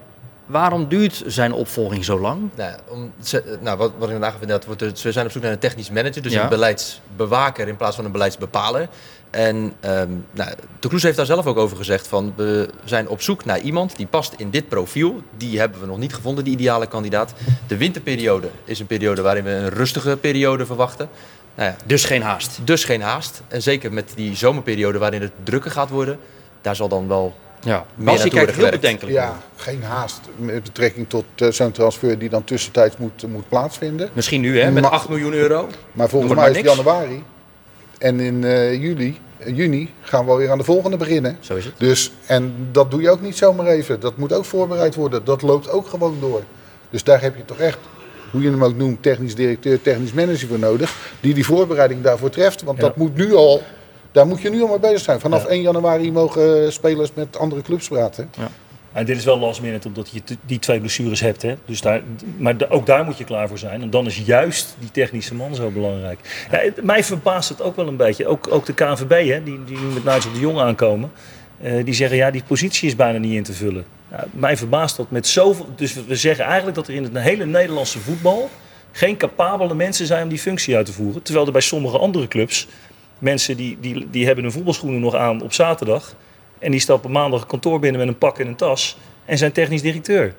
Waarom 0.46 0.88
duurt 0.88 1.22
zijn 1.26 1.52
opvolging 1.52 2.04
zo 2.04 2.20
lang? 2.20 2.40
Nou, 2.54 2.70
ja, 2.70 2.78
om, 2.90 3.12
ze- 3.22 3.58
nou, 3.60 3.78
wat, 3.78 3.92
wat 3.98 4.06
ik 4.08 4.12
vandaag 4.12 4.36
vind, 4.38 4.50
dat 4.50 4.64
wordt 4.64 5.02
we 5.02 5.12
zijn 5.12 5.26
op 5.26 5.32
zoek 5.32 5.42
naar 5.42 5.52
een 5.52 5.58
technisch 5.58 5.90
manager, 5.90 6.22
dus 6.22 6.32
Ja. 6.32 6.42
een 6.42 6.48
beleidsbewaker 6.48 7.68
in 7.68 7.76
plaats 7.76 7.96
van 7.96 8.04
een 8.04 8.12
beleidsbepaler. 8.12 8.88
En 9.34 9.72
ehm 9.80 10.08
nou, 10.32 10.50
de 10.80 10.88
Kloes 10.88 11.02
heeft 11.02 11.16
daar 11.16 11.26
zelf 11.26 11.46
ook 11.46 11.56
over 11.56 11.76
gezegd 11.76 12.06
van 12.06 12.32
we 12.36 12.68
zijn 12.84 13.08
op 13.08 13.22
zoek 13.22 13.44
naar 13.44 13.60
iemand 13.60 13.96
die 13.96 14.06
past 14.06 14.34
in 14.36 14.50
dit 14.50 14.68
profiel. 14.68 15.22
Die 15.36 15.58
hebben 15.58 15.80
we 15.80 15.86
nog 15.86 15.98
niet 15.98 16.14
gevonden, 16.14 16.44
die 16.44 16.52
ideale 16.52 16.86
kandidaat. 16.86 17.32
De 17.66 17.76
winterperiode 17.76 18.48
is 18.64 18.78
een 18.80 18.86
periode 18.86 19.22
waarin 19.22 19.44
we 19.44 19.50
een 19.50 19.68
rustige 19.68 20.16
periode 20.16 20.66
verwachten. 20.66 21.08
Nou 21.54 21.68
ja, 21.70 21.76
Dus 21.86 22.04
geen 22.04 22.22
haast. 22.22 22.58
dus 22.64 22.84
geen 22.84 23.02
haast. 23.02 23.42
En 23.48 23.62
zeker 23.62 23.92
met 23.92 24.12
die 24.16 24.36
zomerperiode 24.36 24.98
waarin 24.98 25.20
het 25.22 25.32
drukker 25.42 25.70
gaat 25.70 25.90
worden, 25.90 26.18
daar 26.60 26.76
zal 26.76 26.88
dan 26.88 27.08
wel 27.08 27.34
Ja. 27.60 27.84
meer 27.94 28.12
je 28.12 28.18
kijkt 28.18 28.34
worden 28.34 28.54
heel 28.54 28.70
bedenkelijk. 28.70 29.16
Ja, 29.16 29.36
geen 29.56 29.82
haast 29.82 30.20
met 30.36 30.62
betrekking 30.62 31.08
tot 31.08 31.24
eh, 31.36 31.48
zo'n 31.50 31.72
transfer 31.72 32.18
die 32.18 32.28
dan 32.28 32.44
tussentijds 32.44 32.96
moet, 32.96 33.26
moet 33.28 33.48
plaatsvinden. 33.48 34.08
Misschien 34.12 34.40
nu, 34.40 34.60
hè, 34.60 34.70
met 34.70 34.82
Maar- 34.82 34.92
8 34.92 35.08
miljoen 35.08 35.32
euro. 35.32 35.68
Maar 35.92 36.08
volgens 36.08 36.34
mij 36.34 36.50
is 36.50 36.56
het 36.56 36.64
januari. 36.76 37.22
En 37.98 38.20
in 38.20 38.44
eh, 38.44 38.82
juli, 38.82 39.08
eh, 39.08 39.16
juni 39.46 39.90
gaan 40.00 40.26
we 40.26 40.34
weer 40.34 40.50
aan 40.50 40.58
de 40.58 40.64
volgende 40.64 40.96
beginnen. 40.96 41.36
Zo 41.40 41.54
is 41.56 41.64
het. 41.64 41.74
Dus, 41.78 42.12
en 42.26 42.54
dat 42.72 42.90
doe 42.90 43.02
je 43.02 43.10
ook 43.10 43.20
niet 43.20 43.36
zomaar 43.36 43.66
even. 43.66 44.00
Dat 44.00 44.16
moet 44.16 44.32
ook 44.32 44.44
voorbereid 44.44 44.94
worden. 44.94 45.24
Dat 45.24 45.42
loopt 45.42 45.70
ook 45.70 45.86
gewoon 45.86 46.16
door. 46.20 46.42
Dus 46.90 47.04
daar 47.04 47.20
heb 47.22 47.36
je 47.36 47.44
toch 47.44 47.58
echt, 47.58 47.78
hoe 48.30 48.42
je 48.42 48.50
hem 48.50 48.64
ook 48.64 48.76
noemt, 48.76 49.02
technisch 49.02 49.34
directeur, 49.34 49.82
technisch 49.82 50.12
manager 50.12 50.48
voor 50.48 50.58
nodig. 50.58 51.12
Die 51.20 51.34
die 51.34 51.44
voorbereiding 51.44 52.02
daarvoor 52.02 52.30
treft. 52.30 52.62
Want 52.62 52.78
Ja. 52.78 52.84
dat 52.84 52.96
moet 52.96 53.16
nu 53.16 53.34
al 53.34 53.62
Daar 54.12 54.26
moet 54.26 54.40
je 54.42 54.50
nu 54.50 54.62
al 54.62 54.68
mee 54.68 54.78
bezig 54.78 55.00
zijn. 55.00 55.20
Vanaf 55.20 55.44
1 55.44 55.60
januari 55.62 56.12
mogen 56.12 56.72
spelers 56.72 57.10
met 57.14 57.38
andere 57.38 57.62
clubs 57.62 57.88
praten. 57.88 58.30
Ja. 58.38 58.48
En 58.94 59.04
dit 59.04 59.16
is 59.16 59.24
wel 59.24 59.38
last 59.38 59.60
minute 59.60 59.88
omdat 59.88 60.10
je 60.10 60.22
die 60.46 60.58
twee 60.58 60.80
blessures 60.80 61.20
hebt. 61.20 61.42
Hè? 61.42 61.54
Dus 61.64 61.80
daar, 61.80 62.02
maar 62.36 62.54
ook 62.68 62.86
daar 62.86 63.04
moet 63.04 63.18
je 63.18 63.24
klaar 63.24 63.48
voor 63.48 63.58
zijn. 63.58 63.82
En 63.82 63.90
dan 63.90 64.06
is 64.06 64.18
juist 64.18 64.76
die 64.78 64.90
technische 64.90 65.34
man 65.34 65.54
zo 65.54 65.70
belangrijk. 65.70 66.46
Ja, 66.50 66.60
mij 66.82 67.04
verbaast 67.04 67.48
het 67.48 67.62
ook 67.62 67.76
wel 67.76 67.88
een 67.88 67.96
beetje. 67.96 68.26
Ook, 68.26 68.46
ook 68.50 68.66
de 68.66 68.74
KNVB, 68.74 69.28
hè, 69.28 69.42
die, 69.42 69.64
die 69.64 69.78
met 69.78 70.04
Nigel 70.04 70.32
de 70.32 70.38
Jong 70.38 70.58
aankomen. 70.58 71.12
Uh, 71.62 71.84
die 71.84 71.94
zeggen 71.94 72.16
ja, 72.16 72.30
die 72.30 72.42
positie 72.46 72.88
is 72.88 72.96
bijna 72.96 73.18
niet 73.18 73.32
in 73.32 73.42
te 73.42 73.52
vullen. 73.52 73.84
Mij 74.30 74.56
verbaast 74.56 74.96
dat 74.96 75.10
met 75.10 75.26
zoveel. 75.26 75.68
Dus 75.76 75.94
we 76.06 76.16
zeggen 76.16 76.44
eigenlijk 76.44 76.76
dat 76.76 76.88
er 76.88 76.94
in 76.94 77.02
het 77.02 77.18
hele 77.18 77.46
Nederlandse 77.46 77.98
voetbal 77.98 78.50
geen 78.92 79.16
capabele 79.16 79.74
mensen 79.74 80.06
zijn 80.06 80.22
om 80.22 80.28
die 80.28 80.38
functie 80.38 80.76
uit 80.76 80.86
te 80.86 80.92
voeren. 80.92 81.22
Terwijl 81.22 81.46
er 81.46 81.52
bij 81.52 81.60
sommige 81.60 81.98
andere 81.98 82.28
clubs 82.28 82.66
mensen 83.18 83.56
die, 83.56 83.76
die, 83.80 84.06
die 84.10 84.26
hebben 84.26 84.44
hun 84.44 84.52
voetbalschoenen 84.52 85.00
nog 85.00 85.14
aan 85.14 85.42
op 85.42 85.52
zaterdag. 85.52 86.14
En 86.58 86.70
die 86.70 86.80
stappen 86.80 87.10
maandag 87.10 87.46
kantoor 87.46 87.78
binnen 87.78 88.00
met 88.00 88.08
een 88.08 88.18
pak 88.18 88.38
en 88.38 88.46
een 88.46 88.56
tas 88.56 88.96
en 89.24 89.38
zijn 89.38 89.52
technisch 89.52 89.82
directeur. 89.82 90.34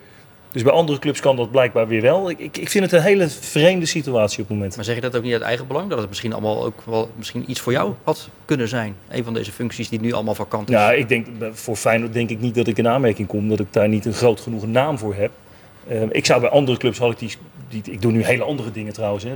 Dus 0.55 0.63
bij 0.63 0.73
andere 0.73 0.99
clubs 0.99 1.19
kan 1.19 1.35
dat 1.35 1.51
blijkbaar 1.51 1.87
weer 1.87 2.01
wel. 2.01 2.29
Ik, 2.29 2.57
ik, 2.57 2.69
vind 2.69 2.83
het 2.83 2.93
een 2.93 3.01
hele 3.01 3.29
vreemde 3.29 3.85
situatie 3.85 4.41
op 4.41 4.47
het 4.47 4.57
moment. 4.57 4.75
Maar 4.75 4.85
zeg 4.85 4.95
je 4.95 5.01
dat 5.01 5.15
ook 5.15 5.23
niet 5.23 5.33
uit 5.33 5.41
eigen 5.41 5.67
belang? 5.67 5.89
Dat 5.89 5.99
het 5.99 6.07
misschien 6.07 6.33
allemaal 6.33 6.65
ook 6.65 6.81
wel 6.85 7.09
misschien 7.15 7.43
iets 7.47 7.59
voor 7.59 7.71
jou 7.71 7.93
had 8.03 8.29
kunnen 8.45 8.67
zijn? 8.67 8.95
Een 9.09 9.23
van 9.23 9.33
deze 9.33 9.51
functies 9.51 9.89
die 9.89 9.99
nu 9.99 10.11
allemaal 10.11 10.35
vakant 10.35 10.69
is. 10.69 10.75
Ja, 10.75 10.91
ik 10.91 11.09
denk, 11.09 11.27
voor 11.51 11.75
Feyenoord 11.75 12.13
denk 12.13 12.29
ik 12.29 12.39
niet 12.39 12.55
dat 12.55 12.67
ik 12.67 12.77
in 12.77 12.87
aanmerking 12.87 13.27
kom. 13.27 13.49
Dat 13.49 13.59
ik 13.59 13.73
daar 13.73 13.87
niet 13.87 14.05
een 14.05 14.13
groot 14.13 14.39
genoeg 14.39 14.67
naam 14.67 14.97
voor 14.97 15.15
heb. 15.15 15.31
Uh, 15.91 16.01
ik 16.11 16.25
zou 16.25 16.41
bij 16.41 16.49
andere 16.49 16.77
clubs 16.77 16.97
had 16.97 17.11
ik 17.11 17.19
die, 17.19 17.31
die, 17.69 17.93
Ik 17.93 18.01
doe 18.01 18.11
nu 18.11 18.23
hele 18.23 18.43
andere 18.43 18.71
dingen 18.71 18.93
trouwens. 18.93 19.23
Hè, 19.23 19.35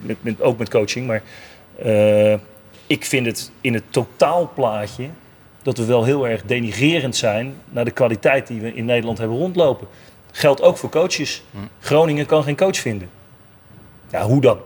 met, 0.00 0.16
met, 0.20 0.42
ook 0.42 0.58
met 0.58 0.70
coaching. 0.70 1.06
Maar 1.06 1.22
uh, 1.84 2.34
ik 2.86 3.04
vind 3.04 3.26
het 3.26 3.50
in 3.60 3.74
het 3.74 3.84
totaalplaatje 3.90 5.08
dat 5.66 5.78
we 5.78 5.84
wel 5.84 6.04
heel 6.04 6.28
erg 6.28 6.42
denigerend 6.42 7.16
zijn 7.16 7.54
naar 7.68 7.84
de 7.84 7.90
kwaliteit 7.90 8.46
die 8.46 8.60
we 8.60 8.74
in 8.74 8.84
Nederland 8.84 9.18
hebben 9.18 9.36
rondlopen. 9.36 9.86
Geldt 10.32 10.62
ook 10.62 10.76
voor 10.76 10.90
coaches. 10.90 11.42
Hm. 11.50 11.58
Groningen 11.80 12.26
kan 12.26 12.42
geen 12.42 12.56
coach 12.56 12.76
vinden. 12.76 13.08
Ja, 14.10 14.22
hoe 14.22 14.40
dan? 14.40 14.58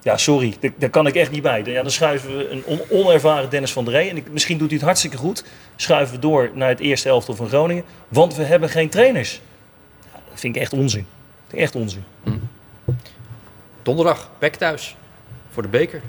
Ja, 0.00 0.16
sorry, 0.16 0.54
daar 0.76 0.90
kan 0.90 1.06
ik 1.06 1.14
echt 1.14 1.30
niet 1.30 1.42
bij. 1.42 1.62
Ja, 1.64 1.82
dan 1.82 1.90
schuiven 1.90 2.36
we 2.36 2.50
een 2.50 2.80
onervaren 2.90 3.50
Dennis 3.50 3.72
van 3.72 3.84
der 3.84 3.94
Rey. 3.94 4.08
En 4.08 4.16
ik, 4.16 4.30
misschien 4.30 4.58
doet 4.58 4.68
hij 4.68 4.76
het 4.76 4.86
hartstikke 4.86 5.16
goed. 5.16 5.44
Schuiven 5.76 6.14
we 6.14 6.20
door 6.20 6.50
naar 6.54 6.68
het 6.68 6.80
eerste 6.80 7.08
elftal 7.08 7.34
van 7.34 7.48
Groningen. 7.48 7.84
Want 8.08 8.34
we 8.34 8.42
hebben 8.42 8.68
geen 8.68 8.88
trainers. 8.88 9.40
Ja, 10.12 10.20
dat 10.30 10.40
vind 10.40 10.56
ik 10.56 10.62
echt 10.62 10.72
onzin. 10.72 11.06
Echt 11.54 11.74
onzin. 11.74 12.04
Hm. 12.22 12.30
Donderdag, 13.82 14.30
back 14.38 14.54
thuis. 14.54 14.96
Voor 15.50 15.62
de 15.62 15.68
beker. 15.68 16.02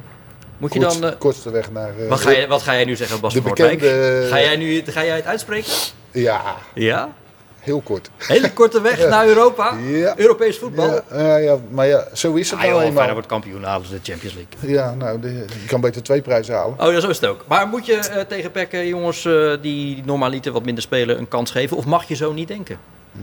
Moet 0.64 0.74
je 0.74 0.80
dan, 0.80 1.04
uh, 1.04 1.10
kortste 1.18 1.52
weg 1.52 1.72
naar... 1.72 1.92
Uh, 2.00 2.10
wat, 2.10 2.20
ga 2.20 2.32
je, 2.32 2.48
wat 2.48 2.62
ga 2.62 2.74
jij 2.74 2.86
nu 2.86 2.96
zeggen, 2.96 3.20
Bas 3.20 3.34
van 3.34 3.44
bekende, 3.44 4.28
Ga 4.30 4.40
jij, 4.40 4.56
nu, 4.56 4.84
ga 4.86 5.06
jij 5.06 5.16
het 5.16 5.26
uitspreken? 5.26 5.72
Ja. 6.12 6.56
Ja? 6.74 7.14
Heel 7.60 7.82
kort. 7.82 8.10
Hele 8.18 8.54
korte 8.54 8.82
weg 8.82 9.08
naar 9.10 9.28
Europa? 9.28 9.78
Ja. 9.88 10.18
Europees 10.18 10.58
voetbal? 10.58 11.02
Ja, 11.12 11.38
ja, 11.38 11.58
maar 11.70 11.88
ja, 11.88 12.08
zo 12.14 12.34
is 12.34 12.50
het 12.52 12.60
ah, 12.60 12.66
nou 12.66 12.84
eenmaal. 12.84 13.12
Wordt 13.12 13.28
kampioen, 13.28 13.64
halen 13.64 13.90
de 13.90 14.00
Champions 14.04 14.36
League. 14.36 14.72
Ja, 14.72 14.94
nou, 14.94 15.20
de, 15.20 15.34
je 15.34 15.68
kan 15.68 15.82
beter 15.82 16.04
twee 16.04 16.22
prijzen 16.22 16.56
halen. 16.56 16.80
Oh 16.80 16.92
ja, 16.92 17.00
zo 17.00 17.10
is 17.10 17.20
het 17.20 17.30
ook. 17.30 17.44
Maar 17.48 17.68
moet 17.68 17.86
je 17.86 17.94
uh, 17.94 18.20
tegen 18.20 18.52
Pekken 18.52 18.88
jongens 18.88 19.26
uh, 19.26 19.54
die 19.62 20.02
normaliter 20.06 20.52
wat 20.52 20.66
minder 20.66 20.84
spelen 20.84 21.18
een 21.18 21.28
kans 21.28 21.52
geven? 21.52 21.78
Of 21.78 21.86
mag 21.86 22.08
je 22.08 22.16
zo 22.16 22.34
niet 22.34 22.48
denken? 22.48 22.78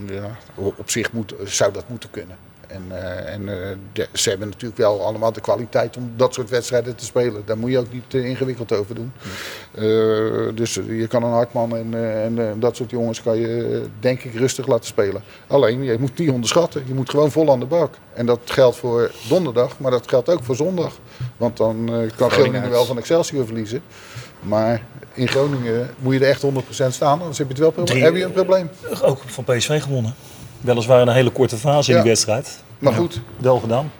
Ja, 0.05 0.37
op 0.55 0.89
zich 0.89 1.11
moet, 1.11 1.33
zou 1.43 1.73
dat 1.73 1.89
moeten 1.89 2.09
kunnen. 2.09 2.37
En, 2.71 2.83
uh, 2.89 3.33
en 3.33 3.41
uh, 3.41 3.55
de, 3.93 4.07
ze 4.13 4.29
hebben 4.29 4.47
natuurlijk 4.47 4.81
wel 4.81 5.05
allemaal 5.05 5.31
de 5.31 5.41
kwaliteit 5.41 5.97
om 5.97 6.13
dat 6.15 6.33
soort 6.33 6.49
wedstrijden 6.49 6.95
te 6.95 7.05
spelen. 7.05 7.41
Daar 7.45 7.57
moet 7.57 7.71
je 7.71 7.77
ook 7.77 7.93
niet 7.93 8.13
uh, 8.13 8.25
ingewikkeld 8.25 8.71
over 8.71 8.95
doen. 8.95 9.11
dus 10.55 10.73
je 10.73 11.07
kan 11.07 11.23
een 11.23 11.31
Hartman 11.31 11.75
en, 11.75 11.93
en 11.93 12.59
dat 12.59 12.75
soort 12.75 12.89
jongens 12.89 13.21
kan 13.21 13.37
je 13.37 13.83
denk 13.99 14.23
ik 14.23 14.33
rustig 14.33 14.67
laten 14.67 14.85
spelen. 14.85 15.23
Alleen, 15.47 15.83
je 15.83 15.97
moet 15.99 16.17
niet 16.17 16.29
onderschatten. 16.29 16.83
Je 16.87 16.93
moet 16.93 17.09
gewoon 17.09 17.31
vol 17.31 17.51
aan 17.51 17.59
de 17.59 17.65
bak. 17.65 17.95
En 18.13 18.25
dat 18.25 18.39
geldt 18.45 18.77
voor 18.77 19.11
donderdag, 19.29 19.79
maar 19.79 19.91
dat 19.91 20.09
geldt 20.09 20.29
ook 20.29 20.43
voor 20.43 20.55
zondag. 20.55 20.93
Want 21.37 21.57
dan 21.57 21.91
kan 22.15 22.31
Groningen 22.31 22.69
wel 22.69 22.85
van 22.85 22.97
Excelsior 22.97 23.45
verliezen. 23.45 23.81
Maar 24.41 24.81
in 25.13 25.27
Groningen 25.27 25.89
moet 25.97 26.13
je 26.13 26.19
er 26.19 26.29
echt 26.29 26.41
100% 26.41 26.87
staan, 26.87 27.19
anders 27.19 27.37
heb 27.37 27.47
je 27.47 27.53
het 27.53 27.61
wel 27.61 27.71
probleem. 27.71 28.03
heb 28.03 28.15
je 28.15 28.23
een 28.23 28.31
probleem. 28.31 28.69
Ook 29.01 29.21
van 29.25 29.43
PSV 29.43 29.81
gewonnen. 29.81 30.13
Weliswaar 30.61 31.01
een 31.01 31.09
hele 31.09 31.29
korte 31.29 31.57
fase 31.57 31.91
in 31.91 31.97
die 31.97 32.07
wedstrijd. 32.07 32.63
Maar 32.79 32.93
goed. 32.93 33.21
wel 33.37 33.59
gedaan. 33.59 33.91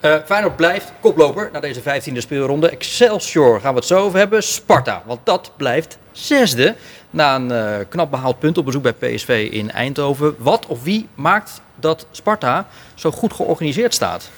Uh, 0.00 0.14
Feyenoord 0.24 0.56
blijft 0.56 0.92
koploper 1.00 1.50
na 1.52 1.60
deze 1.60 1.80
15e 1.80 2.16
speelronde. 2.16 2.68
Excelsior 2.68 3.60
gaan 3.60 3.72
we 3.72 3.78
het 3.78 3.88
zo 3.88 3.98
over 3.98 4.18
hebben. 4.18 4.42
Sparta, 4.42 5.02
want 5.06 5.20
dat 5.24 5.52
blijft 5.56 5.98
zesde. 6.12 6.74
Na 7.10 7.34
een 7.34 7.50
uh, 7.52 7.74
knap 7.88 8.10
behaald 8.10 8.38
punt 8.38 8.58
op 8.58 8.64
bezoek 8.64 8.82
bij 8.82 8.92
PSV 8.92 9.48
in 9.52 9.70
Eindhoven. 9.70 10.34
Wat 10.38 10.66
of 10.66 10.82
wie 10.82 11.08
maakt 11.14 11.60
dat 11.76 12.06
Sparta 12.10 12.66
zo 12.94 13.10
goed 13.10 13.32
georganiseerd 13.32 13.94
staat? 13.94 14.30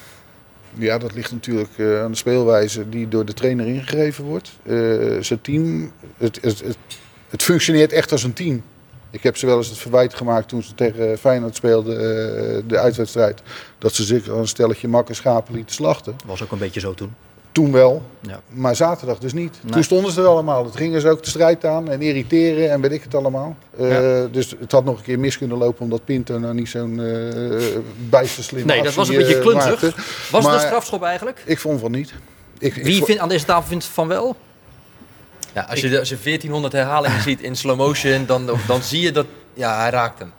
Ja, 0.74 0.98
dat 0.98 1.14
ligt 1.14 1.32
natuurlijk 1.32 1.70
uh, 1.76 2.02
aan 2.02 2.10
de 2.10 2.16
speelwijze 2.16 2.88
die 2.88 3.08
door 3.08 3.24
de 3.24 3.32
trainer 3.32 3.66
ingegeven 3.66 4.24
wordt. 4.24 4.52
zijn 5.20 5.40
team, 5.40 5.92
het, 6.16 6.38
het, 6.42 6.60
het, 6.60 6.76
het 7.28 7.42
functioneert 7.42 7.92
echt 7.92 8.12
als 8.12 8.22
een 8.22 8.32
team. 8.32 8.62
Ik 9.10 9.22
heb 9.22 9.37
ze 9.37 9.46
wel 9.46 9.56
eens 9.56 9.68
het 9.68 9.78
verwijt 9.78 10.14
gemaakt 10.14 10.48
toen 10.48 10.62
ze 10.62 10.74
tegen 10.74 11.18
Feyenoord 11.18 11.56
speelden, 11.56 11.94
uh, 11.94 12.62
de 12.66 12.78
uitwedstrijd. 12.78 13.42
Dat 13.78 13.94
ze 13.94 14.04
zich 14.04 14.26
een 14.26 14.48
stelletje 14.48 14.88
makke 14.88 15.14
schapen 15.14 15.54
lieten 15.54 15.74
slachten. 15.74 16.16
Was 16.26 16.42
ook 16.42 16.52
een 16.52 16.58
beetje 16.58 16.80
zo 16.80 16.94
toen. 16.94 17.14
Toen 17.55 17.73
wel, 17.73 18.03
ja. 18.21 18.40
maar 18.49 18.77
zaterdag 18.77 19.19
dus 19.19 19.33
niet. 19.33 19.61
Toen 19.71 19.83
stonden 19.83 20.12
ze 20.12 20.21
er 20.21 20.27
allemaal. 20.27 20.64
Het 20.64 20.77
gingen 20.77 21.01
ze 21.01 21.09
ook 21.09 21.23
de 21.23 21.29
strijd 21.29 21.64
aan 21.64 21.90
en 21.90 22.03
irriteren 22.03 22.71
en 22.71 22.81
weet 22.81 22.93
ik 22.93 23.03
het 23.03 23.14
allemaal. 23.14 23.57
Uh, 23.81 24.23
Dus 24.31 24.55
het 24.59 24.73
had 24.73 24.85
nog 24.85 24.97
een 24.99 25.05
keer 25.05 25.19
mis 25.19 25.38
kunnen 25.38 25.59
lopen 25.59 25.83
omdat 25.83 26.05
Pinto 26.05 26.38
nou 26.38 26.55
niet 26.55 26.69
zo'n 26.69 26.99
uh, 26.99 27.77
bijster 28.09 28.45
slim 28.45 28.67
Nee, 28.67 28.83
dat 28.83 28.95
was 28.95 29.09
een 29.09 29.17
beetje 29.17 29.38
klunzig. 29.38 29.81
Was 30.31 30.45
het 30.45 30.55
een 30.55 30.61
strafschop 30.61 31.03
eigenlijk? 31.03 31.43
Ik 31.47 31.59
vond 31.59 31.81
van 31.81 31.90
niet. 31.90 32.14
Ik, 32.59 32.75
Wie 32.75 32.97
ik 32.97 33.05
vindt, 33.05 33.21
aan 33.21 33.29
deze 33.29 33.45
tafel 33.45 33.69
vindt 33.69 33.85
van 33.85 34.09
wel? 34.09 34.37
Ja, 35.53 35.62
als, 35.62 35.81
je, 35.81 35.99
als 35.99 36.09
je 36.09 36.19
1400 36.23 36.73
herhalingen 36.73 37.23
ziet 37.29 37.40
in 37.40 37.57
slow 37.57 37.77
motion, 37.77 38.27
dan, 38.27 38.51
dan 38.67 38.83
zie 38.83 39.01
je 39.01 39.12
dat 39.12 39.27
ja, 39.53 39.79
hij 39.81 39.90
raakt 39.90 40.19
hem. 40.19 40.33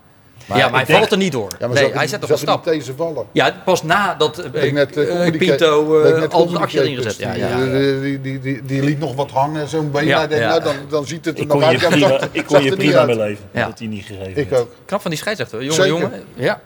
Maar 0.45 0.57
ja, 0.57 0.69
maar 0.69 0.85
hij 0.85 0.95
valt 0.95 1.11
er 1.11 1.17
niet 1.17 1.31
door. 1.31 1.51
Ja, 1.59 1.67
nee, 1.67 1.93
hij 1.93 2.07
zet 2.07 2.21
toch 2.21 2.29
een 2.29 2.37
stap. 2.37 2.63
deze 2.63 2.93
vallen. 2.95 3.25
Ja, 3.31 3.61
pas 3.65 3.83
nadat 3.83 4.45
uh, 4.53 4.71
net, 4.71 4.97
uh, 4.97 5.37
Pinto 5.37 6.03
uh, 6.03 6.23
al 6.29 6.47
de 6.47 6.59
actie 6.59 6.83
ingezet. 6.83 7.17
Ja, 7.17 7.33
ja, 7.33 7.47
ja. 7.47 7.99
Die, 7.99 8.21
die, 8.21 8.39
die, 8.39 8.61
die, 8.65 8.83
liet 8.83 8.99
nog 8.99 9.15
wat 9.15 9.31
hangen, 9.31 9.67
zo'n 9.67 9.91
been. 9.91 10.05
Ja. 10.05 10.27
Denk, 10.27 10.41
nou, 10.41 10.63
dan, 10.63 10.75
dan 10.89 11.07
ziet 11.07 11.25
het 11.25 11.39
er 11.39 11.45
nog 11.45 11.63
uit. 11.63 11.87
Prima, 11.87 12.19
ik 12.31 12.45
kon 12.51 12.63
je 12.63 12.75
prima 12.75 13.05
mee 13.05 13.17
leven, 13.17 13.45
dat 13.53 13.79
hij 13.79 13.87
niet 13.87 14.05
gegeven 14.05 14.41
Ik 14.41 14.53
ook. 14.53 14.75
Knap 14.85 15.01
van 15.01 15.11
die 15.11 15.19
scheidsrechter, 15.19 15.63
jongen, 15.63 15.87
jongen. 15.87 16.23
Ja. 16.33 16.61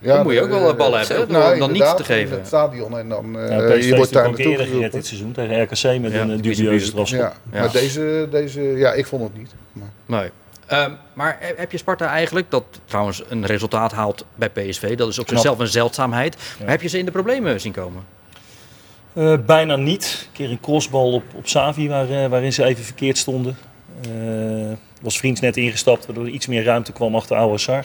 Ja, 0.00 0.14
dan 0.14 0.22
moet 0.22 0.32
je 0.32 0.42
ook 0.42 0.48
wel 0.48 0.74
ballen 0.74 1.00
hebben, 1.00 1.32
nou, 1.32 1.52
om 1.52 1.58
dan 1.58 1.72
niet 1.72 1.96
te 1.96 2.04
geven. 2.04 2.32
In 2.32 2.38
het 2.38 2.46
stadion 2.46 2.98
en 2.98 3.08
dan 3.08 3.26
ja, 3.32 3.60
uh, 3.60 3.82
je 3.82 3.96
wordt 3.96 4.12
daar 4.12 4.24
naartoe 4.24 4.56
gered 4.56 4.92
dit 4.92 5.06
seizoen 5.06 5.32
tegen 5.32 5.62
RKC 5.62 6.00
met 6.00 6.12
ja, 6.12 6.20
een 6.20 6.40
dubieuze 6.40 6.86
strafschop. 6.86 7.20
Ja, 7.20 7.60
maar 7.60 7.72
deze, 7.72 8.28
deze, 8.30 8.60
ja, 8.60 8.92
ik 8.92 9.06
vond 9.06 9.22
het 9.22 9.36
niet. 9.36 9.50
Maar. 9.72 10.20
Nee. 10.20 10.30
Um, 10.72 10.96
maar 11.12 11.38
heb 11.56 11.72
je 11.72 11.78
Sparta 11.78 12.06
eigenlijk, 12.06 12.50
dat 12.50 12.64
trouwens 12.84 13.22
een 13.28 13.46
resultaat 13.46 13.92
haalt 13.92 14.24
bij 14.34 14.50
PSV, 14.50 14.96
dat 14.96 15.08
is 15.08 15.18
op 15.18 15.28
zichzelf 15.28 15.58
een 15.58 15.66
zeldzaamheid. 15.66 16.36
Maar 16.58 16.68
heb 16.68 16.82
je 16.82 16.88
ze 16.88 16.98
in 16.98 17.04
de 17.04 17.10
problemen 17.10 17.60
zien 17.60 17.72
komen? 17.72 18.04
Uh, 19.12 19.34
bijna 19.46 19.76
niet. 19.76 20.26
Een 20.26 20.32
keer 20.32 20.50
een 20.50 20.60
crossbal 20.60 21.12
op, 21.12 21.22
op 21.34 21.48
Savi 21.48 21.88
waar, 21.88 22.10
uh, 22.10 22.26
waarin 22.26 22.52
ze 22.52 22.64
even 22.64 22.84
verkeerd 22.84 23.18
stonden. 23.18 23.56
Uh, 24.08 24.72
was 25.00 25.18
vriends 25.18 25.40
net 25.40 25.56
ingestapt, 25.56 26.06
waardoor 26.06 26.24
er 26.24 26.30
iets 26.30 26.46
meer 26.46 26.64
ruimte 26.64 26.92
kwam 26.92 27.14
achter 27.14 27.36
Oude 27.36 27.58
Sar. 27.58 27.84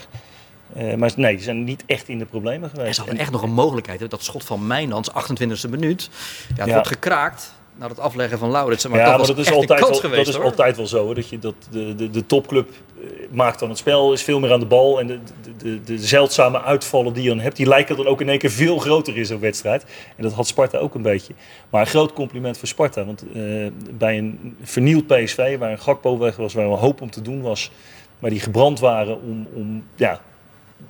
Uh, 0.78 0.94
maar 0.94 1.12
nee, 1.16 1.36
die 1.36 1.44
zijn 1.44 1.64
niet 1.64 1.84
echt 1.86 2.08
in 2.08 2.20
de 2.20 2.26
problemen 2.26 2.70
geweest. 2.70 2.86
Er 2.86 2.92
is 2.92 2.98
hadden 2.98 3.18
echt 3.18 3.32
nog 3.32 3.42
een 3.42 3.54
mogelijkheid. 3.54 4.00
Hè? 4.00 4.08
Dat 4.08 4.24
schot 4.24 4.44
van 4.44 4.68
Mijnans, 4.68 5.10
28e 5.12 5.70
minuut. 5.70 6.10
Ja, 6.48 6.56
het 6.56 6.68
ja. 6.68 6.74
wordt 6.74 6.88
gekraakt 6.88 7.54
na 7.76 7.88
het 7.88 8.00
afleggen 8.00 8.38
van 8.38 8.52
Laurits. 8.52 8.88
Maar, 8.88 9.00
ja, 9.00 9.18
maar 9.18 9.28
dat 9.28 9.38
is, 9.38 9.52
altijd 9.52 9.80
wel, 9.80 9.94
geweest, 9.94 10.26
dat 10.26 10.36
is 10.36 10.42
altijd 10.42 10.78
wel 10.78 10.88
zo. 10.88 11.14
Dat 11.14 11.30
je, 11.30 11.40
dat 11.40 11.56
de, 11.70 11.96
de, 11.96 12.10
de 12.10 12.26
topclub 12.26 12.70
eh, 12.70 13.08
maakt 13.32 13.60
dan 13.60 13.70
het 13.70 13.78
spel, 13.78 14.14
is 14.14 14.24
veel 14.24 14.40
meer 14.40 14.52
aan 14.52 14.60
de 14.60 14.66
bal. 14.66 15.00
En 15.00 15.08
de, 15.08 15.20
de, 15.44 15.56
de, 15.58 15.84
de, 15.84 15.98
zeldzame 15.98 16.62
uitvallen 16.62 17.14
die 17.14 17.24
je 17.24 17.30
dan 17.30 17.40
hebt, 17.40 17.56
die 17.56 17.68
lijken 17.68 17.96
dan 17.96 18.08
ook 18.08 18.22
in 18.22 18.30
één 18.30 18.40
keer 18.40 18.52
veel 18.52 18.78
groter 18.78 19.18
in 19.18 19.26
zo'n 19.26 19.40
wedstrijd. 19.40 19.86
En 20.16 20.24
dat 20.24 20.34
had 20.34 20.48
Sparta 20.48 20.78
ook 20.78 20.96
een 20.96 21.02
beetje. 21.02 21.34
Maar 21.70 21.82
een 21.82 21.88
groot 21.88 22.14
compliment 22.14 22.58
voor 22.58 22.68
Sparta. 22.68 23.06
Want 23.06 23.24
uh, 23.36 23.68
bij 23.92 24.18
een 24.18 24.58
vernield 24.62 25.08
PSV, 25.08 25.58
waar 25.58 25.72
een 25.72 25.80
Gakpo 25.80 26.18
weg 26.18 26.36
was, 26.36 26.54
waar 26.54 26.66
een 26.66 26.78
hoop 26.78 27.02
om 27.02 27.12
te 27.12 27.22
doen 27.22 27.42
was. 27.42 27.72
Maar 28.20 28.30
die 28.30 28.40
gebrand 28.40 28.80
waren 28.80 29.22
om, 29.22 29.48
om 29.54 29.84
ja, 29.96 30.22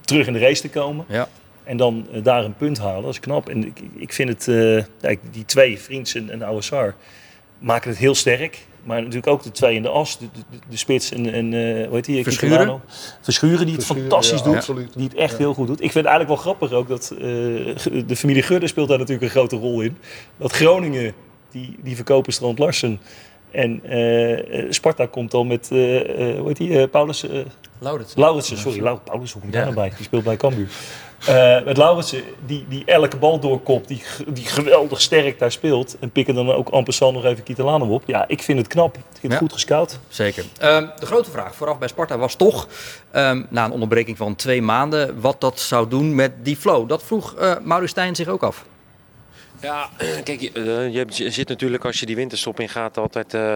terug 0.02 0.28
in 0.28 0.34
de 0.34 0.39
race 0.39 0.62
te 0.62 0.69
komen. 0.69 1.06
Ja. 1.08 1.28
En 1.63 1.78
dan 1.78 2.08
uh, 2.12 2.23
daar 2.23 2.43
een 2.43 2.56
punt 2.56 2.78
halen, 2.78 3.02
dat 3.02 3.12
is 3.12 3.19
knap. 3.19 3.49
En 3.49 3.65
ik, 3.65 3.82
ik 3.95 4.13
vind 4.13 4.30
het, 4.30 4.47
uh, 4.47 4.78
ja, 4.78 5.15
die 5.32 5.45
twee, 5.45 5.80
Vriends 5.80 6.15
en, 6.15 6.30
en 6.30 6.43
Ouassar, 6.43 6.95
maken 7.60 7.89
het 7.89 7.99
heel 7.99 8.15
sterk. 8.15 8.65
Maar 8.84 8.99
natuurlijk 8.99 9.28
ook 9.28 9.43
de 9.43 9.52
twee 9.52 9.76
in 9.76 9.82
de 9.82 9.89
as, 9.89 10.19
de, 10.19 10.26
de, 10.34 10.58
de 10.69 10.78
spits 10.78 11.12
en, 11.12 11.34
en 11.34 11.52
uh, 11.52 11.86
hoe 11.86 11.95
heet 11.95 12.06
die? 12.06 12.23
Verschuren. 12.23 12.82
Verschuren, 13.21 13.65
die 13.65 13.76
het 13.76 13.86
Verschuren, 13.86 14.10
fantastisch 14.10 14.39
ja, 14.39 14.45
doet. 14.45 14.56
Absoluut. 14.56 14.93
Die 14.93 15.04
het 15.04 15.15
echt 15.15 15.32
ja. 15.32 15.38
heel 15.38 15.54
goed 15.54 15.67
doet. 15.67 15.82
Ik 15.82 15.91
vind 15.91 16.06
het 16.06 16.13
eigenlijk 16.13 16.43
wel 16.43 16.54
grappig 16.54 16.71
ook 16.71 16.88
dat 16.88 17.15
de 18.08 18.15
familie 18.15 18.43
Gudde 18.43 18.67
speelt 18.67 18.88
daar 18.88 18.97
natuurlijk 18.97 19.26
een 19.26 19.32
grote 19.32 19.56
rol 19.56 19.82
in. 19.82 19.97
Dat 20.38 20.52
Groningen 20.52 21.13
die, 21.52 21.76
die 21.84 21.95
verkopen 21.95 22.34
Strand 22.34 22.60
Larsen. 22.60 22.99
En 23.53 23.81
uh, 23.97 24.71
Sparta 24.71 25.05
komt 25.05 25.31
dan 25.31 25.47
met, 25.47 25.69
uh, 25.71 25.79
hoe 26.37 26.47
heet 26.47 26.57
die, 26.57 26.87
Paulus... 26.87 27.25
Lauritsen. 27.79 28.19
Lauritsen, 28.19 28.57
sorry. 28.57 28.81
Lau 28.81 28.97
Paulus, 29.03 29.31
hoe 29.31 29.41
komt 29.41 29.53
daar 29.53 29.67
ja. 29.67 29.73
bij? 29.73 29.91
Die 29.95 30.05
speelt 30.05 30.23
bij 30.23 30.37
Cambuur. 30.37 30.67
Met 31.65 31.77
Lauritsen, 31.77 32.21
die, 32.45 32.65
die 32.69 32.83
elke 32.85 33.17
bal 33.17 33.39
doorkopt, 33.39 33.87
die, 33.87 34.03
die 34.27 34.45
geweldig 34.45 35.01
sterk 35.01 35.39
daar 35.39 35.51
speelt. 35.51 35.97
En 35.99 36.11
pikken 36.11 36.35
dan 36.35 36.51
ook 36.51 36.69
amper 36.69 36.95
nog 36.99 37.25
even 37.25 37.43
Kietelanum 37.43 37.91
op. 37.91 38.03
Ja, 38.05 38.27
ik 38.27 38.41
vind 38.41 38.57
het 38.57 38.67
knap. 38.67 38.95
Ik 38.95 39.01
vind 39.03 39.21
het 39.21 39.31
ja. 39.31 39.37
goed 39.37 39.53
gescout. 39.53 39.99
Zeker. 40.07 40.43
Um, 40.63 40.89
de 40.99 41.05
grote 41.05 41.31
vraag 41.31 41.55
vooraf 41.55 41.77
bij 41.77 41.87
Sparta 41.87 42.17
was 42.17 42.35
toch, 42.35 42.67
um, 43.15 43.47
na 43.49 43.65
een 43.65 43.71
onderbreking 43.71 44.17
van 44.17 44.35
twee 44.35 44.61
maanden, 44.61 45.21
wat 45.21 45.41
dat 45.41 45.59
zou 45.59 45.87
doen 45.87 46.15
met 46.15 46.31
die 46.43 46.57
flow. 46.57 46.89
Dat 46.89 47.03
vroeg 47.03 47.35
uh, 47.39 47.55
Maurits 47.63 47.91
Stijn 47.91 48.15
zich 48.15 48.27
ook 48.27 48.43
af. 48.43 48.65
Ja, 49.63 49.89
kijk, 50.23 50.41
je, 50.41 51.06
je, 51.10 51.30
zit 51.30 51.47
natuurlijk 51.47 51.86
als 51.86 51.99
je 51.99 52.06
die 52.06 52.15
winterstop 52.15 52.60
in 52.60 52.69
gaat 52.69 52.97
altijd, 52.97 53.34
uh, 53.34 53.41
uh, 53.41 53.52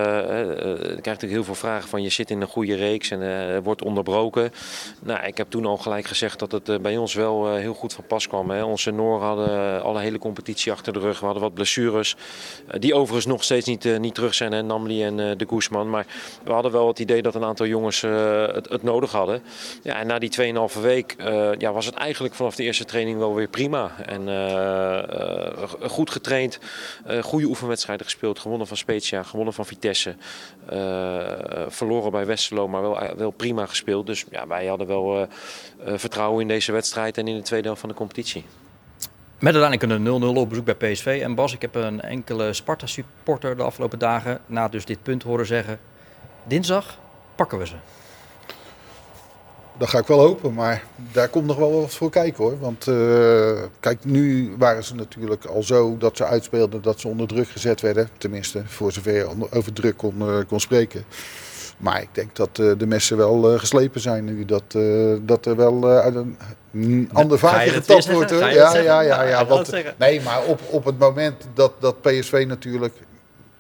natuurlijk 0.96 1.22
heel 1.22 1.44
veel 1.44 1.56
vragen 1.56 1.90
van 1.90 2.04
je 2.04 2.10
zit 2.10 2.30
in 2.30 2.42
een 2.42 2.48
goede 2.48 2.76
reeks 2.76 3.12
en 3.12 3.64
wordt 3.64 3.82
onderbroken. 3.82 4.52
Nou, 5.00 5.26
ik 5.26 5.38
heb 5.38 5.50
toen 5.50 5.66
al 5.66 5.78
gelijk 5.78 6.06
gezegd 6.06 6.40
dat 6.40 6.52
het 6.52 6.82
bij 6.82 6.98
ons 6.98 7.14
wel 7.14 7.56
heel 7.56 7.74
goed 7.74 7.94
van 7.94 8.04
pas 8.08 8.28
kwam. 8.28 8.50
Hè. 8.50 8.64
Onze 8.64 8.92
Noor 8.92 9.22
hadden 9.22 9.84
alle 9.84 10.00
hele 10.00 10.18
competitie 10.18 10.72
achter 10.72 10.94
de 10.94 11.00
rug. 11.00 11.20
We 11.20 11.26
hadden 11.26 11.44
wat 11.44 11.54
blessures, 11.54 12.16
die 12.80 12.94
overigens 12.94 13.26
nog 13.26 13.44
steeds 13.44 13.66
niet, 13.66 14.00
niet 14.00 14.16
terug 14.16 14.34
zijn, 14.34 14.52
hè, 14.52 14.62
Namli 14.62 15.04
en 15.04 15.16
de 15.16 15.46
Guzman. 15.48 15.90
Maar 15.90 16.06
we 16.44 16.52
hadden 16.52 16.72
wel 16.72 16.88
het 16.88 17.00
idee 17.00 17.22
dat 17.22 17.36
een 17.36 17.44
aantal 17.44 17.66
jongens 17.66 18.02
het, 18.02 18.70
het, 18.70 18.84
nodig 18.84 19.12
hadden. 19.12 19.42
Ja, 19.84 19.96
en 19.96 20.08
na 20.08 20.20
die 20.20 20.54
2,5 20.76 20.82
week 20.82 21.16
ja, 21.58 21.72
was 21.72 21.86
het 21.86 21.96
eigenlijk 21.96 22.36
vanaf 22.36 22.56
de 22.56 22.64
eerste 22.64 22.86
training 22.86 23.18
wel 23.18 23.36
weer 23.36 23.48
prima. 23.48 23.92
En 24.06 24.28
goed 25.82 25.97
getraind, 26.06 26.60
uh, 27.08 27.24
goede 27.24 27.46
oefenwedstrijden 27.46 28.06
gespeeld, 28.06 28.40
gewonnen 28.40 28.68
van 28.68 28.78
Spezia, 28.78 29.24
gewonnen 29.24 29.54
van 29.54 29.66
Vitesse, 29.66 30.16
uh, 30.74 31.32
verloren 31.68 32.12
bij 32.12 32.26
Westerlo, 32.26 32.68
maar 32.68 32.82
wel, 32.82 33.00
wel 33.18 33.32
prima 33.32 33.66
gespeeld. 33.66 34.06
Dus 34.06 34.26
ja, 34.32 34.48
wij 34.48 34.66
hadden 34.66 34.88
wel 34.88 35.28
vertrouwen 35.86 36.42
in 36.42 36.48
deze 36.48 36.72
wedstrijd 36.72 37.18
en 37.18 37.28
in 37.28 37.36
de 37.36 37.42
tweede 37.42 37.66
helft 37.66 37.82
van 37.82 37.90
de 37.90 37.96
competitie. 37.96 38.46
Met 39.40 39.56
uiteindelijk 39.56 40.08
een 40.08 40.36
0-0 40.36 40.38
op 40.38 40.50
bezoek 40.50 40.66
bij 40.66 40.92
PSV. 40.92 41.20
En 41.24 41.36
Bas, 41.36 41.54
ik 41.54 41.62
heb 41.62 41.76
een 41.76 42.02
enkele 42.02 42.54
Sparta-supporter 42.54 43.58
de 43.58 43.64
afgelopen 43.64 44.00
dagen 44.00 44.40
na 44.46 44.68
dus 44.68 44.86
dit 44.86 45.04
punt 45.04 45.24
horen 45.24 45.46
zeggen... 45.46 45.80
dinsdag 46.44 46.98
pakken 47.36 47.58
we 47.58 47.68
ze. 47.68 47.76
Dat 49.78 49.90
ga 49.90 50.00
ik 50.00 50.08
wel 50.08 50.20
hopen, 50.20 50.54
maar 50.54 50.84
daar 51.12 51.28
komt 51.28 51.46
nog 51.46 51.58
wel 51.58 51.82
wat 51.82 51.94
voor 51.94 52.10
kijken 52.10 52.44
hoor. 52.44 52.60
Want 52.60 52.88
uh, 52.88 53.52
kijk, 53.80 54.06
nu 54.06 54.54
waren 54.58 54.84
ze 54.84 54.96
natuurlijk 54.96 55.46
al 55.46 55.64
zo 55.64 55.98
dat 55.98 56.18
ze 56.18 56.26
uitspeelden 56.26 56.82
dat 56.82 57.00
ze 57.00 57.08
onder 57.08 57.28
druk 57.28 57.48
gezet 57.48 57.82
werden. 57.82 58.10
Tenminste, 58.18 58.62
voor 58.66 58.92
zover 58.92 59.14
je 59.14 59.28
over 59.50 59.74
druk 59.74 59.98
kon, 59.98 60.16
uh, 60.22 60.38
kon 60.48 60.60
spreken. 60.60 61.06
Maar 61.78 62.02
ik 62.02 62.10
denk 62.12 62.36
dat 62.36 62.58
uh, 62.60 62.72
de 62.78 62.88
messen 62.88 63.18
wel 63.18 63.58
geslepen 63.60 64.02
zijn 64.02 64.26
nu. 64.26 64.46
Dat, 64.46 64.78
dat 65.22 65.46
er 65.46 65.56
wel 65.56 65.88
uit 65.88 66.16
een 66.74 67.10
ander 67.14 67.40
vaartje 67.40 67.72
getapt 67.72 68.12
wordt. 68.12 68.32
Ja, 68.32 68.78
ja, 68.78 69.02
ja, 69.02 69.24
ja. 69.24 69.46
Want, 69.46 69.72
nee, 69.98 70.22
maar 70.22 70.44
op, 70.44 70.62
op 70.70 70.86
het 70.86 71.00
moment 71.00 71.48
dat, 71.54 71.72
dat 71.80 72.02
PSV 72.02 72.46
natuurlijk 72.48 72.94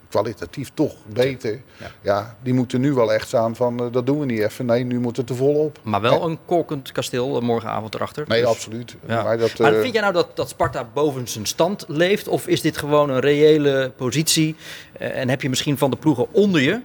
kwalitatief 0.10 0.72
toch 0.74 0.96
beter. 1.06 1.62
Ja. 1.80 1.91
ja. 2.02 2.36
die 2.43 2.54
moeten 2.54 2.82
nu 2.82 2.93
wel 2.93 3.13
echt 3.13 3.28
staan 3.28 3.56
van 3.56 3.84
uh, 3.84 3.91
dat 3.91 4.06
doen 4.06 4.20
we 4.20 4.26
niet 4.26 4.39
even. 4.39 4.65
Nee, 4.65 4.84
nu 4.84 5.00
moet 5.00 5.17
het 5.17 5.30
er 5.30 5.36
volop. 5.36 5.80
Maar 5.84 6.02
wel 6.02 6.26
een 6.26 6.38
kolkend 6.46 6.91
kasteel 6.91 7.36
uh, 7.36 7.41
morgenavond 7.41 7.96
erachter. 7.96 8.26
Nee, 8.28 8.41
dus, 8.41 8.50
absoluut. 8.50 8.96
Ja. 9.08 9.24
Maar, 9.24 9.38
dat, 9.38 9.58
maar 9.58 9.74
uh, 9.74 9.82
vind 9.82 9.93
jij 9.93 10.02
nou 10.02 10.13
dat, 10.13 10.36
dat 10.36 10.50
Sparta 10.50 10.89
boven 10.93 11.28
zijn 11.28 11.46
stand 11.46 11.86
leeft? 11.88 12.28
Of 12.28 12.48
is 12.48 12.62
dit 12.62 12.78
gewoon 12.78 13.10
een 13.10 13.20
reële 13.20 13.91
positie? 13.96 14.56
en 14.98 15.30
heb 15.30 15.41
je 15.41 15.50
misschien 15.50 15.78
van 15.78 15.89
de 15.89 15.98
ploegen 15.98 16.34
onder 16.34 16.62
je, 16.62 16.82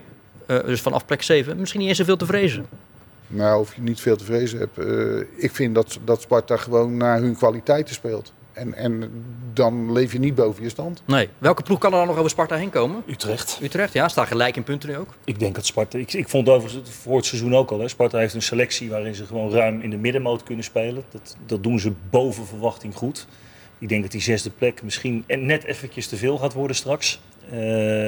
dus 0.46 0.80
vanaf 0.80 1.06
plek 1.06 1.22
7, 1.22 1.56
misschien 1.56 1.80
niet 1.80 1.88
eens 1.88 1.98
zoveel 1.98 2.16
te 2.16 2.26
vrezen? 2.26 2.66
Nou, 3.26 3.60
of 3.60 3.74
je 3.74 3.82
niet 3.82 4.00
veel 4.00 4.16
te 4.16 4.24
vrezen 4.24 4.58
hebt. 4.58 4.78
ik 5.36 5.54
vind 5.54 5.74
dat, 5.74 5.98
dat 6.04 6.20
Sparta 6.20 6.56
gewoon 6.56 6.96
naar 6.96 7.20
hun 7.20 7.36
kwaliteiten 7.36 7.94
speelt. 7.94 8.32
En, 8.52 8.74
en 8.74 9.10
dan 9.52 9.92
leef 9.92 10.12
je 10.12 10.18
niet 10.18 10.34
boven 10.34 10.62
je 10.62 10.68
stand. 10.68 11.02
Nee. 11.04 11.28
Welke 11.38 11.62
ploeg 11.62 11.78
kan 11.78 11.92
er 11.92 11.98
dan 11.98 12.06
nog 12.06 12.16
over 12.16 12.30
Sparta 12.30 12.56
heen 12.56 12.70
komen? 12.70 13.02
Utrecht. 13.06 13.58
Utrecht, 13.62 13.92
ja. 13.92 14.08
Staat 14.08 14.26
gelijk 14.26 14.56
in 14.56 14.62
punten 14.62 14.88
nu 14.88 14.96
ook. 14.96 15.14
Ik 15.24 15.38
denk 15.38 15.54
dat 15.54 15.66
Sparta... 15.66 15.98
Ik, 15.98 16.12
ik 16.12 16.28
vond 16.28 16.48
overigens 16.48 16.90
voor 16.90 17.16
het 17.16 17.26
seizoen 17.26 17.54
ook 17.54 17.70
al. 17.70 17.80
Hè. 17.80 17.88
Sparta 17.88 18.18
heeft 18.18 18.34
een 18.34 18.42
selectie 18.42 18.90
waarin 18.90 19.14
ze 19.14 19.26
gewoon 19.26 19.50
ruim 19.52 19.80
in 19.80 19.90
de 19.90 19.96
middenmoot 19.96 20.42
kunnen 20.42 20.64
spelen. 20.64 21.04
Dat, 21.10 21.36
dat 21.46 21.62
doen 21.62 21.80
ze 21.80 21.92
boven 22.10 22.46
verwachting 22.46 22.94
goed. 22.94 23.26
Ik 23.78 23.88
denk 23.88 24.02
dat 24.02 24.10
die 24.10 24.20
zesde 24.20 24.50
plek 24.50 24.82
misschien 24.82 25.24
net 25.26 25.64
eventjes 25.64 26.06
te 26.06 26.16
veel 26.16 26.38
gaat 26.38 26.52
worden 26.52 26.76
straks. 26.76 27.20
Uh, 27.52 28.04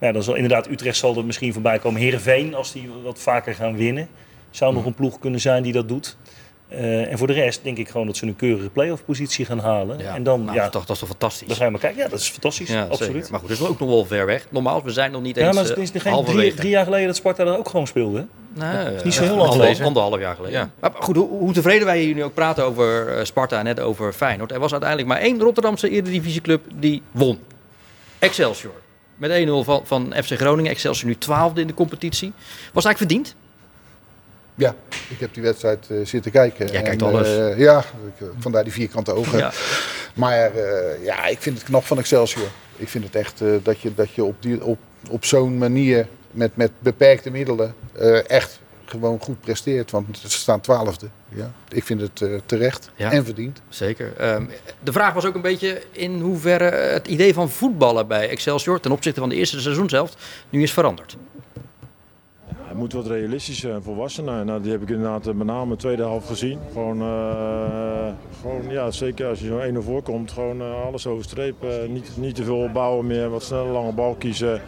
ja, 0.00 0.12
dan 0.12 0.22
zal 0.22 0.34
inderdaad 0.34 0.68
Utrecht 0.68 0.96
zal 0.96 1.16
er 1.16 1.24
misschien 1.24 1.52
voorbij 1.52 1.78
komen. 1.78 2.00
Heerenveen, 2.00 2.54
als 2.54 2.72
die 2.72 2.90
wat 3.02 3.18
vaker 3.18 3.54
gaan 3.54 3.76
winnen, 3.76 4.08
zou 4.50 4.74
nog 4.74 4.84
een 4.84 4.94
ploeg 4.94 5.18
kunnen 5.18 5.40
zijn 5.40 5.62
die 5.62 5.72
dat 5.72 5.88
doet. 5.88 6.16
Uh, 6.74 7.10
en 7.10 7.18
voor 7.18 7.26
de 7.26 7.32
rest 7.32 7.60
denk 7.62 7.78
ik 7.78 7.88
gewoon 7.88 8.06
dat 8.06 8.16
ze 8.16 8.26
een 8.26 8.36
keurige 8.36 8.68
play-off 8.68 9.04
positie 9.04 9.44
gaan 9.44 9.58
halen. 9.58 9.98
Ja, 9.98 10.14
en 10.14 10.22
dan, 10.22 10.44
nou, 10.44 10.56
ja, 10.56 10.68
toch, 10.68 10.84
dat 10.84 10.90
is 10.90 10.98
toch 10.98 11.08
fantastisch. 11.08 11.48
Dan 11.48 11.56
ga 11.56 11.64
je 11.64 11.70
maar 11.70 11.80
kijken. 11.80 12.02
Ja, 12.02 12.08
dat 12.08 12.20
is 12.20 12.28
fantastisch. 12.30 12.68
Ja, 12.68 12.82
absoluut. 12.82 13.12
Zeker. 13.12 13.30
Maar 13.30 13.40
goed, 13.40 13.48
dat 13.48 13.58
is 13.58 13.66
ook 13.66 13.78
nog 13.78 13.88
wel 13.88 14.04
ver 14.04 14.26
weg. 14.26 14.46
Normaal, 14.50 14.82
we 14.82 14.90
zijn 14.90 15.12
nog 15.12 15.22
niet 15.22 15.36
eens. 15.36 15.46
Ja, 15.46 15.52
maar 15.52 15.64
het 15.64 15.78
is 15.78 16.02
geen 16.02 16.24
drie, 16.24 16.54
drie, 16.54 16.70
jaar 16.70 16.84
geleden 16.84 17.06
dat 17.06 17.16
Sparta 17.16 17.44
dan 17.44 17.56
ook 17.56 17.68
gewoon 17.68 17.86
speelde. 17.86 18.26
Nee, 18.54 18.84
dat 18.84 18.94
is 18.94 19.02
niet 19.02 19.14
zo 19.14 19.22
heel 19.22 19.36
lang 19.36 19.52
geleden. 19.52 19.84
Anderhalf 19.84 20.20
jaar 20.20 20.34
geleden. 20.34 20.58
Ja. 20.58 20.70
Maar 20.80 20.90
goed, 20.94 21.16
hoe, 21.16 21.28
hoe, 21.28 21.52
tevreden 21.52 21.86
wij 21.86 22.00
hier 22.00 22.14
nu 22.14 22.24
ook 22.24 22.34
praten 22.34 22.64
over 22.64 23.18
uh, 23.18 23.24
Sparta 23.24 23.58
en 23.58 23.64
net 23.64 23.80
over 23.80 24.12
Feyenoord. 24.12 24.52
Er 24.52 24.60
was 24.60 24.70
uiteindelijk 24.70 25.08
maar 25.08 25.20
één 25.20 25.40
Rotterdamse 25.40 25.90
Eredivisieclub 25.90 26.64
die 26.74 27.02
won. 27.10 27.38
Excelsior. 28.18 28.72
Met 29.16 29.46
1-0 29.46 29.50
van, 29.64 29.80
van 29.84 30.14
FC 30.24 30.30
Groningen. 30.30 30.70
Excelsior 30.70 31.08
nu 31.08 31.18
twaalfde 31.18 31.60
in 31.60 31.66
de 31.66 31.74
competitie. 31.74 32.32
Was 32.72 32.84
eigenlijk 32.84 32.98
verdiend? 32.98 33.41
Ja, 34.54 34.74
ik 35.08 35.20
heb 35.20 35.34
die 35.34 35.42
wedstrijd 35.42 35.86
uh, 35.90 36.06
zitten 36.06 36.30
kijken. 36.30 36.72
Jij 36.72 36.82
kijkt 36.82 37.02
alles. 37.02 37.28
Uh, 37.28 37.58
ja, 37.58 37.84
vandaar 38.38 38.64
die 38.64 38.72
vierkante 38.72 39.12
ogen. 39.12 39.38
Ja. 39.38 39.52
Maar 40.14 40.56
uh, 40.56 41.04
ja, 41.04 41.26
ik 41.26 41.38
vind 41.40 41.56
het 41.56 41.66
knap 41.66 41.84
van 41.84 41.98
Excelsior. 41.98 42.48
Ik 42.76 42.88
vind 42.88 43.04
het 43.04 43.14
echt 43.14 43.42
dat 43.62 43.80
je, 43.80 43.94
dat 43.94 44.10
je 44.10 44.24
op, 44.24 44.42
die, 44.42 44.64
op, 44.64 44.78
op 45.10 45.24
zo'n 45.24 45.58
manier 45.58 46.06
met, 46.30 46.56
met 46.56 46.70
beperkte 46.78 47.30
middelen 47.30 47.74
echt 48.26 48.60
gewoon 48.84 49.20
goed 49.20 49.40
presteert. 49.40 49.90
Want 49.90 50.18
ze 50.18 50.30
staan 50.30 50.60
twaalfde. 50.60 51.06
Ja. 51.28 51.52
Ik 51.68 51.84
vind 51.84 52.00
het 52.00 52.22
terecht 52.46 52.90
ja, 52.96 53.12
en 53.12 53.24
verdiend. 53.24 53.60
Zeker. 53.68 54.34
Um, 54.34 54.50
de 54.80 54.92
vraag 54.92 55.14
was 55.14 55.24
ook 55.24 55.34
een 55.34 55.40
beetje 55.40 55.82
in 55.92 56.20
hoeverre 56.20 56.70
het 56.70 57.08
idee 57.08 57.34
van 57.34 57.50
voetballen 57.50 58.06
bij 58.06 58.28
Excelsior 58.28 58.80
ten 58.80 58.92
opzichte 58.92 59.20
van 59.20 59.28
de 59.28 59.34
eerste 59.34 59.60
seizoenshelft 59.60 60.16
nu 60.50 60.62
is 60.62 60.72
veranderd. 60.72 61.16
Het 62.72 62.80
moet 62.80 62.92
wat 62.92 63.06
realistischer 63.06 63.72
en 63.72 63.82
volwassener. 63.82 64.44
Nou, 64.44 64.62
die 64.62 64.72
heb 64.72 64.82
ik 64.82 64.88
inderdaad 64.88 65.24
met 65.24 65.46
name 65.46 65.70
de 65.70 65.76
tweede 65.76 66.02
helft 66.02 66.26
gezien. 66.26 66.58
Gewoon, 66.72 67.02
uh, 67.02 68.12
gewoon 68.40 68.70
ja, 68.70 68.90
zeker 68.90 69.28
als 69.28 69.40
je 69.40 69.46
zo'n 69.46 69.82
1-0 69.82 69.84
voorkomt, 69.84 70.32
gewoon 70.32 70.60
uh, 70.60 70.84
alles 70.84 71.06
overstrepen. 71.06 71.92
Niet, 71.92 72.10
niet 72.16 72.34
te 72.34 72.44
veel 72.44 72.56
opbouwen 72.56 73.06
meer, 73.06 73.30
wat 73.30 73.42
sneller 73.42 73.72
lange 73.72 73.92
bal 73.92 74.14
kiezen. 74.14 74.60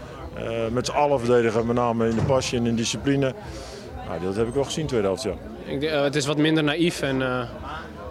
met 0.72 0.86
z'n 0.86 0.92
allen 0.92 1.18
verdedigen, 1.18 1.66
met 1.66 1.76
name 1.76 2.08
in 2.08 2.16
de 2.16 2.22
passie 2.22 2.58
en 2.58 2.66
in 2.66 2.76
discipline. 2.76 3.34
Nou, 4.08 4.20
dat 4.22 4.36
heb 4.36 4.48
ik 4.48 4.54
wel 4.54 4.64
gezien, 4.64 4.86
tweede 4.86 5.06
helft, 5.06 5.22
ja. 5.22 5.34
Ik, 5.64 5.82
het 5.82 6.14
is 6.14 6.26
wat 6.26 6.36
minder 6.36 6.64
naïef 6.64 7.02
en, 7.02 7.22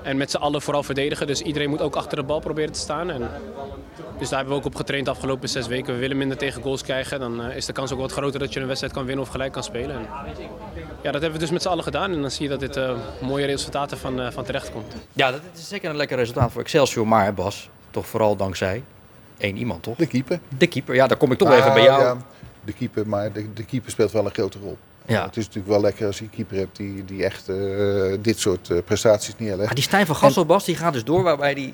en 0.03 0.17
met 0.17 0.31
z'n 0.31 0.37
allen 0.37 0.61
vooral 0.61 0.83
verdedigen. 0.83 1.27
Dus 1.27 1.41
iedereen 1.41 1.69
moet 1.69 1.81
ook 1.81 1.95
achter 1.95 2.17
de 2.17 2.23
bal 2.23 2.39
proberen 2.39 2.71
te 2.71 2.79
staan. 2.79 3.09
En 3.09 3.29
dus 4.19 4.29
daar 4.29 4.39
hebben 4.39 4.55
we 4.55 4.61
ook 4.61 4.65
op 4.65 4.75
getraind 4.75 5.05
de 5.05 5.11
afgelopen 5.11 5.49
zes 5.49 5.67
weken. 5.67 5.93
We 5.93 5.99
willen 5.99 6.17
minder 6.17 6.37
tegen 6.37 6.61
goals 6.61 6.81
krijgen. 6.81 7.19
Dan 7.19 7.45
uh, 7.45 7.55
is 7.55 7.65
de 7.65 7.73
kans 7.73 7.91
ook 7.91 7.99
wat 7.99 8.11
groter 8.11 8.39
dat 8.39 8.53
je 8.53 8.59
een 8.59 8.67
wedstrijd 8.67 8.93
kan 8.93 9.05
winnen 9.05 9.25
of 9.25 9.31
gelijk 9.31 9.51
kan 9.51 9.63
spelen. 9.63 9.95
En 9.95 10.07
ja, 11.01 11.11
dat 11.11 11.21
hebben 11.21 11.31
we 11.31 11.39
dus 11.39 11.51
met 11.51 11.61
z'n 11.61 11.67
allen 11.67 11.83
gedaan. 11.83 12.11
En 12.11 12.21
dan 12.21 12.31
zie 12.31 12.43
je 12.43 12.49
dat 12.49 12.59
dit 12.59 12.77
uh, 12.77 12.91
mooie 13.21 13.45
resultaten 13.45 13.97
van, 13.97 14.19
uh, 14.19 14.31
van 14.31 14.43
terecht 14.43 14.71
komt. 14.71 14.93
Ja, 15.13 15.31
dat 15.31 15.41
is 15.55 15.67
zeker 15.67 15.89
een 15.89 15.95
lekker 15.95 16.17
resultaat 16.17 16.51
voor 16.51 16.61
Excelsior. 16.61 17.07
Maar 17.07 17.33
Bas, 17.33 17.69
toch 17.91 18.07
vooral 18.07 18.35
dankzij 18.35 18.83
één 19.37 19.57
iemand, 19.57 19.83
toch? 19.83 19.97
De 19.97 20.07
keeper. 20.07 20.39
De 20.57 20.67
keeper, 20.67 20.95
ja, 20.95 21.07
daar 21.07 21.17
kom 21.17 21.31
ik 21.31 21.37
toch 21.37 21.51
even 21.51 21.73
bij 21.73 21.83
jou. 21.83 22.01
Ja, 22.01 22.17
de 22.63 22.73
keeper, 22.73 23.07
maar 23.07 23.31
de, 23.31 23.53
de 23.53 23.65
keeper 23.65 23.91
speelt 23.91 24.11
wel 24.11 24.25
een 24.25 24.33
grote 24.33 24.59
rol. 24.59 24.77
Ja. 25.05 25.25
Het 25.25 25.37
is 25.37 25.45
natuurlijk 25.45 25.73
wel 25.73 25.81
lekker 25.81 26.05
als 26.05 26.17
je 26.17 26.23
een 26.23 26.29
keeper 26.29 26.57
hebt 26.57 26.75
die, 26.75 27.05
die 27.05 27.23
echt 27.23 27.49
uh, 27.49 28.17
dit 28.21 28.39
soort 28.39 28.69
uh, 28.69 28.77
prestaties 28.85 29.33
neerlegt. 29.37 29.65
Maar 29.65 29.75
die 29.75 29.83
Stijn 29.83 30.05
van 30.05 30.15
Gasselbas 30.15 30.65
die 30.65 30.75
gaat 30.75 30.93
dus 30.93 31.03
door 31.03 31.23
waarbij 31.23 31.53
die 31.53 31.73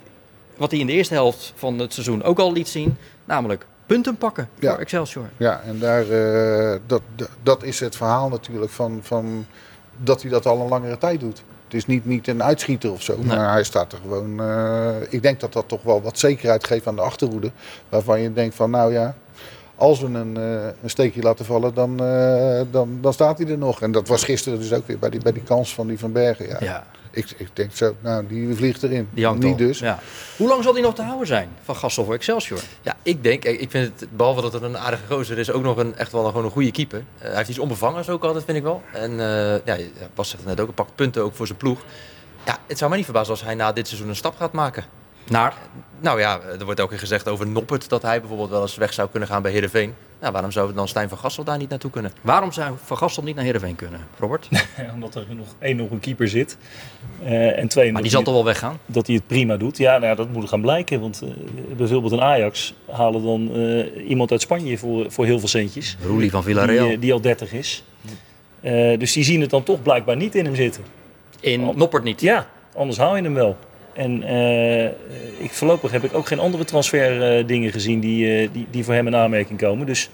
wat 0.60 0.72
hij 0.72 0.80
in 0.80 0.88
de 0.88 0.94
eerste 0.94 1.14
helft 1.14 1.54
van 1.56 1.80
het 1.80 1.94
seizoen 1.94 2.24
ook 2.24 2.40
al 2.40 2.54
liet 2.54 2.68
zien. 2.68 2.98
Namelijk 3.26 3.66
punten 3.86 4.18
pakken 4.18 4.50
voor 4.60 4.78
Excelsior. 4.78 5.30
Ja, 5.38 5.62
en 5.62 5.80
daar, 5.80 6.06
uh, 6.06 6.76
dat, 6.86 7.02
dat 7.44 7.64
is 7.64 7.80
het 7.80 7.96
verhaal 7.96 8.30
natuurlijk 8.30 8.72
van, 8.72 9.00
van 9.02 9.46
dat 9.98 10.22
hij 10.22 10.32
dat 10.32 10.46
al 10.46 10.62
een 10.62 10.68
langere 10.68 10.98
tijd 10.98 11.20
doet. 11.20 11.44
Het 11.64 11.74
is 11.74 11.86
niet, 11.86 12.06
niet 12.06 12.28
een 12.28 12.44
uitschieter 12.44 12.92
of 12.92 13.02
zo, 13.02 13.18
nee. 13.18 13.26
maar 13.26 13.52
hij 13.52 13.64
staat 13.64 13.92
er 13.92 14.00
gewoon... 14.02 14.42
Uh, 14.42 14.96
ik 15.10 15.22
denk 15.22 15.40
dat 15.40 15.54
dat 15.54 15.68
toch 15.68 15.82
wel 15.82 16.02
wat 16.02 16.20
zekerheid 16.20 16.68
geeft 16.68 16.88
aan 16.88 16.96
de 16.96 17.02
achterhoede. 17.02 17.52
Waarvan 17.90 18.22
je 18.22 18.34
denkt 18.34 18.56
van, 18.56 18.70
nou 18.70 18.94
ja, 18.94 19.16
als 19.80 20.00
we 20.00 20.08
een, 20.08 20.38
uh, 20.38 20.66
een 20.84 20.90
steekje 20.90 21.22
laten 21.22 21.46
vallen, 21.46 21.74
dan, 21.74 22.04
uh, 22.04 22.62
dan, 22.72 22.98
dan 23.02 23.14
staat 23.14 23.38
hij 23.38 23.48
er 23.48 23.58
nog. 23.58 23.82
En 23.82 23.92
dat 23.92 24.08
was 24.08 24.24
gisteren 24.24 24.60
dus 24.60 24.74
ook 24.74 24.88
weer 24.88 25.00
bij 25.00 25.10
die, 25.10 25.22
bij 25.22 25.32
die 25.32 25.44
kans 25.44 25.74
van 25.74 25.88
die 25.88 26.00
Van 26.00 26.12
Bergen. 26.12 26.48
Ja. 26.48 26.58
Ja. 26.60 26.88
Ik, 27.12 27.34
ik 27.38 27.50
denk 27.54 27.72
zo, 27.74 27.96
nou, 28.00 28.28
die 28.28 28.56
vliegt 28.56 28.84
erin. 28.84 29.08
Die 29.14 29.26
hangt 29.26 29.44
Niet 29.44 29.52
al. 29.52 29.58
dus. 29.58 29.80
Ja. 29.80 30.00
Hoe 30.38 30.48
lang 30.48 30.64
zal 30.64 30.74
die 30.74 30.84
nog 30.84 30.96
te 30.96 31.02
houden 31.02 31.28
zijn 31.28 31.50
van 31.64 31.76
Gastel 31.76 32.06
voor 32.06 32.14
Excelsior? 32.14 32.60
Ja, 32.82 32.96
ik 33.04 33.24
denk, 33.24 33.44
ik 33.46 33.72
vind 33.72 34.00
het, 34.00 34.18
behalve 34.18 34.42
dat 34.42 34.54
het 34.54 34.62
een 34.62 34.78
aardige 34.78 35.04
gozer 35.08 35.38
is, 35.38 35.52
ook 35.52 35.64
nog 35.64 35.78
een, 35.78 35.96
echt 35.96 36.12
wel 36.12 36.22
een, 36.22 36.30
gewoon 36.30 36.46
een 36.46 36.52
goede 36.52 36.72
keeper. 36.72 37.04
Eh, 37.18 37.28
hij 37.28 37.36
heeft 37.36 37.50
iets 37.50 37.60
onbevangers 37.60 38.10
ook 38.10 38.24
altijd, 38.24 38.46
vind 38.46 38.58
ik 38.58 38.64
wel. 38.64 38.82
En 38.94 39.12
eh, 39.12 39.66
ja, 39.66 39.78
Bas 40.16 40.30
zegt 40.30 40.44
het 40.44 40.50
net 40.50 40.60
ook, 40.60 40.66
hij 40.66 40.76
pakt 40.76 40.96
punten 40.96 41.24
ook 41.24 41.36
voor 41.36 41.48
zijn 41.48 41.58
ploeg. 41.58 41.80
Ja, 42.46 42.58
het 42.68 42.78
zou 42.78 42.90
mij 42.90 42.98
niet 42.98 43.08
verbazen 43.08 43.32
als 43.32 43.44
hij 43.44 43.56
na 43.56 43.72
dit 43.72 43.88
seizoen 43.88 44.10
een 44.10 44.16
stap 44.16 44.36
gaat 44.38 44.52
maken. 44.52 44.84
Naar? 45.30 45.54
Nou 46.00 46.20
ja, 46.20 46.40
er 46.60 46.66
wordt 46.66 46.80
ook 46.80 46.90
weer 46.90 47.00
gezegd 47.00 47.28
over 47.28 47.48
Noppert 47.48 47.90
dat 47.90 48.02
hij 48.02 48.20
bijvoorbeeld 48.20 48.50
wel 48.50 48.62
eens 48.62 48.76
weg 48.76 48.94
zou 48.94 49.10
kunnen 49.10 49.30
gaan 49.30 49.42
bij 49.42 49.52
Heerenveen. 49.52 49.94
Nou, 50.20 50.32
waarom 50.32 50.52
zou 50.52 50.74
dan 50.74 50.88
Stijn 50.88 51.10
van 51.10 51.18
Gassel 51.18 51.44
daar 51.44 51.58
niet 51.58 51.70
naartoe 51.70 51.92
kunnen? 51.92 52.12
Waarom 52.22 52.52
zou 52.52 52.76
Van 52.84 52.98
Gastel 52.98 53.24
niet 53.24 53.36
naar 53.36 53.44
Heerenveen 53.44 53.76
kunnen, 53.76 54.00
Robert? 54.20 54.50
Omdat 54.94 55.16
er 55.16 55.26
nog 55.30 55.48
één 55.60 55.76
nog 55.76 55.92
een 55.92 56.00
keeper 56.00 56.28
zit. 56.28 56.58
Eh, 57.24 57.60
en 57.60 57.68
twee 57.68 57.92
Maar 57.92 58.02
die 58.02 58.12
zal 58.12 58.24
toch 58.24 58.34
wel 58.34 58.46
weggaan? 58.46 58.80
dat 58.86 59.08
hij 59.08 59.16
het 59.16 59.28
prima 59.28 59.58
doet. 59.58 59.78
Ja, 59.78 59.92
nou 59.92 60.06
ja, 60.06 60.16
dat 60.16 60.30
moet 60.30 60.50
gaan 60.50 60.62
blijken. 60.62 61.00
Want 61.00 61.22
eh, 61.22 61.30
bijvoorbeeld 61.78 62.12
een 62.12 62.22
Ajax 62.22 62.74
halen 62.92 63.24
dan 63.24 63.56
eh, 63.56 64.10
iemand 64.10 64.32
uit 64.32 64.42
Spanje 64.42 64.78
voor, 64.78 65.12
voor 65.12 65.26
heel 65.26 65.40
veel 65.40 65.48
centjes. 65.48 65.98
Roelie 66.04 66.32
van 66.32 66.44
Villarreal. 66.44 66.88
Die, 66.88 67.00
die 67.00 67.14
al 67.14 67.22
30 67.22 67.54
is. 67.54 67.84
Eh, 68.62 69.00
dus 69.00 69.14
die 69.14 69.24
zien 69.24 69.42
het 69.42 69.50
dan 69.50 69.64
toch 69.64 69.82
blijkbaar 69.82 70.16
niet 70.16 70.36
in 70.36 70.46
hem 70.46 70.56
zitten. 70.56 70.84
In 71.40 71.72
Noppert 71.76 72.04
niet? 72.04 72.22
Ja, 72.22 72.48
anders 72.76 72.98
haal 72.98 73.16
je 73.16 73.24
hem 73.24 73.34
wel. 73.34 73.58
En 73.94 74.24
eh, 74.24 74.86
ik, 75.44 75.52
voorlopig 75.52 75.92
heb 75.92 76.04
ik 76.04 76.14
ook 76.14 76.28
geen 76.28 76.40
andere 76.40 76.66
transfer 76.66 77.40
eh, 77.48 77.72
gezien 77.72 78.00
die, 78.00 78.42
eh, 78.42 78.50
die, 78.52 78.68
die 78.72 78.84
voor 78.84 78.94
hem 78.94 79.08
in 79.08 79.16
aanmerking 79.16 79.60
komen. 79.60 79.86
Dus 79.86 80.10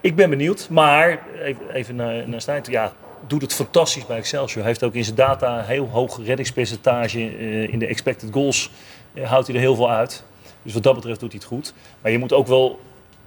ik 0.00 0.16
ben 0.16 0.30
benieuwd. 0.30 0.68
Maar 0.70 1.18
even, 1.42 1.70
even 1.72 1.96
naar, 1.96 2.28
naar 2.28 2.40
Stijn. 2.40 2.62
Ja, 2.70 2.92
doet 3.26 3.42
het 3.42 3.54
fantastisch 3.54 4.06
bij 4.06 4.16
Excelsior. 4.16 4.58
Hij 4.58 4.68
heeft 4.68 4.84
ook 4.84 4.94
in 4.94 5.04
zijn 5.04 5.16
data 5.16 5.58
een 5.58 5.64
heel 5.64 5.88
hoog 5.88 6.20
reddingspercentage. 6.24 7.38
in 7.68 7.78
de 7.78 7.86
expected 7.86 8.28
goals 8.32 8.70
houdt 9.22 9.46
hij 9.46 9.56
er 9.56 9.62
heel 9.62 9.74
veel 9.74 9.90
uit. 9.90 10.24
Dus 10.62 10.72
wat 10.72 10.82
dat 10.82 10.94
betreft 10.94 11.20
doet 11.20 11.32
hij 11.32 11.40
het 11.40 11.48
goed. 11.48 11.74
Maar 12.00 12.12
je 12.12 12.18
moet 12.18 12.32
ook 12.32 12.46
wel 12.46 12.80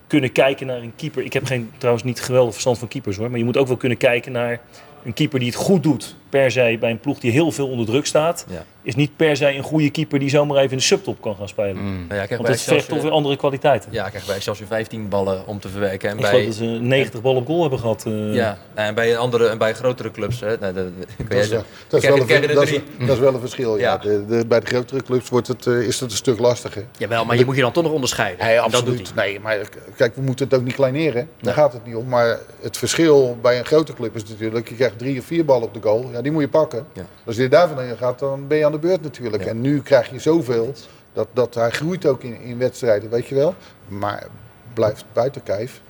kunnen 0.07 0.31
kijken 0.31 0.67
naar 0.67 0.77
een 0.77 0.95
keeper. 0.95 1.23
Ik 1.23 1.33
heb 1.33 1.45
geen, 1.45 1.71
trouwens 1.77 2.05
niet 2.05 2.21
geweldig 2.21 2.53
verstand 2.53 2.77
van 2.77 2.87
keepers 2.87 3.17
hoor. 3.17 3.29
Maar 3.29 3.39
je 3.39 3.45
moet 3.45 3.57
ook 3.57 3.67
wel 3.67 3.77
kunnen 3.77 3.97
kijken 3.97 4.31
naar 4.31 4.59
een 5.03 5.13
keeper 5.13 5.39
die 5.39 5.47
het 5.47 5.57
goed 5.57 5.83
doet. 5.83 6.15
Per 6.29 6.51
se 6.51 6.77
bij 6.79 6.91
een 6.91 6.99
ploeg 6.99 7.19
die 7.19 7.31
heel 7.31 7.51
veel 7.51 7.67
onder 7.67 7.85
druk 7.85 8.05
staat. 8.05 8.45
Ja. 8.49 8.65
Is 8.85 8.95
niet 8.95 9.15
per 9.15 9.35
se 9.37 9.55
een 9.55 9.63
goede 9.63 9.89
keeper 9.89 10.19
die 10.19 10.29
zomaar 10.29 10.57
even 10.57 10.71
in 10.71 10.77
de 10.77 10.83
subtop 10.83 11.21
kan 11.21 11.35
gaan 11.35 11.47
spelen. 11.47 11.75
Nou 11.83 11.97
ja, 12.07 12.15
kijk, 12.15 12.29
Want 12.29 12.41
bij 12.41 12.51
dat 12.51 12.61
vergt 12.61 12.87
toch 12.89 13.01
weer 13.01 13.11
andere 13.11 13.35
kwaliteiten. 13.37 13.91
Ja, 13.91 14.09
krijg 14.09 14.25
bij 14.25 14.35
Excelsior 14.35 14.67
15 14.67 15.09
ballen 15.09 15.47
om 15.47 15.59
te 15.59 15.69
verwerken. 15.69 16.09
En 16.09 16.15
Ik 16.15 16.21
bij, 16.21 16.29
geloof 16.29 16.45
dat 16.45 16.55
ze 16.55 16.63
90 16.65 17.21
ballen 17.21 17.41
op 17.41 17.47
goal 17.47 17.61
hebben 17.61 17.79
gehad. 17.79 18.03
eh. 18.05 18.33
ja, 18.33 18.57
en 18.73 18.95
bij 18.95 19.17
andere 19.17 19.47
en 19.47 19.57
bij 19.57 19.73
grotere 19.73 20.11
clubs, 20.11 20.39
hè, 20.39 20.57
nou, 20.59 20.73
dat, 20.73 20.85
is, 21.29 21.49
dat, 21.49 21.63
is 22.03 22.09
wel 22.09 22.17
een, 22.19 22.25
krijg 22.25 22.41
je 22.41 22.47
er 22.47 22.53
dat, 22.53 22.63
is, 22.63 22.69
drie. 22.69 22.83
dat 22.99 23.09
is 23.15 23.19
wel 23.19 23.33
een 23.33 23.39
verschil. 23.39 23.77
Ja. 23.77 23.83
Ja. 23.83 23.97
De, 23.97 24.25
de, 24.25 24.45
bij 24.47 24.59
de 24.59 24.65
grotere 24.65 25.03
clubs 25.03 25.29
wordt 25.29 25.47
het, 25.47 25.67
eh, 25.67 25.79
is 25.79 25.99
het 25.99 26.11
een 26.11 26.17
stuk 26.17 26.39
lastiger. 26.39 26.85
Jawel, 26.97 27.25
maar 27.25 27.37
je 27.37 27.45
moet 27.45 27.55
je 27.55 27.61
dan 27.61 27.71
toch 27.71 27.83
nog 27.83 27.91
onderscheiden. 27.91 28.45
Nee, 28.45 28.55
En 28.55 28.61
dat 28.61 28.71
doet 28.71 28.79
absoluut. 28.81 29.11
hij. 29.15 29.25
Nee, 29.25 29.39
maar 29.39 29.57
kijk, 29.95 30.15
we 30.15 30.21
moeten 30.21 30.45
het 30.45 30.57
ook 30.57 30.63
niet 30.63 30.75
kleineren. 30.75 31.13
Daar 31.13 31.27
Nee. 31.39 31.53
gaat 31.53 31.73
het 31.73 31.85
niet 31.85 31.95
om. 31.95 32.07
Maar 32.07 32.39
het 32.61 32.77
verschil 32.77 33.37
bij 33.41 33.57
een 33.59 33.65
grote 33.65 33.93
club 33.93 34.15
is 34.15 34.23
natuurlijk... 34.25 34.69
je 34.69 34.75
krijgt 34.75 34.97
drie 34.97 35.19
of 35.19 35.25
vier 35.25 35.45
ballen 35.45 35.63
op 35.67 35.73
de 35.73 35.81
goal. 35.81 36.09
Ja, 36.11 36.21
die 36.21 36.31
moet 36.31 36.41
je 36.41 36.49
pakken. 36.49 36.85
Ja. 36.93 37.05
Als 37.25 37.35
je 37.35 37.47
daarvan 37.47 37.97
gaat, 37.97 38.19
dan 38.19 38.47
ben 38.47 38.57
je 38.57 38.65
aan 38.65 38.73
de 38.75 38.87
beurt 38.87 39.01
natuurlijk. 39.01 39.43
Ja. 39.43 39.49
En 39.49 39.61
nu 39.61 39.81
krijg 39.81 40.09
je 40.11 40.19
zoveel 40.19 40.73
dat, 41.13 41.27
dat 41.33 41.55
hij 41.55 41.69
groeit 41.71 42.05
ook 42.05 42.23
in, 42.23 42.41
in 42.41 42.57
wedstrijden, 42.57 43.09
weet 43.09 43.27
je 43.27 43.35
wel. 43.35 43.55
Maar 43.87 44.27
blijft 44.73 45.05
buiten 45.13 45.43
kijf. 45.43 45.81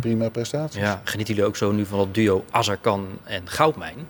Prima 0.00 0.28
prestatie. 0.28 0.80
Ja, 0.80 1.00
genieten 1.04 1.34
jullie 1.34 1.48
ook 1.48 1.56
zo 1.56 1.72
nu 1.72 1.84
van 1.86 1.98
dat 1.98 2.14
duo 2.14 2.44
Azarkan 2.50 3.06
en 3.24 3.48
Goudmijn? 3.48 4.08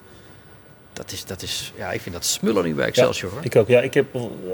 Dat 0.93 1.12
is, 1.12 1.25
dat 1.25 1.43
is, 1.43 1.73
ja, 1.77 1.93
ik 1.93 2.01
vind 2.01 2.15
dat 2.15 2.25
smullen 2.25 2.65
nu 2.65 2.75
bij 2.75 2.87
Excelsior. 2.87 3.31
hoor. 3.31 3.45
Ik 3.45 3.57
ook. 3.57 3.69
Ja, 3.69 3.81
ik 3.81 3.95
heb, 3.95 4.07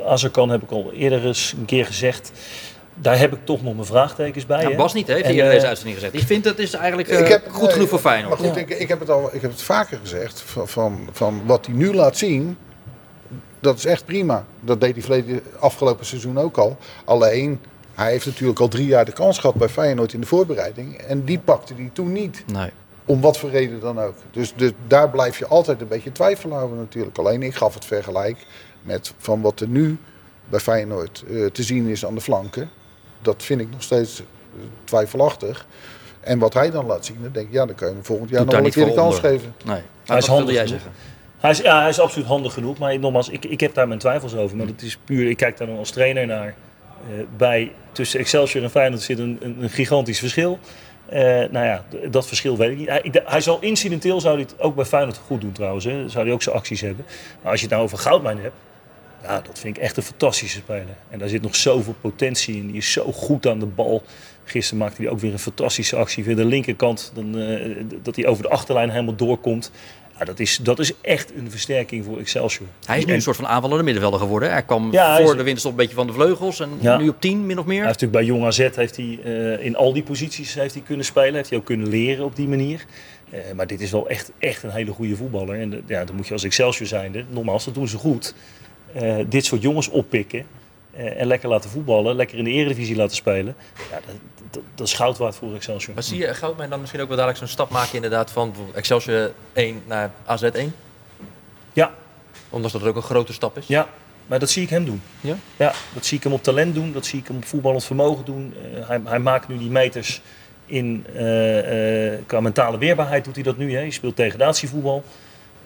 Azarkan 0.06 0.48
heb 0.50 0.62
ik 0.62 0.70
al 0.70 0.92
eerder 0.92 1.26
eens 1.26 1.54
een 1.58 1.64
keer 1.64 1.86
gezegd. 1.86 2.32
Daar 2.94 3.18
heb 3.18 3.32
ik 3.32 3.44
toch 3.44 3.62
nog 3.62 3.74
mijn 3.74 3.86
vraagtekens 3.86 4.46
bij. 4.46 4.62
Ja, 4.62 4.70
hè. 4.70 4.76
Bas 4.76 4.92
niet, 4.92 5.06
hè, 5.06 5.12
heeft 5.12 5.24
hij 5.24 5.34
eerder 5.34 5.48
eh, 5.50 5.54
deze 5.54 5.66
uitzending 5.66 5.98
gezegd. 5.98 6.14
Ik 6.14 6.26
vind 6.26 6.44
het 6.44 6.58
is 6.58 6.74
eigenlijk 6.74 7.08
Ik 7.08 7.18
eh, 7.18 7.28
heb- 7.28 7.48
goed 7.50 7.62
nee, 7.62 7.72
genoeg 7.72 7.88
voor 7.88 7.98
Feyenoord. 7.98 8.40
Maar 8.40 8.48
goed, 8.48 8.56
ik, 8.56 8.68
ik, 8.68 8.88
heb 8.88 9.00
het 9.00 9.11
al, 9.11 9.34
ik 9.34 9.40
heb 9.42 9.50
het 9.50 9.62
vaker 9.62 9.98
gezegd. 9.98 10.40
Van, 10.40 10.68
van, 10.68 11.08
van 11.12 11.42
wat 11.46 11.66
hij 11.66 11.74
nu 11.74 11.94
laat 11.94 12.16
zien, 12.16 12.56
dat 13.61 13.76
is 13.76 13.84
echt 13.84 14.04
prima. 14.04 14.44
Dat 14.61 14.80
deed 14.80 14.92
hij 14.92 15.02
verleden, 15.02 15.42
afgelopen 15.58 16.06
seizoen 16.06 16.38
ook 16.38 16.56
al. 16.56 16.76
Alleen, 17.04 17.61
hij 17.94 18.11
heeft 18.11 18.26
natuurlijk 18.26 18.61
al 18.61 18.68
drie 18.68 18.86
jaar 18.86 19.04
de 19.04 19.12
kans 19.12 19.38
gehad 19.38 19.56
bij 19.56 19.68
Feyenoord 19.68 20.12
in 20.12 20.20
de 20.20 20.26
voorbereiding. 20.26 20.96
En 20.96 21.24
die 21.24 21.38
pakte 21.38 21.74
hij 21.74 21.90
toen 21.92 22.12
niet. 22.12 22.44
Nee. 22.52 22.70
Om 23.04 23.20
wat 23.20 23.38
voor 23.38 23.50
reden 23.50 23.80
dan 23.80 24.00
ook. 24.00 24.14
Dus 24.30 24.54
de, 24.56 24.74
daar 24.86 25.11
blijf 25.11 25.38
je 25.38 25.46
altijd 25.46 25.80
een 25.80 25.88
beetje 25.88 26.12
twijfel 26.12 26.52
houden 26.52 26.78
natuurlijk. 26.78 27.18
Alleen 27.18 27.42
ik 27.42 27.54
gaf 27.54 27.74
het 27.74 27.84
vergelijk 27.84 28.46
met 28.82 29.12
van 29.18 29.40
wat 29.40 29.61
er 29.61 29.68
nu 29.68 29.98
bij 30.48 30.61
Feyenoord 30.61 31.24
eh, 31.30 31.46
te 31.46 31.62
zien 31.62 31.86
is 31.88 32.06
aan 32.06 32.14
de 32.14 32.20
flanken. 32.20 32.70
Dat 33.22 33.42
vind 33.42 33.61
ik 33.61 33.70
nog 33.70 33.82
steeds 33.82 34.20
eh, 34.20 34.26
twijfelachtig. 34.84 35.66
En 36.20 36.38
wat 36.38 36.54
hij 36.54 36.70
dan 36.70 36.86
laat 36.86 37.04
zien, 37.04 37.18
dan 37.22 37.32
denk 37.32 37.46
ik, 37.46 37.52
ja, 37.52 37.66
dan 37.66 37.74
kun 37.74 37.86
je 37.88 37.92
hem 37.92 38.04
volgend 38.04 38.30
jaar 38.30 38.40
Doet 38.44 38.52
nog 38.52 38.64
een 38.64 38.70
keer 38.70 38.84
de 38.84 38.94
kans 38.94 39.16
onder. 39.16 39.30
geven. 39.30 39.54
Nee. 39.64 39.82
Hij 40.04 40.18
is 40.18 40.26
wat 40.26 40.36
handig 40.36 40.36
wilde 40.36 40.52
jij 40.52 40.66
zeggen? 40.66 40.92
Hij 41.41 41.51
is, 41.51 41.59
ja, 41.59 41.80
hij 41.80 41.88
is 41.88 42.01
absoluut 42.01 42.26
handig 42.26 42.53
genoeg. 42.53 42.78
Maar 42.78 42.99
nogmaals, 42.99 43.28
ik, 43.28 43.45
ik 43.45 43.61
heb 43.61 43.74
daar 43.74 43.88
mijn 43.88 44.01
twijfels 44.01 44.34
over. 44.34 44.57
Maar 44.57 44.66
dat 44.66 44.82
is 44.82 44.97
puur, 45.05 45.30
ik 45.30 45.36
kijk 45.36 45.57
daar 45.57 45.66
dan 45.66 45.78
als 45.78 45.91
trainer 45.91 46.26
naar. 46.26 46.55
Eh, 47.09 47.24
bij, 47.36 47.72
tussen 47.93 48.20
Excelsior 48.20 48.64
en 48.64 48.70
Feyenoord 48.70 49.03
zit 49.03 49.18
een, 49.18 49.38
een, 49.41 49.57
een 49.62 49.70
gigantisch 49.70 50.18
verschil. 50.18 50.59
Eh, 51.07 51.22
nou 51.22 51.66
ja, 51.66 51.84
dat 52.11 52.26
verschil 52.26 52.57
weet 52.57 52.70
ik 52.70 53.05
niet. 53.05 53.20
Hij, 53.24 53.41
zal 53.41 53.59
incidenteel 53.61 54.20
zou 54.20 54.34
hij 54.34 54.43
het 54.43 54.61
ook 54.61 54.74
bij 54.74 54.84
Feyenoord 54.84 55.20
goed 55.26 55.41
doen 55.41 55.53
trouwens. 55.53 55.84
Hè. 55.84 56.09
Zou 56.09 56.24
hij 56.24 56.34
ook 56.34 56.43
zijn 56.43 56.57
acties 56.57 56.80
hebben. 56.80 57.05
Maar 57.43 57.51
als 57.51 57.61
je 57.61 57.66
het 57.66 57.74
nou 57.74 57.84
over 57.84 57.99
Goudmijn 57.99 58.38
hebt. 58.38 58.55
Ja, 59.22 59.41
dat 59.41 59.59
vind 59.59 59.76
ik 59.76 59.82
echt 59.82 59.97
een 59.97 60.03
fantastische 60.03 60.59
speler. 60.59 60.97
En 61.09 61.18
daar 61.18 61.28
zit 61.28 61.43
nog 61.43 61.57
zoveel 61.57 61.95
potentie 62.01 62.57
in. 62.57 62.66
Die 62.66 62.76
is 62.76 62.93
zo 62.93 63.12
goed 63.12 63.47
aan 63.47 63.59
de 63.59 63.66
bal. 63.66 64.03
Gisteren 64.45 64.78
maakte 64.78 65.03
hij 65.03 65.11
ook 65.11 65.20
weer 65.20 65.32
een 65.32 65.38
fantastische 65.38 65.97
actie 65.97 66.24
via 66.24 66.34
de 66.34 66.45
linkerkant. 66.45 67.12
Dan, 67.14 67.38
eh, 67.38 67.84
dat 68.03 68.16
hij 68.16 68.26
over 68.26 68.43
de 68.43 68.49
achterlijn 68.49 68.91
helemaal 68.91 69.16
doorkomt. 69.16 69.70
Ja, 70.20 70.26
dat, 70.26 70.38
is, 70.40 70.56
dat 70.62 70.78
is 70.78 70.92
echt 71.00 71.32
een 71.36 71.50
versterking 71.50 72.04
voor 72.04 72.18
Excelsior. 72.18 72.68
Hij 72.84 72.98
is 72.98 73.04
nu 73.04 73.10
En 73.10 73.16
een 73.16 73.22
soort 73.22 73.36
van 73.36 73.46
aanvallende 73.46 73.82
middenvelder 73.84 74.20
geworden. 74.20 74.50
Hij 74.50 74.62
kwam 74.62 74.92
Ja, 74.92 75.10
hij 75.12 75.20
voor 75.22 75.30
is- 75.30 75.36
de 75.36 75.42
winterstop 75.42 75.70
een 75.72 75.76
beetje 75.78 75.94
van 75.94 76.06
de 76.06 76.12
vleugels 76.12 76.60
en 76.60 76.70
Ja. 76.80 76.96
nu 76.98 77.08
op 77.08 77.20
10 77.20 77.46
min 77.46 77.58
of 77.58 77.64
meer. 77.64 77.78
Hij 77.78 77.86
heeft 77.86 78.00
natuurlijk 78.00 78.26
bij 78.26 78.36
Jong 78.36 78.46
AZ 78.46 78.76
heeft 78.76 78.96
hij, 78.96 79.18
eh, 79.24 79.64
in 79.64 79.76
al 79.76 79.92
die 79.92 80.02
posities 80.02 80.54
heeft 80.54 80.74
hij 80.74 80.82
kunnen 80.82 81.04
spelen. 81.04 81.34
Heeft 81.34 81.48
hij 81.50 81.58
ook 81.58 81.64
kunnen 81.64 81.88
leren 81.88 82.24
op 82.24 82.36
die 82.36 82.48
manier. 82.48 82.84
Eh, 83.30 83.40
maar 83.56 83.66
dit 83.66 83.80
is 83.80 83.90
wel 83.90 84.08
echt, 84.08 84.30
echt 84.38 84.62
een 84.62 84.70
hele 84.70 84.92
goede 84.92 85.16
voetballer. 85.16 85.60
En 85.60 85.72
eh, 85.72 85.78
ja, 85.86 86.04
dan 86.04 86.16
moet 86.16 86.26
je 86.26 86.32
als 86.32 86.44
Excelsior 86.44 86.86
zijnde, 86.88 87.24
nogmaals, 87.30 87.64
dat 87.64 87.74
doen 87.74 87.88
ze 87.88 87.96
goed. 87.96 88.34
dit 89.28 89.44
soort 89.44 89.62
jongens 89.62 89.88
oppikken. 89.88 90.44
en 90.96 91.26
lekker 91.26 91.48
laten 91.48 91.70
voetballen. 91.70 92.16
Lekker 92.16 92.38
in 92.38 92.44
de 92.44 92.50
eredivisie 92.50 92.96
laten 92.96 93.16
spelen. 93.16 93.54
Ja, 93.90 93.98
dat, 94.06 94.14
dat, 94.51 94.62
dat 94.74 94.86
is 94.86 94.92
goud 94.92 95.18
waard 95.18 95.34
voor 95.36 95.55
Excelsior. 95.55 95.94
Maar 95.94 96.03
zie 96.03 96.18
je 96.18 96.34
Goudmijn 96.34 96.70
dan 96.70 96.80
misschien 96.80 97.01
ook 97.01 97.07
wel 97.09 97.16
dadelijk 97.16 97.40
zo'n 97.40 97.53
stap 97.53 97.70
maken 97.70 97.94
inderdaad 97.94 98.30
van 98.30 98.55
Excelsior 98.74 99.30
1 99.53 99.82
naar 99.86 100.11
AZ 100.24 100.42
1? 100.42 100.74
Ja. 101.72 101.90
Omdat 102.48 102.70
dat 102.72 102.82
ook 102.82 102.96
een 102.96 103.03
grote 103.03 103.32
stap 103.32 103.59
is? 103.59 103.66
Ja, 103.66 103.88
maar 104.26 104.38
dat 104.38 104.51
zie 104.51 104.62
ik 104.62 104.70
hem 104.70 104.84
doen. 104.84 105.03
Ja? 105.20 105.36
Ja, 105.57 105.72
dat 105.94 106.07
zie 106.07 106.16
ik 106.18 106.22
hem 106.24 106.32
op 106.32 106.42
talent 106.42 106.74
doen. 106.74 106.92
Dat 106.92 107.07
zie 107.07 107.18
ik 107.18 107.26
hem 107.26 107.36
op 107.36 107.44
voetballend 107.44 107.84
vermogen 107.84 108.24
doen. 108.24 108.55
Eh, 108.74 108.88
hij, 108.88 109.01
hij 109.05 109.18
maakt 109.18 109.48
nu 109.48 109.59
die 109.59 109.70
meters 109.70 110.20
in, 110.66 111.07
eh, 111.14 112.12
eh, 112.14 112.18
qua 112.26 112.40
mentale 112.40 112.78
weerbaarheid 112.78 113.24
doet 113.24 113.34
hij 113.34 113.44
dat 113.44 113.57
nu. 113.57 113.72
Hè. 113.72 113.78
Hij 113.78 113.90
speelt 113.90 114.16
degradatievoetbal. 114.16 115.05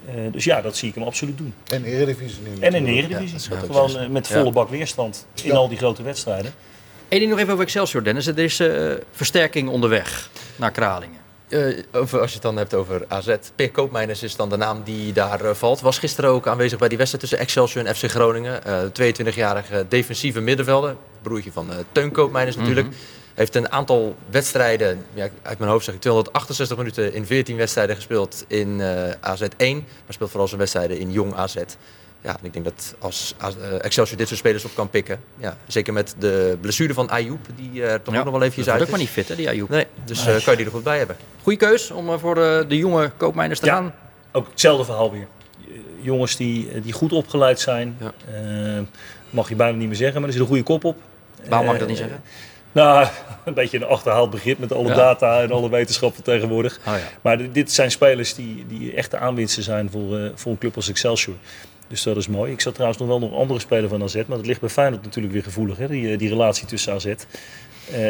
Eh, 0.06 0.14
dus 0.32 0.44
ja, 0.44 0.60
dat 0.60 0.76
zie 0.76 0.88
ik 0.88 0.94
hem 0.94 1.04
absoluut 1.04 1.38
doen. 1.38 1.54
En 1.66 1.84
Eredivisie 1.84 2.42
nu 2.42 2.60
En 2.60 2.74
in 2.74 2.84
de. 2.84 2.90
Eredivisie. 2.90 3.52
Ja, 3.54 3.58
Gewoon 3.58 4.12
met 4.12 4.26
Ja. 4.28 4.34
volle 4.38 4.52
bak 4.52 4.68
weerstand 4.68 5.26
in 5.42 5.48
Ja. 5.50 5.54
al 5.56 5.68
die 5.68 5.78
grote 5.78 6.02
wedstrijden. 6.02 6.52
Eén 7.08 7.18
ding 7.18 7.30
nog 7.30 7.38
even 7.38 7.52
over 7.52 7.64
Excelsior, 7.64 8.04
Dennis. 8.04 8.26
Er 8.26 8.38
is 8.38 8.60
eh, 8.60 8.92
versterking 9.10 9.68
onderweg 9.68 10.30
naar 10.56 10.70
Kralingen. 10.70 11.18
Eh, 11.48 11.60
over, 11.92 12.20
als 12.20 12.28
je 12.28 12.34
het 12.34 12.42
dan 12.42 12.56
hebt 12.56 12.74
over 12.74 13.04
AZ, 13.08 13.34
Peer 13.54 13.70
Koopmeiners 13.70 14.22
is 14.22 14.36
dan 14.36 14.48
de 14.48 14.56
naam 14.56 14.82
die 14.84 15.12
daar 15.12 15.40
eh, 15.40 15.54
valt. 15.54 15.80
Was 15.80 15.98
gisteren 15.98 16.30
ook 16.30 16.46
aanwezig 16.46 16.78
bij 16.78 16.88
die 16.88 16.98
wedstrijd 16.98 17.28
tussen 17.28 17.46
Excelsior 17.46 17.86
en 17.86 17.94
FC 17.94 18.10
Groningen. 18.10 18.64
Eh 18.64 18.82
22-jarige 18.82 19.86
defensieve 19.88 20.40
middenvelder, 20.40 20.96
broertje 21.22 21.52
van 21.52 21.70
Teun 21.92 22.12
Koopmeiners 22.12 22.56
natuurlijk. 22.56 22.88
Heeft 23.34 23.54
een 23.54 23.72
aantal 23.72 24.16
wedstrijden, 24.30 25.04
ja, 25.14 25.28
uit 25.42 25.58
mijn 25.58 25.70
hoofd 25.70 25.84
zeg 25.84 25.94
ik 25.94 26.00
268 26.00 26.76
minuten 26.76 27.14
in 27.14 27.26
14 27.26 27.56
wedstrijden 27.56 27.96
gespeeld 27.96 28.44
in 28.48 28.80
eh 28.80 29.10
AZ 29.20 29.42
1. 29.56 29.76
Maar 29.76 30.14
speelt 30.14 30.30
vooral 30.30 30.48
zijn 30.48 30.60
wedstrijden 30.60 30.98
in 30.98 31.12
jong 31.12 31.34
AZ. 31.34 31.56
Ja, 32.24 32.30
en 32.30 32.44
ik 32.44 32.52
denk 32.52 32.64
dat 32.64 32.94
als 32.98 33.34
AZ, 33.38 33.54
eh, 33.56 33.84
Excelsior 33.84 34.18
dit 34.18 34.26
soort 34.28 34.38
spelers 34.38 34.64
op 34.64 34.70
kan 34.74 34.90
pikken. 34.90 35.20
Ja, 35.38 35.56
zeker 35.66 35.92
met 35.92 36.14
de 36.18 36.58
blessure 36.60 36.94
van 36.94 37.08
Ayoub, 37.10 37.46
die 37.56 37.82
er 37.84 38.02
toch 38.02 38.16
ook 38.16 38.24
nog 38.24 38.32
wel 38.32 38.40
eventjes 38.42 38.64
dat 38.64 38.74
uit 38.74 38.82
is 38.84 38.90
maar 38.90 38.98
niet 38.98 39.08
fit, 39.08 39.28
hè, 39.28 39.34
die 39.36 39.48
Ayoub. 39.48 39.68
Nee, 39.68 39.86
dus 40.04 40.18
eh, 40.18 40.24
kan 40.26 40.42
je 40.52 40.56
die 40.56 40.66
er 40.66 40.72
goed 40.72 40.82
bij 40.82 40.98
hebben. 40.98 41.16
Goeie 41.42 41.58
keus 41.58 41.90
om 41.90 42.08
eh, 42.08 42.18
voor 42.18 42.34
de, 42.34 42.64
de 42.68 42.76
jonge 42.76 43.10
koopmijners 43.16 43.60
te 43.60 43.66
Ja. 43.66 43.74
gaan. 43.74 43.94
Ook 44.32 44.48
hetzelfde 44.50 44.84
verhaal 44.84 45.12
weer. 45.12 45.26
Eh, 45.68 45.74
Jongens 46.00 46.36
die, 46.36 46.70
eh, 46.70 46.82
die 46.82 46.92
goed 46.92 47.12
opgeleid 47.12 47.60
zijn. 47.60 47.96
Ja. 48.00 48.12
Eh, 48.76 48.82
mag 49.30 49.48
je 49.48 49.54
bijna 49.56 49.76
niet 49.78 49.86
meer 49.88 49.96
zeggen, 49.96 50.16
maar 50.20 50.26
er 50.28 50.32
zit 50.32 50.42
een 50.42 50.48
goede 50.48 50.62
kop 50.62 50.84
op. 50.84 50.96
Waarom 51.48 51.64
mag 51.66 51.74
Eh, 51.74 51.80
dat 51.80 51.88
niet 51.88 51.98
zeggen? 51.98 52.20
Nou, 52.72 53.06
een 53.44 53.54
beetje 53.54 53.76
een 53.76 53.84
achterhaald 53.86 54.30
begrip 54.30 54.58
met 54.58 54.72
alle 54.72 54.88
Ja. 54.88 54.94
data 54.94 55.40
en 55.42 55.50
alle 55.50 55.70
wetenschappen 55.70 56.22
tegenwoordig. 56.22 56.78
Oh 56.86 56.92
ja. 56.94 56.98
Maar 57.22 57.52
dit 57.52 57.72
zijn 57.72 57.90
spelers 57.90 58.34
die, 58.34 58.64
die 58.68 58.92
echte 58.94 59.18
aanwinsten 59.18 59.62
zijn 59.62 59.90
voor, 59.90 60.18
eh, 60.18 60.30
voor 60.34 60.52
een 60.52 60.58
club 60.58 60.76
als 60.76 60.88
Excelsior. 60.88 61.36
Dus 61.94 62.02
dat 62.02 62.16
is 62.16 62.28
mooi. 62.28 62.52
Ik 62.52 62.60
zat 62.60 62.72
trouwens 62.74 63.00
nog 63.00 63.08
wel 63.08 63.18
nog 63.18 63.34
andere 63.34 63.60
speler 63.60 63.88
van 63.88 64.02
AZ, 64.02 64.14
maar 64.14 64.36
dat 64.36 64.46
ligt 64.46 64.60
bij 64.60 64.68
Feyenoord 64.68 65.02
natuurlijk 65.02 65.32
weer 65.34 65.42
gevoelig. 65.42 65.76
Hè? 65.76 65.88
Die, 65.88 66.12
eh, 66.12 66.18
die 66.18 66.28
relatie 66.28 66.66
tussen 66.66 66.92
AZ. 66.92 67.04
Eh, 67.06 67.14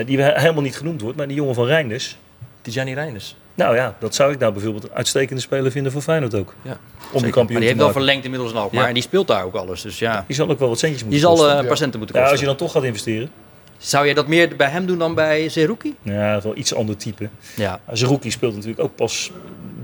die 0.07 0.21
he- 0.21 0.41
helemaal 0.41 0.63
niet 0.63 0.77
genoemd 0.77 1.01
wordt, 1.01 1.17
maar 1.17 1.27
die 1.27 1.37
jongen 1.37 1.55
van 1.55 1.67
Reinders. 1.67 2.17
Tijani 2.63 2.95
Reinders. 2.95 3.37
Nou 3.55 3.75
ja, 3.77 3.97
dat 4.01 4.15
zou 4.15 4.33
ik 4.33 4.39
nou 4.39 4.53
bijvoorbeeld 4.53 4.85
een 4.85 4.91
uitstekende 4.95 5.41
speler 5.43 5.71
vinden 5.71 5.93
voor 5.93 6.01
Feyenoord 6.03 6.35
ook. 6.35 6.55
Ja, 6.63 6.71
Om 6.71 6.77
de 7.23 7.31
kampioen 7.31 7.45
Maar 7.47 7.57
die 7.57 7.65
heeft 7.69 7.79
wel 7.79 7.93
verlengd 7.93 8.25
inmiddels. 8.25 8.53
Ja. 8.71 8.89
En 8.89 8.95
die 8.95 9.03
speelt 9.03 9.27
daar 9.27 9.45
ook 9.45 9.55
alles. 9.55 9.83
Dus 9.83 9.99
ja, 9.99 10.25
Die 10.27 10.37
zal 10.37 10.51
ook 10.51 10.59
wel 10.59 10.69
wat 10.69 10.79
centjes 10.79 11.03
die 11.03 11.11
moeten 11.11 11.29
zal 11.29 11.37
kosten. 11.37 11.55
eh, 11.57 11.61
een 11.63 11.67
paar 11.69 11.77
centen 11.77 11.99
moeten 11.99 12.17
Ja, 12.17 12.23
kosten. 12.23 12.41
als 12.47 12.51
je 12.51 12.57
dan 12.57 12.67
toch 12.67 12.73
gaat 12.77 12.89
investeren. 12.89 13.31
Zou 13.79 14.07
je 14.07 14.15
dat 14.15 14.27
meer 14.27 14.57
bij 14.57 14.69
hem 14.69 14.87
doen 14.87 14.99
dan 14.99 15.15
bij 15.15 15.49
Zerouki? 15.49 15.95
Ja, 16.03 16.41
wel 16.43 16.57
iets 16.57 16.75
ander 16.75 16.97
type. 16.97 17.29
Ja. 17.57 17.81
Zerouki 17.93 18.31
speelt 18.31 18.53
natuurlijk 18.55 18.81
ook 18.81 18.95
pas 18.95 19.31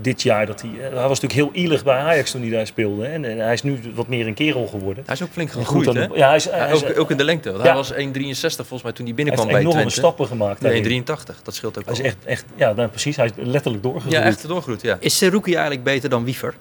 dit 0.01 0.21
jaar. 0.21 0.45
Dat 0.45 0.61
hij, 0.61 0.69
eh, 0.69 0.79
hij 0.79 1.07
was 1.07 1.19
natuurlijk 1.19 1.33
heel 1.53 1.63
ielig 1.63 1.83
bij 1.83 1.95
Ajax 1.97 2.31
toen 2.31 2.41
hij 2.41 2.49
daar 2.49 2.67
speelde. 2.67 3.05
En, 3.05 3.25
en 3.25 3.37
hij 3.39 3.53
is 3.53 3.63
nu 3.63 3.79
wat 3.95 4.07
meer 4.07 4.27
een 4.27 4.33
kerel 4.33 4.67
geworden. 4.67 5.03
Hij 5.05 5.15
is 5.15 5.21
ook 5.23 5.29
flink 5.31 5.51
gegroeid, 5.51 5.85
goed 5.87 5.95
hè? 5.95 6.05
Ja, 6.13 6.27
hij 6.27 6.35
is, 6.35 6.49
hij 6.49 6.73
ook, 6.73 6.99
ook 6.99 7.11
in 7.11 7.17
de 7.17 7.23
lengte. 7.23 7.51
want 7.51 7.63
Ja. 7.63 7.67
Hij 7.69 7.77
was 7.77 7.93
1,63 7.93 8.55
volgens 8.55 8.83
mij 8.83 8.91
toen 8.91 9.05
hij 9.05 9.15
binnenkwam 9.15 9.47
Hij 9.47 9.55
heeft 9.57 9.67
bij 9.69 9.79
enorme 9.79 9.91
Twente. 9.91 9.99
stappen 9.99 10.27
gemaakt 10.27 10.61
daarin. 10.61 11.03
1,83. 11.03 11.41
Dat 11.43 11.55
scheelt 11.55 11.77
ook 11.77 11.83
Hij 11.85 11.93
is 11.93 11.99
wel. 11.99 12.07
echt, 12.07 12.17
echt 12.25 12.45
ja, 12.55 12.73
nou, 12.73 12.89
precies. 12.89 13.15
Hij 13.15 13.25
is 13.25 13.31
letterlijk 13.35 13.83
doorgegroeid. 13.83 14.15
Ja, 14.17 14.23
echt 14.23 14.47
doorgroeit, 14.47 14.81
ja. 14.81 14.97
Is 14.99 15.17
Zerouki 15.17 15.51
eigenlijk 15.53 15.83
beter 15.83 16.09
dan 16.09 16.23
Wiever? 16.23 16.53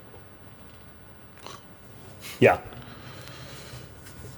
Ja. 2.38 2.62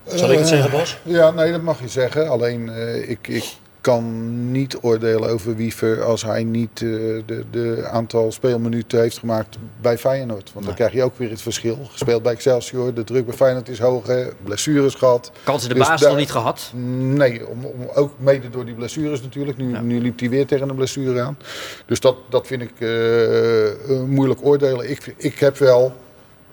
Zal 0.07 0.31
ik 0.33 0.39
het 0.39 0.49
zeggen, 0.49 0.71
Bas? 0.71 0.99
Eh, 1.07 1.13
Ja, 1.13 1.31
nee, 1.31 1.53
dat 1.53 1.63
mag 1.63 1.81
je 1.81 1.89
zeggen. 1.89 2.29
Alleen 2.29 2.69
eh, 2.69 3.11
ik, 3.11 3.29
ik 3.29 3.45
kan 3.83 4.51
niet 4.53 4.79
oordelen 4.81 5.29
over 5.31 5.57
Wiever 5.57 6.03
als 6.03 6.23
hij 6.25 6.45
niet 6.45 6.71
eh, 6.73 6.89
de, 7.27 7.45
de 7.51 7.89
aantal 7.91 8.33
speelminuten 8.33 9.01
heeft 9.01 9.19
gemaakt 9.19 9.57
bij 9.81 9.99
Feyenoord. 9.99 10.51
Want 10.53 10.67
dan 10.67 10.75
krijg 10.75 10.93
je 10.93 11.03
ook 11.03 11.19
weer 11.19 11.31
het 11.31 11.43
verschil. 11.43 11.79
Gespeeld 11.91 12.23
bij 12.23 12.33
Excelsior, 12.33 12.95
de 12.95 13.05
druk 13.05 13.27
bij 13.27 13.35
Feyenoord 13.35 13.69
is 13.69 13.79
hoger, 13.79 14.33
blessures 14.43 14.95
gehad. 14.95 15.33
Kans 15.45 15.63
in 15.63 15.69
de 15.69 15.75
Dus 15.75 15.85
basis 15.85 16.01
daar- 16.01 16.11
nog 16.11 16.19
niet 16.19 16.31
gehad? 16.31 16.71
Nee, 16.75 17.49
om, 17.49 17.65
om, 17.65 17.89
ook 17.95 18.13
mede 18.19 18.51
door 18.51 18.65
die 18.65 18.75
blessures 18.75 19.23
natuurlijk. 19.23 19.59
Nu, 19.59 19.79
nu 19.79 20.01
liep 20.01 20.19
hij 20.21 20.29
weer 20.29 20.47
tegen 20.47 20.69
een 20.69 20.77
blessure 20.77 21.21
aan. 21.21 21.39
Dus 21.87 22.01
dat, 22.01 22.17
dat 22.31 22.47
vind 22.47 22.63
ik 22.63 22.81
eh, 22.81 24.01
moeilijk 24.07 24.45
oordelen. 24.45 24.91
Ik, 24.91 25.15
ik 25.17 25.39
heb 25.39 25.59
wel 25.59 25.93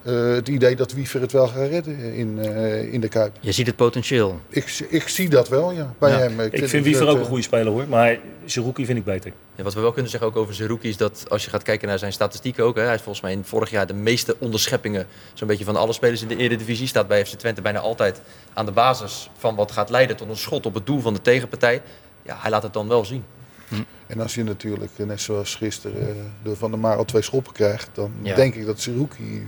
eh, 0.09 0.33
het 0.35 0.47
idee 0.47 0.75
dat 0.75 0.91
Wiever 0.91 1.21
het 1.21 1.31
wel 1.31 1.47
gaat 1.47 1.67
redden 1.69 1.99
in, 2.13 2.39
eh, 2.39 2.93
in 2.93 3.01
de 3.01 3.07
Kuip. 3.07 3.37
Je 3.39 3.51
ziet 3.51 3.67
het 3.67 3.75
potentieel. 3.75 4.39
Ik, 4.49 4.85
ik 4.89 5.07
zie 5.07 5.29
dat 5.29 5.49
wel, 5.49 5.71
ja, 5.71 5.93
bij 5.99 6.11
Ja. 6.11 6.17
hem. 6.17 6.39
Ik 6.39 6.51
vind 6.57 6.71
dat, 6.71 6.81
Wiever 6.83 7.07
ook 7.07 7.15
eh, 7.15 7.19
een 7.21 7.27
goede 7.27 7.43
speler 7.43 7.71
hoor. 7.71 7.87
Maar 7.87 8.19
Zerouki 8.45 8.85
vind 8.85 8.97
ik 8.97 9.03
beter. 9.03 9.31
Ja, 9.55 9.63
wat 9.63 9.73
we 9.73 9.79
wel 9.81 9.91
kunnen 9.91 10.11
zeggen 10.11 10.29
ook 10.29 10.35
over 10.35 10.53
Zerouki 10.53 10.89
is 10.89 10.97
dat 10.97 11.25
als 11.29 11.43
je 11.43 11.49
gaat 11.49 11.63
kijken 11.63 11.87
naar 11.87 11.99
zijn 11.99 12.13
statistieken 12.13 12.63
ook. 12.63 12.75
Hè, 12.75 12.81
hij 12.83 12.93
is 12.95 13.01
volgens 13.01 13.21
mij 13.23 13.31
in 13.31 13.43
vorig 13.43 13.69
jaar 13.69 13.87
de 13.87 13.93
meeste 13.93 14.35
onderscheppingen 14.39 15.07
zo'n 15.33 15.47
beetje 15.47 15.65
van 15.65 15.75
alle 15.75 15.93
spelers 15.93 16.21
in 16.21 16.27
de 16.27 16.35
Eredivisie. 16.37 16.87
Staat 16.87 17.07
bij 17.07 17.25
FC 17.25 17.33
Twente 17.37 17.61
bijna 17.61 17.79
altijd 17.79 18.21
aan 18.53 18.65
de 18.65 18.71
basis 18.71 19.29
van 19.37 19.55
wat 19.55 19.71
gaat 19.71 19.89
leiden 19.89 20.15
tot 20.15 20.29
een 20.29 20.37
schot 20.37 20.65
op 20.65 20.73
het 20.73 20.85
doel 20.85 20.99
van 20.99 21.13
de 21.13 21.21
tegenpartij. 21.21 21.81
Ja, 22.21 22.37
hij 22.39 22.51
laat 22.51 22.63
het 22.63 22.73
dan 22.73 22.87
wel 22.87 23.05
zien. 23.05 23.23
En 24.07 24.19
als 24.21 24.35
je 24.35 24.43
natuurlijk, 24.43 24.91
eh, 24.97 25.05
net 25.05 25.21
zoals 25.21 25.55
gisteren, 25.55 26.01
eh, 26.09 26.15
door 26.43 26.55
Van 26.57 26.71
der 26.71 26.79
Maar 26.79 26.97
al 26.97 27.05
twee 27.05 27.21
schoppen 27.21 27.53
krijgt, 27.53 27.89
dan 27.93 28.11
Ja. 28.21 28.35
denk 28.35 28.55
ik 28.55 28.65
dat 28.65 28.79
Zerouki 28.79 29.43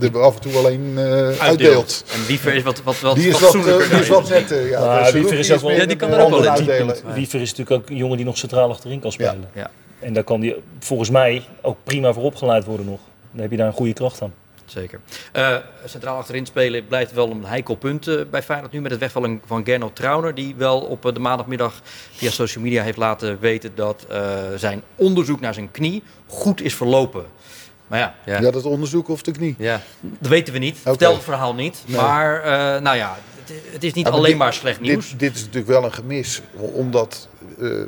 er 0.00 0.20
af 0.20 0.34
en 0.34 0.40
toe 0.40 0.56
alleen 0.56 0.92
eh, 0.98 1.28
uitdeelt. 1.38 2.04
En 2.12 2.26
Wiever 2.26 2.54
is 2.54 2.62
wat, 2.62 2.82
wat, 2.82 3.00
wat 3.00 3.14
Die 3.16 3.28
is 3.28 3.40
wat, 3.40 3.54
eh, 3.54 3.62
die 3.90 4.00
is 4.00 4.08
wat 4.08 4.28
netter. 4.28 4.68
Ja. 4.68 5.02
Dus 5.02 5.12
Wiever 5.12 5.38
is 5.38 5.52
ook 5.52 5.60
wel- 5.60 5.70
Ja, 5.70 5.76
die 5.78 5.86
de 5.86 5.96
kan 5.96 6.10
er 6.12 6.20
ook 6.24 6.30
wel 6.30 6.46
uitdelen. 6.48 6.96
Wiever 7.14 7.40
is 7.40 7.50
natuurlijk 7.54 7.82
ook 7.82 7.90
een 7.90 7.96
jongen 7.96 8.16
die 8.16 8.26
nog 8.26 8.38
centraal 8.38 8.70
achterin 8.70 9.00
kan 9.00 9.12
spelen. 9.12 9.48
Ja. 9.54 9.70
En 10.00 10.12
daar 10.12 10.24
kan 10.24 10.40
hij 10.40 10.56
volgens 10.78 11.10
mij 11.10 11.44
ook 11.62 11.76
prima 11.84 12.12
voor 12.12 12.22
opgeleid 12.22 12.64
worden 12.64 12.86
nog. 12.86 13.00
Dan 13.32 13.40
heb 13.42 13.50
je 13.50 13.56
daar 13.56 13.66
een 13.66 13.72
goede 13.72 13.92
kracht 13.92 14.22
aan. 14.22 14.32
Zeker. 14.64 15.00
Eh, 15.32 15.56
centraal 15.84 16.16
achterin 16.16 16.46
spelen 16.46 16.86
blijft 16.86 17.12
wel 17.12 17.30
een 17.30 17.44
heikel 17.44 17.74
punt 17.74 18.06
eh, 18.06 18.14
bij 18.30 18.42
Feyenoord 18.42 18.72
nu 18.72 18.80
met 18.80 18.90
het 18.90 19.00
wegvallen 19.00 19.40
van 19.46 19.64
Gernot 19.64 19.96
Trauner. 19.96 20.34
Die 20.34 20.54
wel 20.56 20.80
op 20.80 21.02
de 21.14 21.20
maandagmiddag 21.20 21.80
via 22.12 22.30
social 22.30 22.64
media 22.64 22.82
heeft 22.82 22.96
laten 22.96 23.38
weten 23.40 23.72
dat 23.74 24.06
eh, 24.08 24.20
zijn 24.56 24.82
onderzoek 24.94 25.40
naar 25.40 25.54
zijn 25.54 25.70
knie 25.70 26.02
goed 26.26 26.62
is 26.62 26.74
verlopen. 26.74 27.24
Maar 27.88 27.98
ja, 27.98 28.14
Ja. 28.24 28.40
Ja, 28.40 28.50
dat 28.50 28.64
onderzoek 28.64 29.08
of 29.08 29.22
de 29.22 29.30
knie. 29.32 29.54
Ja. 29.58 29.80
dat 30.00 30.28
weten 30.30 30.52
we 30.52 30.58
niet. 30.58 30.78
Vertel 30.82 31.12
het 31.14 31.22
verhaal 31.22 31.54
niet. 31.54 31.82
Nee. 31.86 31.96
Maar 32.00 32.42
eh, 32.42 32.80
nou 32.82 32.96
ja, 32.96 33.16
het, 33.44 33.52
het 33.72 33.84
is 33.84 33.92
niet 33.92 34.04
maar 34.04 34.12
alleen 34.12 34.28
dit- 34.30 34.38
maar 34.38 34.52
slecht 34.52 34.80
nieuws. 34.80 35.10
Dit, 35.10 35.18
dit 35.18 35.34
is 35.34 35.40
natuurlijk 35.40 35.66
wel 35.68 35.84
een 35.84 35.92
gemis, 35.92 36.42
omdat 36.56 37.28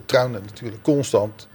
Trauner 0.07 0.40
natuurlijk 0.40 0.82
constant 0.82 1.48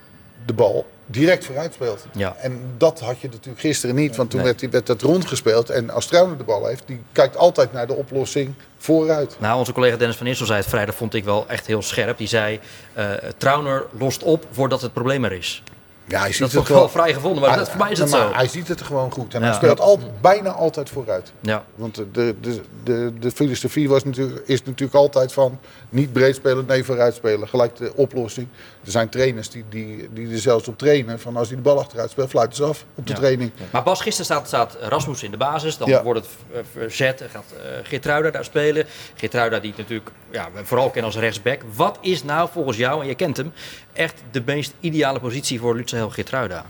de 0.46 0.54
bal 0.54 0.86
direct 1.08 1.46
vooruit 1.46 1.74
speelt. 1.74 2.06
Ja. 2.14 2.36
En 2.40 2.62
dat 2.78 3.00
had 3.00 3.20
je 3.20 3.28
natuurlijk 3.32 3.60
gisteren 3.60 3.96
niet, 3.96 4.16
want 4.16 4.30
toen 4.30 4.40
Nee. 4.40 4.48
werd, 4.48 4.60
die- 4.60 4.70
werd 4.70 4.86
dat 4.88 5.02
rondgespeeld. 5.02 5.70
En 5.70 5.90
als 5.90 6.06
Trauner 6.08 6.38
de 6.38 6.44
bal 6.44 6.66
heeft, 6.66 6.84
die 6.86 7.02
kijkt 7.12 7.38
altijd 7.38 7.74
naar 7.74 7.88
de 7.88 7.94
oplossing 7.94 8.54
vooruit. 8.78 9.36
Nou, 9.40 9.58
onze 9.58 9.72
collega 9.74 9.98
Dennis 9.98 10.16
van 10.18 10.28
Issel 10.28 10.46
zei 10.46 10.60
het 10.60 10.70
vrijdag, 10.70 10.96
vond 10.96 11.14
ik 11.14 11.24
wel 11.24 11.46
echt 11.48 11.66
heel 11.68 11.82
scherp. 11.82 12.18
Die 12.18 12.28
zei, 12.28 12.60
eh 12.94 13.12
Trauner 13.38 13.86
lost 14.00 14.24
op 14.24 14.46
voordat 14.52 14.82
het 14.82 14.94
probleem 14.94 15.24
er 15.26 15.32
is. 15.32 15.64
Ja, 16.08 16.20
hij 16.20 16.32
ziet 16.32 16.52
Dat 16.52 16.62
ik 16.62 16.68
wel 16.68 16.90
vrij 16.90 17.14
gevonden, 17.14 17.42
maar 17.42 17.58
dat, 17.58 17.70
voor 17.70 17.78
mij 17.80 17.92
is 17.92 18.00
het 18.00 18.10
maar 18.10 18.20
zo. 18.28 18.34
Hij 18.34 18.48
ziet 18.48 18.68
het 18.68 18.82
gewoon 18.82 19.12
goed 19.12 19.34
en 19.34 19.40
Ja. 19.40 19.46
hij 19.46 19.56
speelt 19.56 19.80
al, 19.80 20.00
bijna 20.22 20.50
altijd 20.50 20.90
vooruit. 20.90 21.32
Ja. 21.40 21.64
Want 21.76 21.96
de, 21.96 22.12
de, 22.12 22.36
de, 22.42 22.62
de, 22.84 23.14
de 23.20 23.32
filosofie 23.32 23.90
was 23.90 24.04
natuurlijk, 24.04 24.48
is 24.48 24.64
natuurlijk 24.64 24.96
altijd 24.96 25.34
van 25.34 25.60
niet 25.90 26.14
breed 26.14 26.36
spelen, 26.36 26.66
nee 26.68 26.84
vooruit 26.84 27.16
spelen. 27.16 27.48
Gelijk 27.48 27.76
de 27.76 27.92
oplossing. 27.96 28.48
Er 28.86 28.92
zijn 28.92 29.10
trainers 29.10 29.50
die, 29.50 29.64
die, 29.70 30.10
die 30.14 30.32
er 30.32 30.40
zelfs 30.40 30.68
op 30.68 30.78
trainen. 30.78 31.20
Van 31.20 31.36
als 31.38 31.48
hij 31.48 31.56
de 31.58 31.64
bal 31.64 31.80
achteruit 31.80 32.10
speelt, 32.12 32.30
fluiten 32.30 32.56
ze 32.58 32.64
af 32.64 32.86
op 32.96 33.08
de 33.08 33.12
Ja. 33.14 33.18
training. 33.20 33.52
Maar 33.72 33.84
Bas, 33.84 34.02
gisteren 34.02 34.26
staat, 34.26 34.48
staat 34.48 34.78
Rasmus 34.82 35.24
in 35.24 35.32
de 35.32 35.38
basis. 35.38 35.78
Dan 35.78 35.90
Ja. 35.90 36.04
wordt 36.04 36.20
het 36.20 36.30
eh, 36.54 36.60
verzet. 36.72 37.22
en 37.22 37.30
Gaat 37.30 37.54
uh, 37.58 37.62
Geertruida 37.84 38.30
daar 38.32 38.44
spelen. 38.44 38.86
Geertruida 39.16 39.60
die 39.60 39.74
natuurlijk 39.78 40.12
ja, 40.30 40.50
vooral 40.64 40.90
kennen 40.90 41.12
als 41.12 41.22
rechtsback. 41.22 41.62
Wat 41.76 41.98
is 42.02 42.24
nou 42.24 42.50
volgens 42.52 42.78
jou, 42.78 43.02
en 43.02 43.08
je 43.08 43.16
kent 43.16 43.38
hem, 43.38 43.54
echt 43.94 44.22
de 44.32 44.42
meest 44.46 44.74
ideale 44.80 45.20
positie 45.20 45.60
voor 45.60 45.76
Lutze 45.76 46.08
Geertruida? 46.10 46.66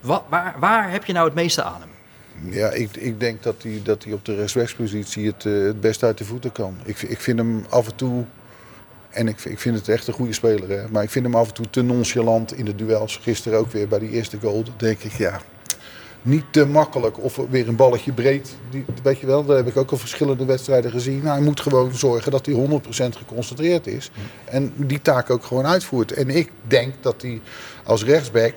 Wat, 0.00 0.22
waar, 0.28 0.54
waar 0.58 0.90
heb 0.90 1.04
je 1.04 1.12
nou 1.12 1.26
het 1.26 1.34
meeste 1.34 1.62
aan 1.62 1.80
hem? 1.80 1.92
Ja, 2.52 2.70
ik, 2.70 2.96
ik 2.96 3.20
denk 3.20 3.42
dat 3.42 3.54
hij, 3.62 3.80
dat 3.84 4.04
op 4.12 4.24
de 4.24 4.34
rechtsbackspositie 4.34 5.26
het, 5.26 5.46
eh, 5.46 5.52
het 5.52 5.80
best 5.80 6.02
uit 6.02 6.18
de 6.18 6.24
voeten 6.24 6.52
kan. 6.52 6.76
Ik, 6.84 7.02
ik 7.02 7.20
vind 7.20 7.38
hem 7.38 7.66
af 7.68 7.86
en 7.88 7.94
toe, 7.96 8.24
en 9.14 9.28
ik, 9.28 9.44
ik 9.44 9.58
vind 9.58 9.76
het 9.76 9.88
echt 9.88 10.06
een 10.06 10.14
goede 10.14 10.32
speler, 10.32 10.68
hè, 10.68 10.88
maar 10.90 11.02
ik 11.02 11.10
vind 11.10 11.24
hem 11.24 11.34
af 11.34 11.48
en 11.48 11.54
toe 11.54 11.70
te 11.70 11.82
nonchalant 11.82 12.56
in 12.56 12.64
de 12.64 12.74
duels. 12.74 13.16
Gisteren 13.16 13.58
ook 13.58 13.72
weer 13.72 13.88
bij 13.88 13.98
die 13.98 14.10
eerste 14.10 14.38
goal. 14.40 14.62
Dan 14.62 14.74
denk 14.76 15.00
ik, 15.00 15.12
ja, 15.12 15.40
niet 16.22 16.44
te 16.50 16.66
makkelijk. 16.66 17.22
Of 17.22 17.40
weer 17.50 17.68
een 17.68 17.76
balletje 17.76 18.12
breed. 18.12 18.56
Die, 18.70 18.84
weet 19.02 19.18
je 19.18 19.26
wel, 19.26 19.44
daar 19.44 19.56
heb 19.56 19.66
ik 19.66 19.76
ook 19.76 19.90
al 19.90 19.96
verschillende 19.96 20.44
wedstrijden 20.44 20.90
gezien. 20.90 21.18
Nou, 21.18 21.28
hij 21.28 21.40
moet 21.40 21.60
gewoon 21.60 21.94
zorgen 21.94 22.30
dat 22.30 22.46
hij 22.46 22.54
100% 22.54 23.16
geconcentreerd 23.16 23.86
is. 23.86 24.10
En 24.44 24.72
die 24.76 25.02
taak 25.02 25.30
ook 25.30 25.44
gewoon 25.44 25.66
uitvoert. 25.66 26.12
En 26.12 26.30
ik 26.30 26.50
denk 26.66 26.94
dat 27.00 27.22
hij 27.22 27.40
als 27.84 28.04
rechtsback... 28.04 28.54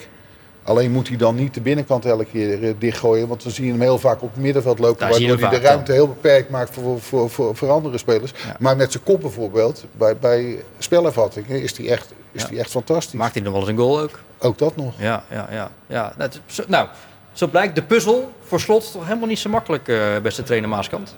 Alleen 0.67 0.91
moet 0.91 1.07
hij 1.07 1.17
dan 1.17 1.35
niet 1.35 1.53
de 1.53 1.61
binnenkant 1.61 2.05
elke 2.05 2.25
keer 2.25 2.63
eh, 2.63 2.73
dichtgooien. 2.79 3.27
Want 3.27 3.43
dan 3.43 3.51
zie 3.51 3.65
je 3.65 3.71
hem 3.71 3.81
heel 3.81 3.97
vaak 3.97 4.21
op 4.21 4.33
het 4.33 4.41
middenveld 4.41 4.79
lopen. 4.79 4.99
Daar 4.99 5.09
waardoor 5.09 5.39
hij 5.39 5.49
de 5.49 5.65
ruimte 5.65 5.91
heel 5.91 6.07
beperkt 6.07 6.49
maakt 6.49 6.73
voor, 6.73 7.01
voor, 7.01 7.29
voor, 7.29 7.55
voor 7.55 7.69
andere 7.69 7.97
spelers. 7.97 8.33
Maar 8.59 8.75
met 8.75 8.91
zijn 8.91 9.03
kop 9.03 9.21
bijvoorbeeld, 9.21 9.85
bij, 9.91 10.17
bij 10.17 10.63
spelervattingen, 10.77 11.61
is 11.61 11.77
hij 11.77 11.89
echt, 11.89 12.13
is 12.31 12.41
Ja. 12.41 12.47
die 12.47 12.59
echt 12.59 12.69
fantastisch. 12.69 13.13
Maakt 13.19 13.33
hij 13.33 13.43
nog 13.43 13.51
wel 13.51 13.61
eens 13.61 13.69
een 13.69 13.77
goal 13.77 13.99
ook? 13.99 14.19
Ook 14.39 14.57
dat 14.57 14.75
nog. 14.75 14.93
Ja, 14.97 15.23
ja, 15.31 15.47
ja. 15.51 15.71
ja. 15.87 16.13
Nou, 16.17 16.31
zo, 16.45 16.63
nou, 16.67 16.87
zo 17.31 17.47
blijkt 17.47 17.75
de 17.75 17.83
puzzel 17.83 18.31
voor 18.43 18.59
slot 18.59 18.91
toch 18.91 19.05
helemaal 19.05 19.27
niet 19.27 19.39
zo 19.39 19.49
makkelijk, 19.49 19.87
eh, 19.87 19.97
beste 20.21 20.43
trainer 20.43 20.69
Maaskant. 20.69 21.15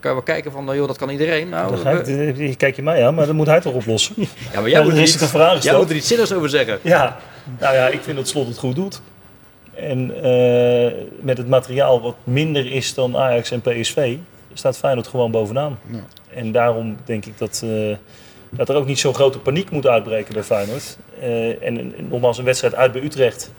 Kan 0.00 0.10
je 0.10 0.16
wel 0.16 0.22
kijken 0.26 0.52
van, 0.52 0.64
nou, 0.64 0.76
joh, 0.76 0.86
dat 0.86 0.96
kan 0.96 1.08
iedereen. 1.10 1.48
Nou, 1.48 1.70
Dan 1.70 1.78
ga 1.78 2.02
we- 2.02 2.32
eh, 2.38 2.56
kijk 2.56 2.76
je 2.76 2.82
mij 2.82 3.06
aan, 3.06 3.14
maar 3.14 3.26
dat 3.26 3.34
moet 3.34 3.46
hij 3.46 3.60
toch 3.60 3.74
oplossen. 3.74 4.14
ja, 4.52 4.60
maar 4.60 4.68
jij 4.74 4.82
moet, 4.82 4.92
er 4.92 5.00
iets, 5.02 5.16
vraag 5.16 5.62
jij 5.62 5.76
moet 5.76 5.90
er 5.90 5.96
iets 5.96 6.08
zinnigs 6.08 6.32
over 6.32 6.48
zeggen. 6.48 6.78
Ja, 6.82 7.16
nou 7.58 7.74
ja, 7.74 7.86
ik 7.88 8.00
vind 8.02 8.16
dat 8.16 8.28
Slot 8.28 8.46
het 8.48 8.58
goed 8.58 8.74
doet. 8.74 9.00
En 9.74 10.22
eh, 10.22 10.92
met 11.20 11.38
het 11.38 11.48
materiaal 11.48 12.00
wat 12.00 12.14
minder 12.24 12.72
is 12.72 12.94
dan 12.94 13.16
Ajax 13.16 13.50
en 13.50 13.60
PSV, 13.60 14.16
staat 14.54 14.76
Feyenoord 14.78 15.06
gewoon 15.06 15.30
bovenaan. 15.30 15.78
Ja. 15.90 15.98
En 16.34 16.52
daarom 16.52 16.96
denk 17.04 17.26
ik 17.26 17.38
dat, 17.38 17.62
eh, 17.64 17.96
dat 18.50 18.68
er 18.68 18.74
ook 18.76 18.86
niet 18.86 18.98
zo'n 18.98 19.14
grote 19.14 19.38
paniek 19.38 19.70
moet 19.70 19.86
uitbreken 19.86 20.34
bij 20.34 20.42
Feyenoord. 20.42 20.98
Eh, 21.20 21.48
en, 21.48 21.78
en 21.78 21.94
nogmaals, 22.08 22.38
een 22.38 22.44
wedstrijd 22.44 22.74
uit 22.74 22.92
bij 22.92 23.02
Utrecht 23.02 23.50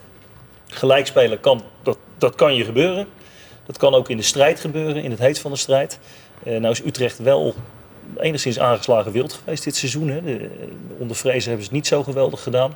gelijk 0.67 1.05
spelen, 1.07 1.39
kan, 1.39 1.61
dat, 1.83 1.97
dat 2.17 2.35
kan 2.35 2.55
je 2.55 2.63
gebeuren. 2.63 3.07
Dat 3.65 3.77
kan 3.77 3.93
ook 3.93 4.09
in 4.09 4.17
de 4.17 4.23
strijd 4.23 4.59
gebeuren, 4.59 5.03
in 5.03 5.11
het 5.11 5.19
heet 5.19 5.39
van 5.39 5.51
de 5.51 5.57
strijd. 5.57 5.99
Eh, 6.43 6.59
nou 6.59 6.71
is 6.71 6.85
Utrecht 6.85 7.17
wel 7.17 7.55
enigszins 8.17 8.59
aangeslagen 8.59 9.11
wild 9.11 9.33
geweest 9.33 9.63
dit 9.63 9.75
seizoen. 9.75 10.09
Hè. 10.09 10.21
De, 10.21 10.49
onder 10.97 11.15
Vrezen 11.15 11.47
hebben 11.49 11.65
ze 11.65 11.71
het 11.71 11.81
niet 11.81 11.87
zo 11.87 12.03
geweldig 12.03 12.43
gedaan. 12.43 12.73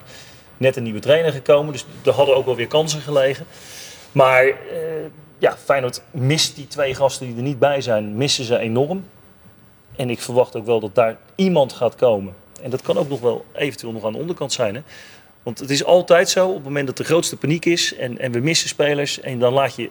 Net 0.57 0.75
een 0.75 0.83
nieuwe 0.83 0.99
trainer 0.99 1.31
gekomen, 1.31 1.71
dus 1.71 1.85
er 2.05 2.11
hadden 2.11 2.35
ook 2.35 2.45
wel 2.45 2.55
weer 2.55 2.67
kansen 2.67 3.01
gelegen. 3.01 3.45
Maar 4.11 4.45
eh, 4.45 4.55
ja, 5.37 5.57
Feyenoord 5.57 6.01
mist 6.11 6.55
die 6.55 6.67
twee 6.67 6.95
gasten 6.95 7.27
die 7.27 7.35
er 7.35 7.41
niet 7.41 7.59
bij 7.59 7.81
zijn, 7.81 8.15
missen 8.15 8.45
ze 8.45 8.57
enorm. 8.57 9.05
En 9.95 10.09
ik 10.09 10.21
verwacht 10.21 10.55
ook 10.55 10.65
wel 10.65 10.79
dat 10.79 10.95
daar 10.95 11.17
iemand 11.35 11.73
gaat 11.73 11.95
komen. 11.95 12.33
En 12.61 12.69
dat 12.69 12.81
kan 12.81 12.97
ook 12.97 13.09
nog 13.09 13.19
wel 13.19 13.45
eventueel 13.53 13.91
nog 13.91 14.05
aan 14.05 14.13
de 14.13 14.19
onderkant 14.19 14.53
zijn. 14.53 14.75
Hè? 14.75 14.81
Want 15.43 15.59
het 15.59 15.69
is 15.69 15.83
altijd 15.83 16.29
zo, 16.29 16.47
op 16.47 16.55
het 16.55 16.63
moment 16.63 16.87
dat 16.87 16.97
de 16.97 17.03
grootste 17.03 17.37
paniek 17.37 17.65
is 17.65 17.95
en, 17.95 18.19
en 18.19 18.31
we 18.31 18.39
missen 18.39 18.69
spelers... 18.69 19.19
en 19.19 19.39
dan 19.39 19.53
laat 19.53 19.75
je 19.75 19.89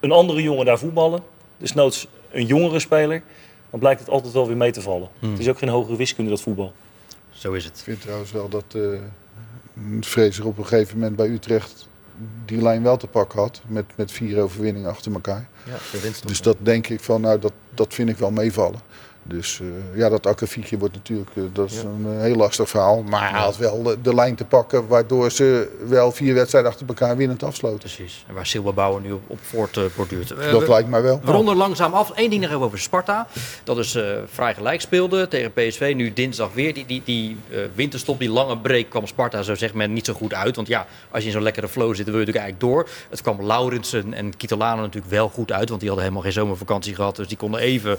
een 0.00 0.12
andere 0.12 0.42
jongen 0.42 0.64
daar 0.64 0.78
voetballen, 0.78 1.22
dus 1.58 1.74
noods 1.74 2.06
een 2.30 2.46
jongere 2.46 2.78
speler... 2.78 3.22
dan 3.70 3.80
blijkt 3.80 4.00
het 4.00 4.08
altijd 4.08 4.32
wel 4.32 4.46
weer 4.46 4.56
mee 4.56 4.72
te 4.72 4.80
vallen. 4.80 5.08
Hmm. 5.18 5.30
Het 5.30 5.38
is 5.38 5.48
ook 5.48 5.58
geen 5.58 5.68
hogere 5.68 5.96
wiskunde, 5.96 6.30
dat 6.30 6.40
voetbal. 6.40 6.72
Zo 7.30 7.52
is 7.52 7.64
het. 7.64 7.76
Ik 7.76 7.84
vind 7.84 8.00
trouwens 8.00 8.32
wel 8.32 8.48
dat 8.48 8.64
uh, 8.76 8.98
Fraser 10.00 10.46
op 10.46 10.58
een 10.58 10.66
gegeven 10.66 10.98
moment 10.98 11.16
bij 11.16 11.28
Utrecht 11.28 11.88
die 12.44 12.62
lijn 12.62 12.82
wel 12.82 12.96
te 12.96 13.06
pakken 13.06 13.38
had. 13.38 13.60
Met, 13.66 13.84
met 13.96 14.12
vier 14.12 14.40
overwinningen 14.42 14.90
achter 14.90 15.12
elkaar. 15.12 15.48
Ja, 15.64 16.00
dus 16.26 16.42
dat 16.42 16.56
denk 16.58 16.88
ik 16.88 17.00
van, 17.00 17.20
nou 17.20 17.38
dat, 17.38 17.52
dat 17.74 17.94
vind 17.94 18.08
ik 18.08 18.16
wel 18.16 18.30
meevallen. 18.30 18.80
Dus 19.28 19.60
uh, 19.62 19.68
ja, 19.94 20.08
dat 20.08 20.26
akkefietje 20.26 20.78
wordt 20.78 20.94
natuurlijk, 20.94 21.30
uh, 21.34 21.44
dat 21.52 21.70
is 21.70 21.76
ja. 21.76 21.82
een 21.82 22.14
uh, 22.14 22.20
heel 22.20 22.34
lastig 22.34 22.68
verhaal. 22.68 23.02
Maar 23.02 23.30
hij 23.30 23.40
had 23.40 23.56
wel 23.56 23.82
de, 23.82 24.00
de, 24.02 24.14
lijn 24.14 24.34
te 24.34 24.44
pakken 24.44 24.86
waardoor 24.86 25.30
ze 25.30 25.76
wel 25.88 26.12
vier 26.12 26.34
wedstrijden 26.34 26.70
achter 26.70 26.86
elkaar 26.86 27.16
winnend 27.16 27.42
afsloten. 27.42 27.78
Precies, 27.78 28.24
en 28.28 28.34
waar 28.34 28.46
Silva 28.46 28.72
Bouwer 28.72 29.00
nu 29.00 29.12
op, 29.12 29.22
op 29.26 29.38
voortborduurt. 29.42 30.28
dat 30.28 30.62
we, 30.62 30.68
lijkt 30.68 30.88
mij 30.88 31.02
wel. 31.02 31.20
We 31.24 31.30
ronden 31.30 31.56
langzaam 31.56 31.92
af. 31.92 32.12
Eén 32.14 32.30
ding 32.30 32.42
nog 32.42 32.50
even 32.50 32.62
over 32.62 32.78
Sparta. 32.78 33.26
Dat 33.64 33.78
is 33.78 33.98
vrij 34.32 34.54
gelijk 34.54 34.80
speelde 34.80 35.28
tegen 35.28 35.52
PSV. 35.52 35.92
Nu 35.96 36.12
dinsdag 36.12 36.52
weer. 36.52 36.74
Die, 36.74 36.86
die, 36.86 37.02
die 37.04 37.36
winterstop, 37.74 38.18
die 38.18 38.30
lange 38.30 38.58
break 38.58 38.90
kwam 38.90 39.06
Sparta 39.06 39.42
zo 39.42 39.54
zegt 39.54 39.74
men 39.74 39.92
niet 39.92 40.06
zo 40.06 40.12
goed 40.12 40.34
uit. 40.34 40.56
Want 40.56 40.68
ja, 40.68 40.86
als 41.10 41.20
je 41.20 41.26
in 41.26 41.32
zo'n 41.32 41.42
lekkere 41.42 41.68
flow 41.68 41.94
zit, 41.94 42.04
dan 42.04 42.14
wil 42.14 42.20
je 42.20 42.26
natuurlijk 42.26 42.44
eigenlijk 42.64 42.88
door. 42.88 43.06
Het 43.10 43.22
kwam 43.22 43.46
Laurensen 43.46 44.14
en 44.14 44.36
Kitolano 44.36 44.80
natuurlijk 44.80 45.12
wel 45.12 45.28
goed 45.28 45.52
uit. 45.52 45.68
Want 45.68 45.80
die 45.80 45.88
hadden 45.88 46.08
helemaal 46.08 46.30
geen 46.30 46.40
zomervakantie 46.40 46.94
gehad. 46.94 47.16
Dus 47.16 47.28
die 47.28 47.36
konden 47.36 47.60
even 47.60 47.98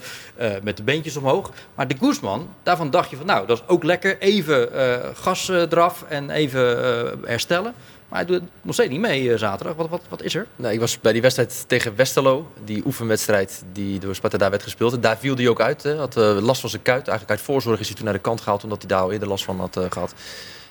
met 0.63 0.77
de 0.77 0.83
beentjes 0.83 1.16
omhoog. 1.17 1.51
Maar 1.75 1.87
de 1.87 1.95
Guzman, 1.99 2.49
daarvan 2.63 2.89
dacht 2.89 3.09
je 3.09 3.15
van 3.15 3.25
nou, 3.25 3.47
dat 3.47 3.57
is 3.57 3.67
ook 3.67 3.83
lekker. 3.83 4.19
Even 4.19 4.75
uh, 4.75 4.95
gas 5.13 5.49
uh, 5.49 5.61
eraf 5.61 6.03
en 6.07 6.29
even 6.29 6.77
uh, 6.77 7.27
herstellen. 7.29 7.73
Maar 8.07 8.19
hij 8.19 8.27
doet 8.27 8.41
nog 8.61 8.73
steeds 8.73 8.89
niet 8.89 8.99
mee 8.99 9.37
zaterdag. 9.37 9.75
Wat, 9.75 9.89
wat, 9.89 10.01
wat 10.09 10.21
is 10.21 10.35
er? 10.35 10.47
Nou, 10.55 10.73
ik 10.73 10.79
was 10.79 10.99
bij 10.99 11.11
die 11.11 11.21
wedstrijd 11.21 11.63
tegen 11.67 11.95
Westerlo. 11.95 12.51
Die 12.63 12.85
oefenwedstrijd 12.85 13.63
die 13.73 13.99
door 13.99 14.15
Sparta 14.15 14.37
daar 14.37 14.49
werd 14.49 14.63
gespeeld. 14.63 15.03
Daar 15.03 15.17
viel 15.17 15.35
hij 15.35 15.47
ook 15.47 15.61
uit. 15.61 15.83
Hè. 15.83 15.95
Had 15.95 16.15
last 16.15 16.61
van 16.61 16.69
zijn 16.69 16.81
kuit. 16.81 17.07
Eigenlijk 17.07 17.39
uit 17.39 17.41
voorzorg 17.41 17.79
is 17.79 17.87
hij 17.87 17.95
toen 17.95 18.05
naar 18.05 18.13
de 18.13 18.19
kant 18.19 18.41
gehaald. 18.41 18.63
Omdat 18.63 18.77
hij 18.77 18.87
daar 18.87 19.01
al 19.01 19.11
eerder 19.11 19.27
last 19.27 19.43
van 19.43 19.59
had 19.59 19.79
gehad. 19.89 20.13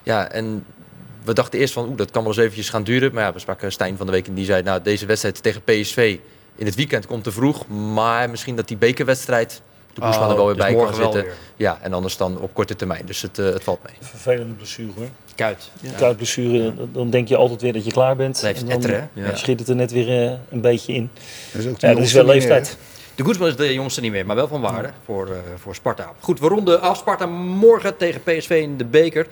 Ja, 0.03 0.30
en 0.30 0.64
we 1.26 1.32
dachten 1.32 1.59
eerst 1.59 1.72
van 1.72 1.86
oeh, 1.88 1.97
dat 1.97 2.11
kan 2.11 2.22
wel 2.22 2.32
eens 2.32 2.40
eventjes 2.40 2.68
gaan 2.68 2.84
duren. 2.84 3.14
Maar 3.14 3.24
ja, 3.24 3.32
we 3.32 3.38
spraken 3.38 3.72
Stijn 3.72 3.97
van 3.97 4.07
de 4.07 4.12
week 4.12 4.26
en 4.26 4.34
die 4.34 4.44
zei... 4.44 4.62
nou, 4.62 4.82
deze 4.82 5.07
wedstrijd 5.07 5.42
tegen 5.42 5.62
PSV 5.62 6.18
in 6.57 6.66
het 6.66 6.74
weekend 6.74 7.07
komt 7.07 7.24
te 7.24 7.32
vroeg. 7.32 7.66
Maar 7.68 8.30
misschien 8.30 8.57
dat 8.57 8.68
die 8.68 8.76
bekerwedstrijd 8.76 9.62
de 9.97 10.03
oh, 10.03 10.30
er 10.30 10.36
wel 10.36 10.47
weer 10.47 10.57
bij 10.57 10.74
kan 10.74 10.94
zitten. 10.94 11.22
Weer. 11.22 11.34
Ja, 11.57 11.78
en 11.82 11.92
anders 11.92 12.16
dan 12.16 12.38
op 12.38 12.55
korte 12.55 12.76
termijn. 12.76 13.07
Dus 13.07 13.22
het, 13.22 13.38
uh, 13.38 13.53
het 13.53 13.64
valt 13.64 13.82
mee. 13.82 13.94
Vervelende 14.01 14.55
blessure 14.55 14.90
hoor. 14.97 15.09
Kuit. 15.34 15.70
Ja. 15.80 15.90
Kuitblessure, 15.97 16.74
dan 16.92 17.11
denk 17.11 17.28
je 17.28 17.36
altijd 17.36 17.62
weer 17.62 17.72
dat 17.72 17.84
je 17.84 17.92
klaar 17.92 18.16
bent. 18.16 18.40
Het 18.40 18.57
en 18.57 18.66
dan 18.66 18.74
etteren, 18.74 19.11
ja. 19.12 19.36
schiet 19.36 19.59
het 19.59 19.68
er 19.68 19.76
net 19.76 19.92
weer 19.92 20.24
uh, 20.24 20.32
een 20.51 20.61
beetje 20.61 20.92
in. 20.92 21.11
Dat 21.53 21.62
is, 21.62 21.68
ook 21.68 21.80
ja, 21.80 21.94
dat 21.94 22.03
is 22.03 22.12
wel 22.12 22.24
leeftijd. 22.24 22.76
De 23.14 23.24
Guzman 23.24 23.49
is 23.49 23.57
de 23.57 23.74
jongste 23.74 24.01
niet 24.01 24.11
meer, 24.11 24.26
maar 24.26 24.36
wel 24.36 24.49
van 24.49 24.61
waarde 24.61 24.90
voor, 25.05 25.28
uh, 25.28 25.36
voor 25.57 25.74
Sparta. 25.74 26.12
Goed, 26.20 26.40
we 26.40 26.49
ronden 26.49 26.80
af. 26.80 26.97
Sparta 26.97 27.26
morgen 27.26 27.97
tegen 27.97 28.22
PSV 28.22 28.51
in 28.51 28.76
de 28.76 28.84
beker. 28.84 29.26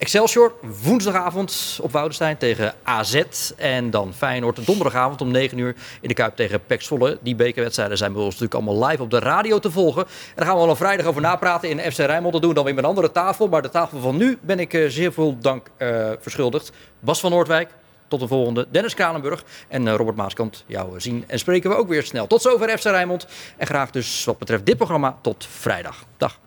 Excelsior 0.00 0.52
woensdagavond 0.82 1.78
op 1.82 1.92
Woudenstein 1.92 2.36
tegen 2.36 2.74
AZ. 2.82 3.22
En 3.56 3.90
dan 3.90 4.14
Feyenoord 4.14 4.66
donderdagavond 4.66 5.20
om 5.20 5.30
9 5.30 5.58
uur 5.58 5.74
in 6.00 6.08
de 6.08 6.14
Kuip 6.14 6.36
tegen 6.36 6.64
Pek 6.66 6.82
Zwolle. 6.82 7.18
Die 7.22 7.34
bekerwedstrijden 7.34 7.96
zijn 7.96 8.12
bij 8.12 8.22
ons 8.22 8.38
natuurlijk 8.38 8.54
allemaal 8.54 8.88
live 8.88 9.02
op 9.02 9.10
de 9.10 9.18
radio 9.18 9.58
te 9.58 9.70
volgen. 9.70 10.02
En 10.02 10.32
daar 10.34 10.46
gaan 10.46 10.54
we 10.54 10.62
al 10.62 10.70
een 10.70 10.76
vrijdag 10.76 11.06
over 11.06 11.20
napraten 11.20 11.68
in 11.68 11.92
FC 11.92 11.98
Rijnmond. 11.98 12.32
Dat 12.32 12.40
doen 12.40 12.50
we 12.50 12.56
dan 12.56 12.64
weer 12.64 12.74
met 12.74 12.84
een 12.84 12.90
andere 12.90 13.12
tafel. 13.12 13.48
Maar 13.48 13.62
de 13.62 13.68
tafel 13.68 14.00
van 14.00 14.16
nu 14.16 14.38
ben 14.40 14.58
ik 14.58 14.72
uh, 14.72 14.88
zeer 14.88 15.12
veel 15.12 15.38
dank 15.38 15.70
uh, 15.78 16.10
verschuldigd. 16.20 16.72
Bas 17.00 17.20
van 17.20 17.30
Noordwijk. 17.30 17.70
Tot 18.08 18.20
de 18.20 18.28
volgende. 18.28 18.66
Dennis 18.70 18.94
Kranenburg 18.94 19.44
en 19.68 19.86
uh, 19.86 19.94
Robert 19.94 20.16
Maaskant. 20.16 20.64
Jou 20.66 21.00
zien 21.00 21.24
en 21.26 21.38
spreken 21.38 21.70
we 21.70 21.76
ook 21.76 21.88
weer 21.88 22.02
snel. 22.02 22.26
Tot 22.26 22.42
zover 22.42 22.78
FC 22.78 22.84
Rijnmond. 22.84 23.26
En 23.56 23.66
graag 23.66 23.90
dus 23.90 24.24
wat 24.24 24.38
betreft 24.38 24.66
dit 24.66 24.76
programma 24.76 25.18
tot 25.22 25.46
vrijdag. 25.50 26.04
Dag. 26.16 26.38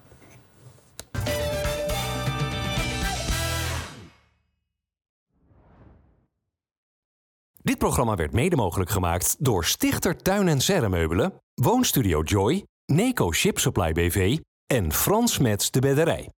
Dit 7.63 7.77
programma 7.77 8.15
werd 8.15 8.33
mede 8.33 8.55
mogelijk 8.55 8.89
gemaakt 8.89 9.35
door 9.39 9.65
Stichter 9.65 10.17
Tuin 10.17 10.47
en 10.47 10.61
Serremeubelen, 10.61 11.33
Woonstudio 11.53 12.21
Joy, 12.21 12.65
Neco 12.85 13.31
Ship 13.31 13.59
Supply 13.59 13.91
BV 13.91 14.37
en 14.67 14.93
Frans 14.93 15.37
Mets 15.37 15.71
de 15.71 15.79
Bedderij. 15.79 16.29